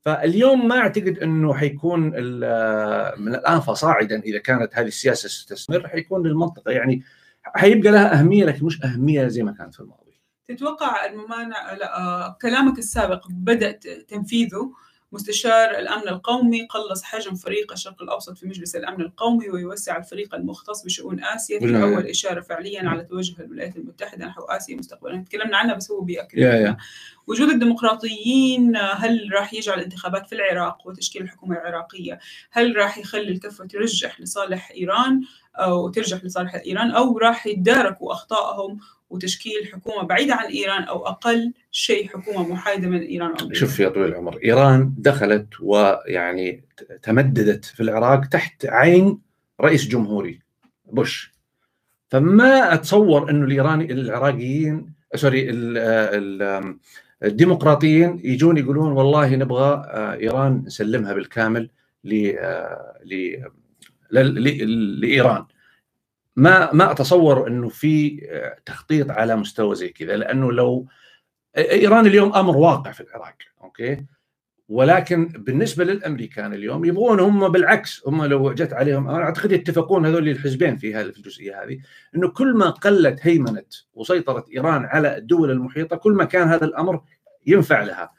[0.00, 6.70] فاليوم ما أعتقد إنه حيكون من الآن فصاعدا إذا كانت هذه السياسة ستستمر حيكون للمنطقه
[6.70, 7.02] يعني
[7.44, 10.03] حيبقى لها أهمية لكن مش أهمية زي ما كانت في الماضي.
[10.48, 13.72] تتوقع الممانع لا كلامك السابق بدأ
[14.08, 14.72] تنفيذه.
[15.12, 20.84] مستشار الأمن القومي قلص حجم فريق الشرق الأوسط في مجلس الأمن القومي ويوسع الفريق المختص
[20.84, 21.58] بشؤون آسيا.
[21.58, 25.24] في أول إشارة فعليا على توجه الولايات المتحدة نحو آسيا مستقبلا.
[25.24, 26.38] تكلمنا عنها بس هو بيأكد
[27.26, 32.18] وجود الديمقراطيين هل راح يجعل الانتخابات في العراق وتشكيل الحكومة العراقية؟
[32.50, 35.20] هل راح يخلي الكفة ترجح لصالح إيران
[35.56, 38.78] أو ترجح لصالح إيران أو راح يتداركوا أخطائهم
[39.14, 43.88] وتشكيل حكومة بعيدة عن إيران أو أقل شيء حكومة محايدة من إيران أو شوف يا
[43.88, 46.64] طويل العمر إيران دخلت ويعني
[47.02, 49.18] تمددت في العراق تحت عين
[49.60, 50.40] رئيس جمهوري
[50.92, 51.34] بوش.
[52.08, 56.76] فما أتصور إنه الايراني العراقيين سوري ال ال
[57.22, 61.70] الديمقراطيين يجون يقولون والله نبغى آه، إيران نسلمها بالكامل
[62.06, 63.00] آه،
[64.10, 65.44] لإيران.
[66.36, 70.86] ما ما أتصور إنه في آه، تخطيط على مستوى زي كذا لأنه لو
[71.56, 74.04] إيران اليوم أمر واقع في العراق أوكي؟
[74.68, 80.28] ولكن بالنسبة للأمريكان اليوم يبغون هم بالعكس هم لو جت عليهم أنا أعتقد يتفقون هذول
[80.28, 81.80] الحزبين في هذه الجزئية هذه
[82.16, 87.00] إنه كل ما قلت هيمنة وسيطره إيران على الدول المحيطة كل ما كان هذا الأمر
[87.46, 88.10] ينفع لها.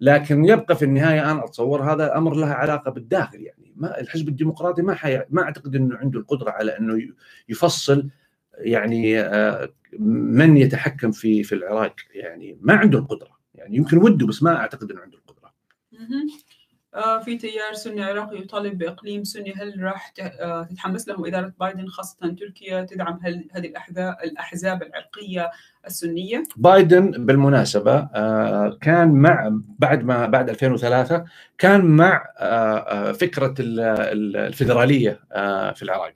[0.00, 3.72] لكن يبقى في النهاية أنا أتصور هذا الامر له علاقة بالداخل يعني.
[3.76, 5.22] ما الحزب الديمقراطي ما حي...
[5.30, 7.08] ما أعتقد إنه عنده القدرة على إنه
[7.48, 8.08] يفصل
[8.58, 9.68] يعني آه،
[9.98, 12.58] من يتحكم في في العراق يعني.
[12.60, 13.76] ما عنده القدرة يعني.
[13.76, 15.52] يمكن وده بس ما أعتقد إنه عنده القدرة.
[16.96, 21.86] آه، في تيار سني عراقي يطالب بإقليم سني هل راح آه، تتحمس له إدارة بايدن
[21.86, 23.20] خاصة تركيا تدعم
[23.52, 23.72] هذه
[24.24, 25.50] الأحزاب العرقية
[25.86, 31.24] السنية؟ بايدن بالمناسبة آه، كان مع بعد ما بعد 2003
[31.58, 32.24] كان مع
[33.12, 35.20] فكرة الفيدراليه
[35.74, 36.14] في العراق.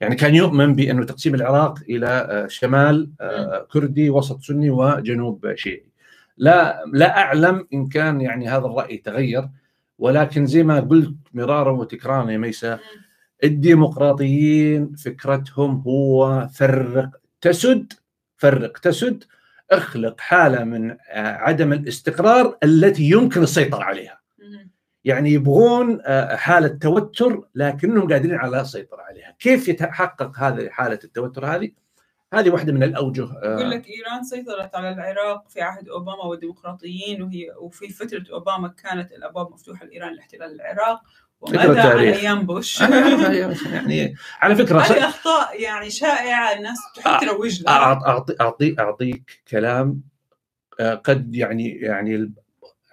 [0.00, 3.10] يعني كان يؤمن بانه تقسيم العراق إلى شمال
[3.72, 5.84] كردي وسط سني وجنوب شيعي.
[6.36, 9.48] لا لا أعلم إن كان يعني هذا الرأي تغير
[9.98, 12.78] ولكن زي ما قلت مرارا وتكرارا يا ميسا
[13.44, 17.10] الديمقراطيين فكرتهم هو فرق
[17.40, 17.92] تسد
[18.36, 19.24] فرق تسد
[19.70, 20.96] اخلق حالة من آه،
[21.36, 24.20] عدم الاستقرار التي يمكن السيطرة عليها.
[25.04, 29.36] يعني يبغون آه، حالة توتر لكنهم قادرين على السيطرة عليها.
[29.38, 31.70] كيف يتحقق هذه حالة التوتر هذه؟
[32.32, 37.22] هذه واحدة من الأوجه آه، يقول لك إيران سيطرت على العراق في عهد أوباما والديمقراطيين
[37.22, 41.00] وهي وفي فترة أوباما كانت الأبواب مفتوحة لإيران لاحتلال العراق.
[41.40, 42.16] وماذا عن التاريخ.
[42.16, 48.34] أيام بوش؟ يعني على فكرة هذه أخطاء يعني شائعة الناس تحب تروج لها أعط- أعطي
[48.40, 50.00] أعطي أعطيك كلام
[50.80, 52.32] آه، قد يعني يعني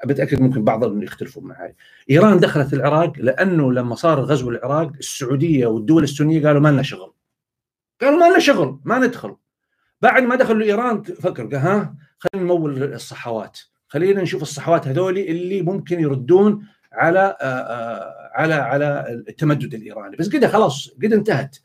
[0.05, 1.75] بتأكد ممكن بعضهم يختلفوا معي
[2.09, 7.13] إيران دخلت العراق لأنه لما صار غزو العراق السعودية والدول السنية قالوا ما لنا شغل.
[8.01, 9.35] قالوا ما لنا شغل ما ندخل.
[10.01, 13.59] بعد ما دخلوا إيران فكر ها خلينا نمول الصحوات.
[13.87, 20.15] خلينا نشوف الصحوات هذولي اللي ممكن يردون على آه، آه، على على التمدد الإيراني.
[20.15, 21.57] بس كده خلاص كده انتهت.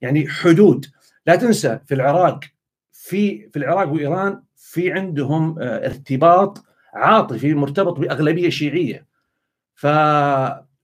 [0.00, 0.86] يعني حدود.
[1.26, 2.40] لا تنسى في العراق
[2.92, 9.06] في في العراق وإيران في عندهم آه، ارتباط عاطفي مرتبط بأغلبية شيعية.
[9.74, 9.86] ف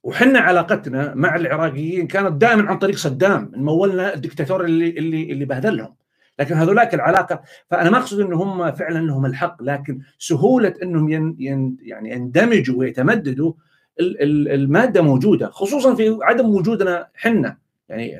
[0.05, 5.95] وحنا علاقتنا مع العراقيين كانت دائما عن طريق صدام مولنا الدكتاتور اللي اللي اللي بهدلهم
[6.39, 11.37] لكن هذولاك العلاقة فأنا ما أقصد ان هم فعلا لهم الحق لكن سهولة إنهم ين
[11.39, 13.53] ين يعني يندمجوا ويتمددوا
[14.01, 17.57] ال- ال- المادة موجودة خصوصا في عدم وجودنا حنا.
[17.89, 18.17] يعني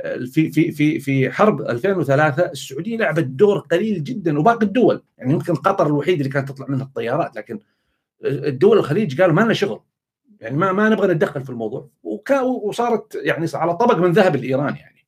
[0.00, 5.02] آه، في في في في حرب 2003 السعودية لعبت دور قليل جدا وباقي الدول.
[5.18, 7.58] يعني يمكن قطر الوحيد اللي كانت تطلع منها الطيارات لكن
[8.24, 9.80] الدول الخليج قالوا ما لنا شغل.
[10.40, 14.76] يعني ما ما نبغى نتدخل في الموضوع وكا وصارت يعني على طبق من ذهب الإيران
[14.76, 15.06] يعني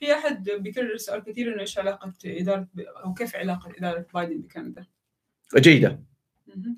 [0.00, 2.66] في أحد بيكرر سؤال كثير إنه إيش علاقة إدارة
[3.04, 4.86] أو كيف علاقة إدارة بايدن بكندا؟
[5.56, 6.00] جيدة.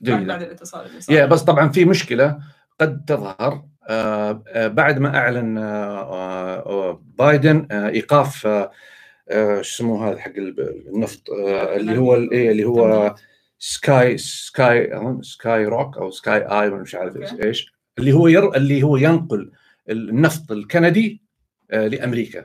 [0.03, 0.27] جيدة.
[0.27, 1.17] بعد الاتصال اللي صار.
[1.17, 2.39] yeah بس طبعا في مشكلة
[2.81, 10.89] قد تظهر آه، آه، بعد ما أعلن آه، بايدن إيقاف شو اسمه هذا حق ال-
[10.89, 13.15] النفط اللي هو إيه، اللي هو
[13.59, 14.91] سكاي سكاي
[15.23, 17.17] سكاي روك أو سكاي آي مش عارف.
[17.45, 19.51] إيش اللي هو ير اللي هو ينقل
[19.91, 21.23] النفط الكندي
[21.71, 22.45] آه، لأمريكا.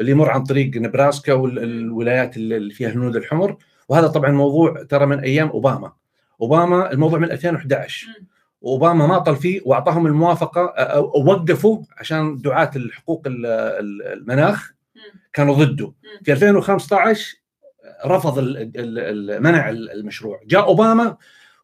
[0.00, 3.56] اللي يمر عن طريق نبراسكا والولايات اللي فيها الهنود الحمر
[3.88, 5.92] وهذا طبعا موضوع ترى من أيام أوباما
[6.40, 8.26] أوباما الموضوع من 2011 مم.
[8.60, 14.72] واوباما ماطل فيه وأعطاهم الموافقة أو وقفوا عشان دعاة الحقوق ال- ال- المناخ.
[15.32, 15.92] كانوا ضده.
[16.24, 17.36] في 2015
[18.06, 18.38] رفض
[19.40, 21.16] منع المشروع جاء أوباما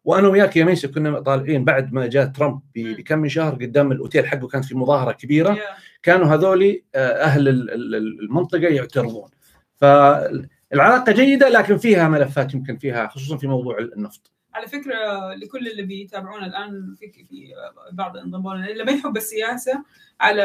[0.07, 2.59] وأنا وياك يا ميسي كنا طالعين بعد ما جاء ترامب.
[2.75, 5.57] بكم من شهر قدام الأوتيل حقه كانت في مظاهرة كبيرة.
[6.03, 9.29] كانوا هذولي آه، أهل ال- ال- المنطقة يعترضون.
[9.75, 14.31] فالعلاقة جيدة لكن فيها ملفات يمكن فيها خصوصا في موضوع النفط.
[14.53, 17.47] على فكرة لكل اللي بيتابعونا الآن في في
[17.91, 19.83] بعض انضموا لنا اللي ما يحب السياسة
[20.21, 20.43] على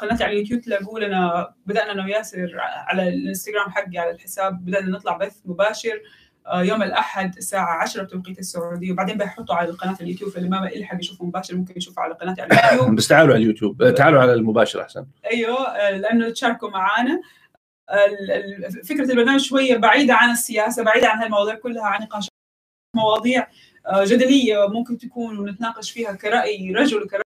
[0.00, 5.16] قناتي على اليوتيوب تلاقوا لنا بدأنا أنا وياسر على الإنستغرام حقي على الحساب بدأنا نطلع
[5.16, 6.00] بث مباشر.
[6.54, 8.92] يوم الأحد الساعة 10 بتوقيت السعودية.
[8.92, 12.50] وبعدين بيحطوا على قناه اليوتيوب فاللي ما يلحق يشوفه مباشر ممكن يشوفه على قناتي على
[12.72, 12.94] اليوتيوب.
[12.96, 13.82] بس تعالوا على اليوتيوب.
[13.82, 15.06] آه، تعالوا على المباشر أحسن.
[15.32, 16.70] أيوه آه، لأنه تشاركوا
[17.90, 22.28] ال- فكرة البرنامج شوية بعيدة عن السياسة بعيدة عن هالمواضيع كلها عن نقاش
[22.96, 23.46] مواضيع
[23.86, 27.22] آه، جدلية ممكن تكون ونتناقش فيها كرأي رجل وكراي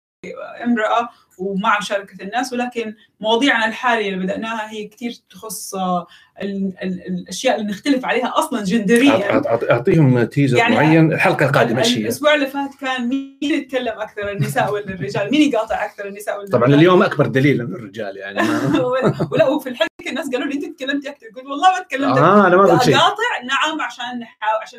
[0.64, 1.08] امرأة
[1.38, 6.06] ومع مشاركة الناس ولكن مواضيعنا الحالية اللي بدأناها هي كثير تخص آه،
[6.42, 9.12] ال- ال- الأشياء اللي نختلف عليها أصلا أعط- جندريا.
[9.40, 13.38] أعط- أعط- أعطيهم تيزر يعني معين الحلقة القادمة إيش هي الأسبوع اللي فات كان مين
[13.42, 17.66] يتكلم أكثر النساء ولا الرجال؟ مين يقاطع أكثر النساء ولا طبعا الرجال؟ اليوم أكبر دليل
[17.66, 18.38] من الرجال يعني.
[19.32, 21.26] ولا وفي الحلقة الناس قالوا لي أنت تكلمتي أكثر.
[21.26, 22.96] قلت والله ما تكلمت آه أنا ما قلت شيء.
[22.96, 24.78] أقاطع؟ نعم عشان نحاول عشان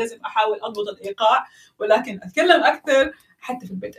[0.00, 1.46] لازم أحاول أضبط الإيقاع
[1.78, 3.96] ولكن أتكلم أكثر حتى في البيت.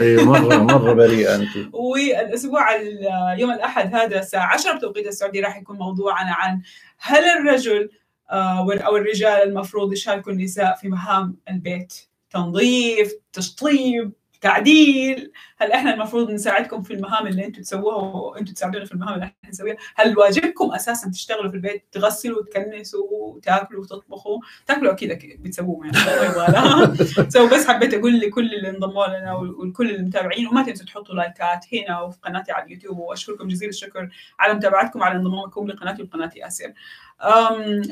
[0.00, 1.48] أيوه مره مرة بريئة أنت.
[1.72, 6.60] والأسبوع ال- يوم الأحد هذا الساعة 10 بتوقيت السعودي راح يكون موضوعنا عن
[6.98, 7.90] هل الرجل
[8.30, 11.94] آه، أو الرجال المفروض يشاركوا النساء في مهام البيت.
[12.30, 14.12] تنظيف تشطيب
[14.42, 19.24] تعديل هل إحنا المفروض نساعدكم في المهام اللي أنتم تسووها وأنتم تساعدونا في المهام اللي
[19.24, 25.86] إحنا نسويها هل واجبكم أساسا تشتغلوا في البيت تغسلوا وتكنسوا وتاكلوا وتطبخوا تاكلوا أكيد بتسووه
[25.86, 27.30] يعني.
[27.30, 32.00] so بس حبيت أقول لكل اللي انضموا لنا ولكل المتابعين وما تنسوا تحطوا لايكات هنا
[32.00, 34.08] وفي قناتي على اليوتيوب وأشكركم جزيل الشكر
[34.38, 36.72] على متابعتكم على انضمامكم لقناتي وقناه ياسر.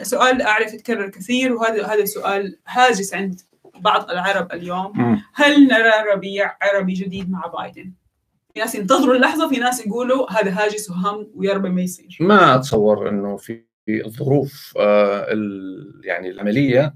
[0.03, 3.41] سؤال أعرف يتكرر كثير وهذا هذا سؤال هاجس عند
[3.81, 5.21] بعض العرب اليوم.
[5.35, 7.93] هل نرى ربيع عربي جديد مع بايدن؟
[8.55, 12.17] في ناس ينتظروا اللحظة في ناس يقولوا هذا هاجس وهم ويا رب ما يصير.
[12.21, 15.27] ما أتصور إنه في الظروف آه،
[16.05, 16.95] يعني العملية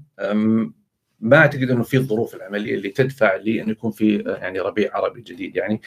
[1.19, 5.55] ما أعتقد إنه في الظروف العملية اللي تدفع لأنه يكون في يعني ربيع عربي جديد
[5.55, 5.81] يعني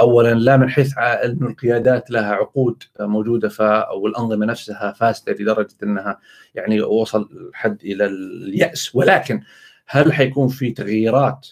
[0.00, 3.60] اولا لا من حيث انه القيادات لها عقود موجودة ف
[3.94, 6.18] والانظمه نفسها فاسدة لدرجة إنها
[6.54, 9.42] يعني وصل الحد إلى اليأس ولكن
[9.88, 11.48] هل حيكون في تغييرات؟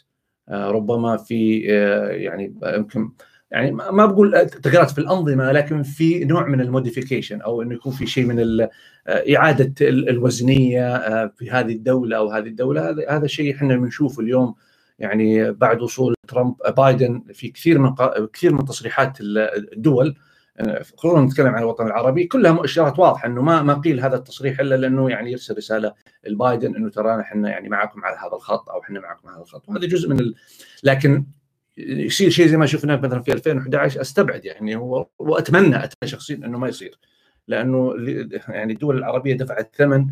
[0.51, 1.59] ربما في
[2.11, 3.11] يعني يمكن
[3.51, 8.07] يعني ما بقول تغيرات في الأنظمة لكن في نوع من الموديفيكيشن أو إنه يكون في
[8.07, 8.69] شيء من
[9.09, 12.91] إعادة الوزنية في هذه الدولة أو هذه الدولة.
[12.91, 14.55] هذا هذا شيء إحنا بنشوفه اليوم
[14.99, 17.95] يعني بعد وصول ترامب بايدن في كثير من
[18.33, 20.17] كثير من تصريحات الدول.
[20.97, 22.25] خلونا نتكلم عن الوطن العربي.
[22.25, 25.95] كلها مؤشرات واضحة إنه ما ما قيل هذا التصريح إلا لأنه يعني يرسل رسالة
[26.27, 29.69] لبايدن إنه ترانا إحنا يعني معكم على هذا الخط أو إحنا معكم على هذا الخط.
[29.69, 30.35] وهذا جزء من ال...
[30.83, 31.27] لكن
[31.77, 36.59] يصير شيء زي ما شفناه مثلا في 2011 أستبعد يعني هو واتمنى أتمنى شخصيا إنه
[36.59, 36.99] ما يصير.
[37.49, 37.95] لأنه
[38.49, 40.07] يعني الدول العربية دفعت ثمن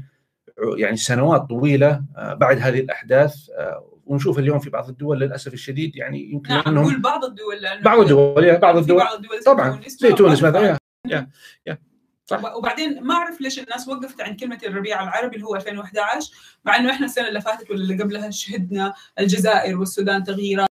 [0.76, 3.34] يعني سنوات طويلة بعد هذه الأحداث
[4.06, 7.98] ونشوف اليوم في بعض الدول للأسف الشديد يعني يمكن نعم نقول بعض الدول لأنه بعض
[7.98, 11.28] الدول يا بعض الدول, بعض الدول طبعا زي تونس مثلا يا
[11.66, 11.78] يا
[12.26, 12.54] صح.
[12.56, 16.32] وبعدين ما أعرف ليش الناس وقفت عن كلمة الربيع العربي اللي هو 2011
[16.64, 20.68] مع إنه إحنا السنة اللي فاتت ولا اللي قبلها شهدنا الجزائر والسودان تغييرات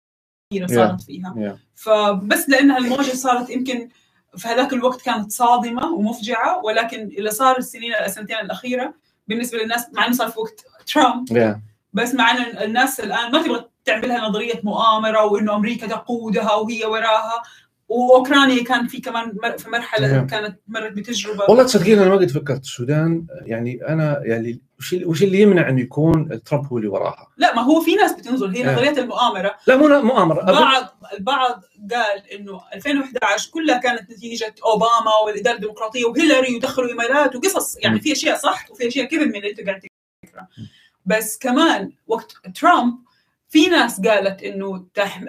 [0.50, 1.80] كثيرة صارت فيها yeah.
[1.80, 3.88] فبس لانها الموجه صارت يمكن
[4.36, 8.94] في هذاك الوقت كانت صادمة ومفجعة ولكن اللي صار السنين السنتين الأخيرة
[9.28, 11.69] بالنسبة للناس مع إنه صار في وقت ترامب yeah.
[11.92, 17.42] بس مع إن الناس الآن ما تبغى تعملها نظرية مؤامرة وإنه أمريكا تقودها وهي وراها.
[17.88, 20.26] وأوكرانيا كان في كمان في مرحلة.
[20.30, 21.44] كانت مرت بتجربة.
[21.48, 22.60] والله تصدقين أنا ما قد فكرت.
[22.60, 27.54] السودان يعني أنا يعني وش وش اللي يمنع إنه يكون ترامب هو اللي وراها؟ لا
[27.54, 28.48] ما هو في ناس بتنظر.
[28.48, 29.56] هي نظرية المؤامرة.
[29.66, 36.56] لا مو مؤامره بعض البعض قال إنه 2011 كلها كانت نتيجة أوباما والإدارة الديمقراطية وهيلاري
[36.56, 37.76] ودخلوا إيميلات وقصص.
[37.82, 39.80] يعني في أشياء صح وفي أشياء كذب من اللي أنت قاعد
[40.26, 40.46] تقرأ.
[41.06, 42.94] بس كمان وقت ترامب
[43.48, 45.20] في ناس قالت إنه تح...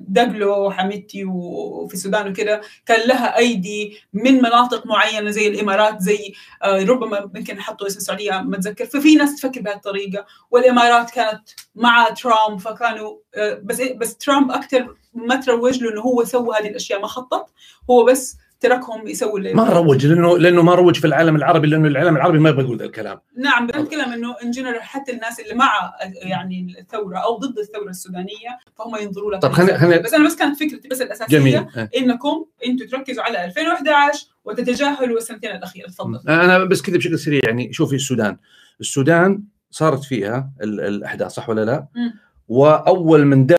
[0.00, 6.34] دقلو وحميدتي وفي السودان وكذا كان لها أيدي من مناطق معينة زي الإمارات زي
[6.64, 8.86] ربما يمكن حطوا اسم السعودية ما أتذكر.
[8.86, 13.16] ففي ناس تفكر بهالطريقة والإمارات كانت مع ترامب فكانوا
[13.62, 17.52] بس بس ترامب أكثر ما تروج له إنه هو سوى هذه الأشياء ما خطط.
[17.90, 21.88] هو بس تركهم يسووا اللي ما روج لأنه لأنه ما روج في العالم العربي لأنه
[21.88, 23.20] العالم العربي ما يبغى يقول ذا الكلام.
[23.36, 25.92] نعم بنتكلم إنه ان جنرال حتى الناس اللي مع
[26.22, 30.36] يعني الثورة أو ضد الثورة السودانية فهم ينظروا لها طب خلينا خلينا بس أنا بس
[30.36, 31.66] كانت فكرتي بس الأساسية جميل.
[31.96, 36.20] إنكم أنتم تركزوا على 2011 وتتجاهلوا السنتين الاخيره تفضل.
[36.28, 38.36] أنا بس كذا بشكل سريع يعني شوفي السودان.
[38.80, 42.23] السودان صارت فيها الأحداث صح ولا لا؟ م.
[42.48, 43.56] وأول من دع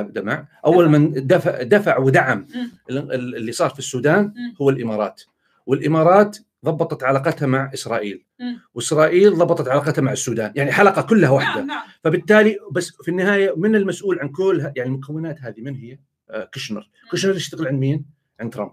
[0.00, 0.46] دمع.
[0.66, 2.46] أول من دفع دفع ودعم
[2.90, 5.22] اللي صار في السودان هو الإمارات.
[5.66, 8.24] والإمارات ضبطت علاقتها مع إسرائيل.
[8.74, 10.52] وإسرائيل ضبطت علاقتها مع السودان.
[10.56, 11.60] يعني حلقة كلها واحدة.
[11.60, 11.66] نعم.
[11.66, 11.82] نعم.
[12.04, 15.98] فبالتالي بس في النهاية من المسؤول عن كل يعني المكونات هذه من هي؟
[16.30, 18.04] آه كشنر كشنر يشتغل عند مين؟
[18.40, 18.72] عند ترامب.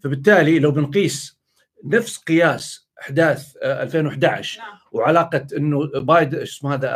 [0.00, 1.38] فبالتالي لو بنقيس
[1.84, 4.68] نفس قياس أحداث 2011 نعم.
[4.98, 6.88] وعلاقة إنه بايد اسمه هذا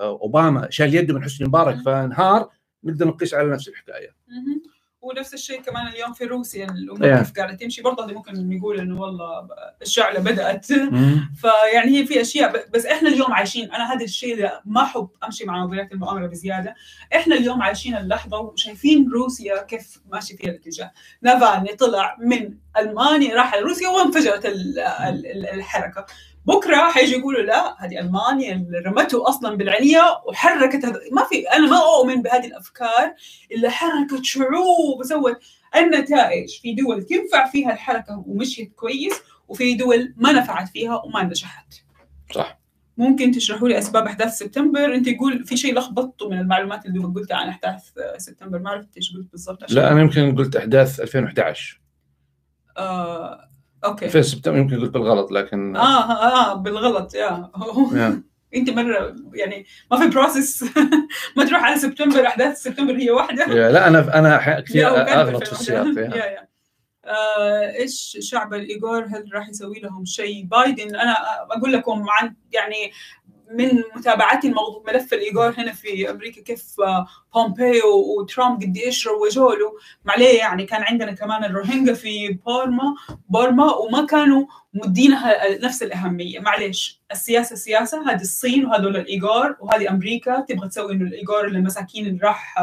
[0.00, 2.50] أوباما شال يده من حسني مبارك فانهار
[2.84, 4.14] نقدر نقيس على نفس الحكاية.
[5.00, 7.82] ونفس الشيء كمان اليوم في روسيا الأمور كيف قاعدة تمشي.
[7.82, 9.48] برضه ممكن نقول إنه والله
[9.82, 10.66] الشعلة بدأت.
[11.36, 15.44] فيعني هي في أشياء بس إحنا اليوم عايشين أنا هذا الشيء اللي ما أحب أمشي
[15.44, 16.74] مع نظريات المؤامرة بزيادة.
[17.16, 20.92] إحنا اليوم عايشين اللحظة وشايفين روسيا كيف ماشي فيها الاتجاه.
[21.22, 24.52] نافالني طلع من ألمانيا راح لروسيا وانفجرت
[25.54, 26.06] الحركة.
[26.46, 31.70] بكرة حيجي يقولوا لا هذه ألمانيا اللي رمته أصلا بالعنية وحركت هذا ما في أنا
[31.70, 33.14] ما أؤمن بهذه الأفكار
[33.52, 35.36] اللي حركت شعوب وسوت.
[35.76, 39.14] النتائج في دول تنفع فيها الحركة ومشيت كويس
[39.48, 41.74] وفي دول ما نفعت فيها وما نجحت.
[42.34, 42.58] صح.
[42.96, 47.36] ممكن تشرحوا لي أسباب أحداث سبتمبر؟ أنت يقول في شيء لخبطته من المعلومات اللي قلتها
[47.36, 47.82] عن أحداث
[48.16, 49.72] سبتمبر ما عرفت إيش قلت بالضبط.
[49.72, 51.80] لا أنا يمكن قلت أحداث 2011
[52.76, 53.51] آه
[53.84, 54.08] أوكي.
[54.08, 57.50] في سبتمبر يمكن قلت بالغلط لكن آه آه بالغلط يا.
[58.56, 60.64] أنت مرة يعني ما في process
[61.36, 63.46] ما تروح على سبتمبر أحداث سبتمبر هي واحدة.
[63.46, 66.48] لا أنا أنا كثير أغلط في السياق يا يا
[67.04, 71.16] آه إيش شعب الإيغور؟ هل راح يسوي لهم شيء؟ بايدن أنا
[71.50, 72.92] أقول لكم عن يعني
[73.58, 76.76] من متابعتي الموضوع ملف الإيغور هنا في أمريكا كيف
[77.34, 79.72] بومبيو وترامب قد إيش روجوا له.
[80.04, 82.94] معليه يعني كان عندنا كمان الروهينجا في بورما
[83.28, 86.40] بورما وما كانوا مدينها نفس الأهمية.
[86.40, 92.20] معليش السياسة سياسة هذه الصين وهذول الإيجار وهذه أمريكا تبغى تسوي إنه الإيجار للمساكين اللي
[92.22, 92.54] راح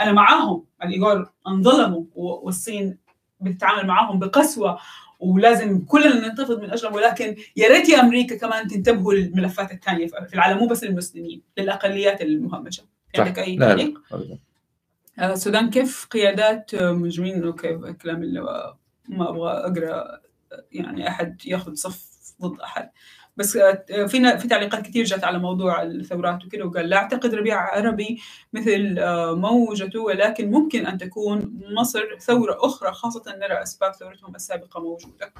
[0.00, 2.98] أنا معاهم الإيجار انظلموا والصين
[3.40, 4.78] بتتعامل معاهم بقسوة.
[5.20, 10.34] ولازم كلنا ننتفض من أجلهم ولكن يا ريت يا أمريكا كمان تنتبهوا للملفات الثانية في
[10.34, 12.84] العالم مو بس للمسلمين للأقليات المهمشة.
[13.18, 13.94] عندك أي لا؟ لا
[15.18, 18.40] آه، السودان كيف قيادات آه، مجرمين أوكي الكلام اللي
[19.08, 20.20] ما أبغى أقرأ
[20.72, 22.06] يعني أحد ياخذ صف
[22.42, 22.90] ضد أحد.
[23.36, 27.56] بس آه، في في تعليقات كثير جات على موضوع الثورات وكذا وقال لا أعتقد ربيع
[27.56, 28.20] عربي
[28.52, 34.80] مثل آه، موجته ولكن ممكن أن تكون مصر ثورة أخرى خاصة نرى أسباب ثورتهم السابقة
[34.80, 35.32] موجودة.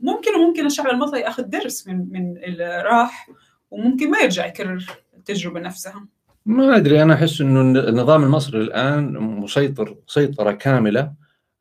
[0.00, 3.28] ممكن وممكن الشعب المصري يأخذ درس من من اللي راح
[3.70, 4.86] وممكن ما يرجع يكرر
[5.16, 6.06] التجربة نفسها.
[6.46, 11.12] ما أدري أنا أحس إنه النظام المصري الآن مسيطر سيطرة كاملة.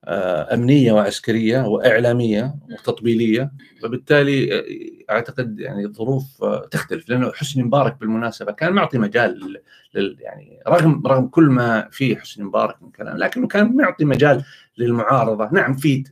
[0.07, 3.51] أمنية وعسكرية وإعلامية وتطبيلية.
[3.83, 9.59] وبالتالي آه، أعتقد يعني الظروف آه، تختلف لأنه حسني مبارك بالمناسبة كان معطي مجال
[9.95, 14.43] لل يعني رغم رغم كل ما في حسني مبارك من كلام لكنه كان معطي مجال
[14.77, 15.49] للمعارضة.
[15.51, 16.03] نعم في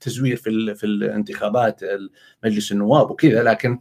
[0.00, 1.80] تزوير في في الانتخابات
[2.44, 3.78] مجلس النواب وكذا لكن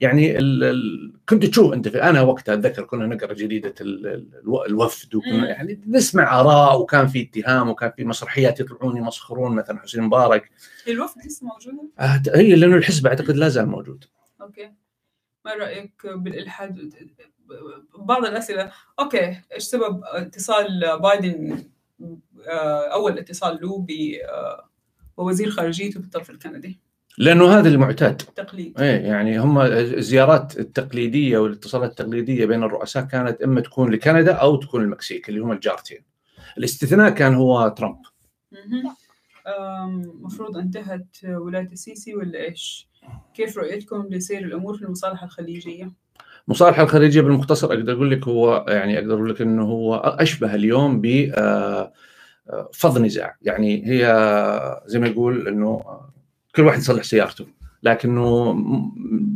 [0.00, 4.66] يعني ال ال كنت تشوف أنت في أنا وقتها أتذكر كنا نقرأ جريدة ال- ال-
[4.66, 5.14] الوفد.
[5.14, 10.50] وكنا يعني نسمع آراء وكان في اتهام وكان في مسرحيات يطلعون يمسخرون مثلا حسين مبارك.
[10.88, 14.04] الوفد لسه موجودة؟ آه، هي لأنه الحزب أعتقد لا زال موجود.
[14.40, 14.72] okay.
[15.44, 16.92] ما رأيك بالإلحاد؟
[17.98, 18.72] بعض الأسئلة.
[19.00, 21.64] okay إيش سبب اتصال بايدن؟
[22.48, 23.90] آه، أول اتصال له ب
[24.28, 24.68] آه،
[25.16, 26.80] ووزير خارجيته بالطرف الكندي.
[27.18, 33.60] لأنه هذا المعتاد تقليد إيه يعني هم الزيارات التقليدية والاتصالات التقليدية بين الرؤساء كانت إما
[33.60, 35.98] تكون لكندا أو تكون المكسيك اللي هم الجارتين
[36.58, 37.98] الاستثناء كان هو ترامب
[38.52, 38.94] مهم.
[39.46, 42.88] آم، مفروض انتهت ولاية السيسي ولا إيش؟
[43.34, 45.92] كيف رؤيتكم لسير الأمور في المصالحة الخليجية؟
[46.48, 51.00] مصالحة الخارجيه بالمختصر أقدر أقول لك هو يعني أقدر أقول لك إنه هو أشبه اليوم
[51.00, 51.92] ب آه،
[52.50, 54.02] آه، فض نزاع يعني هي
[54.86, 56.13] زي ما يقول إنه آه،
[56.56, 57.46] كل واحد يصلح سيارته.
[57.82, 58.52] لكنه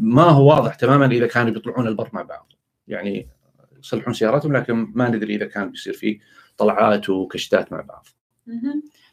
[0.03, 2.53] ما هو واضح تماما إذا كانوا بيطلعون البر مع بعض.
[2.89, 3.29] يعني
[3.79, 6.21] يصلحون سياراتهم لكن ما ندري إذا كان بيصير في
[6.57, 8.07] طلعات وكشتات مع بعض.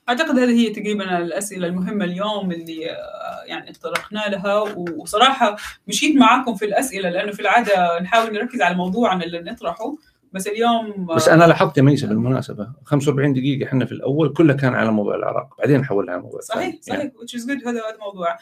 [0.09, 4.59] أعتقد هذه هي تقريبا الأسئلة المهمة اليوم اللي آه، يعني تطرقنا لها.
[4.97, 5.55] وصراحة
[5.87, 9.95] مشيت معاكم في الأسئلة لأنه في العادة نحاول نركز على موضوعنا اللي نطرحه.
[10.35, 14.55] بس اليوم آه، بس أنا لاحظت يا ميسه بالمناسبة 45 دقيقة إحنا في الأول كلها
[14.55, 16.75] كان على موضوع العراق بعدين حولنا على موضوع صحيح.
[16.81, 18.37] صحيح which is good هذا هذا موضوع.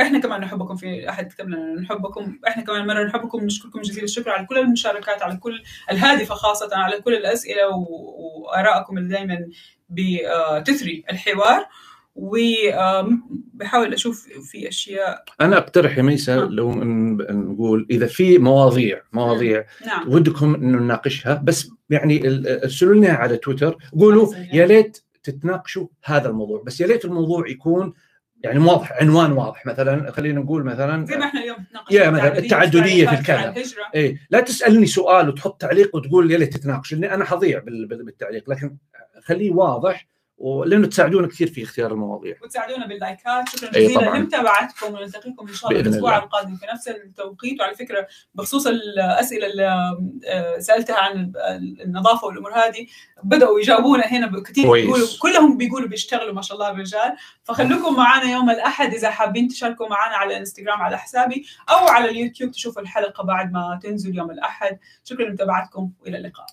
[0.00, 4.30] إحنا كمان نحبكم في أحد كتب لنا نحبكم إحنا كمان مرة نحبكم نشكركم جزيل الشكر
[4.30, 9.46] على كل المشاركات على كل الهادفة خاصة على كل الأسئلة وآرائكم اللي دائما
[9.88, 11.66] بتثري الحوار.
[12.18, 16.48] وبحاول أشوف في أشياء أنا أقترح يا ميسه آه.
[16.48, 16.72] لو
[17.30, 22.22] نقول إذا في مواضيع مواضيع نعم ودكم إنه نناقشها بس يعني
[22.64, 24.34] ارسلوا لنا على تويتر قولوا.
[24.52, 27.92] يا ليت تتناقشوا هذا الموضوع بس يا ليت الموضوع يكون
[28.44, 31.56] يعني واضح عنوان واضح مثلا خلينا نقول مثلا زي ما إحنا اليوم
[31.90, 33.54] يا مثلا التعددية في الكذا.
[33.94, 38.04] إيه لا تسألني سؤال وتحط تعليق وتقول يا ليت تتناقش لأني أنا حضيع بال- بال-
[38.04, 38.76] بالتعليق لكن
[39.24, 40.06] خليه واضح
[40.38, 42.36] ولأنه تساعدونا كثير في اختيار المواضيع.
[42.42, 43.48] وتساعدونا باللايكات.
[43.48, 44.00] شكرا جزيلا.
[44.00, 44.18] طبعاً.
[44.18, 46.18] لمتابعتكم ونلتقيكم إن شاء الله الأسبوع.
[46.18, 47.60] القادم في نفس التوقيت.
[47.60, 49.66] وعلى فكرة بخصوص الأسئلة اللي
[50.26, 51.32] آه، سألتها عن
[51.84, 52.86] النظافة والأمور هذه
[53.22, 54.72] بدأوا يجاوبونا هنا كثير.
[54.72, 57.16] بيقولوا كلهم بيقولوا بيشتغلوا ما شاء الله الرجال.
[57.44, 62.50] فخلوكم معنا يوم الأحد إذا حابين تشاركوا معنا على الانستغرام على حسابي أو على اليوتيوب
[62.50, 64.78] تشوفوا الحلقة بعد ما تنزل يوم الأحد.
[65.04, 66.46] شكرا لمتابعتكم وإلى اللقاء.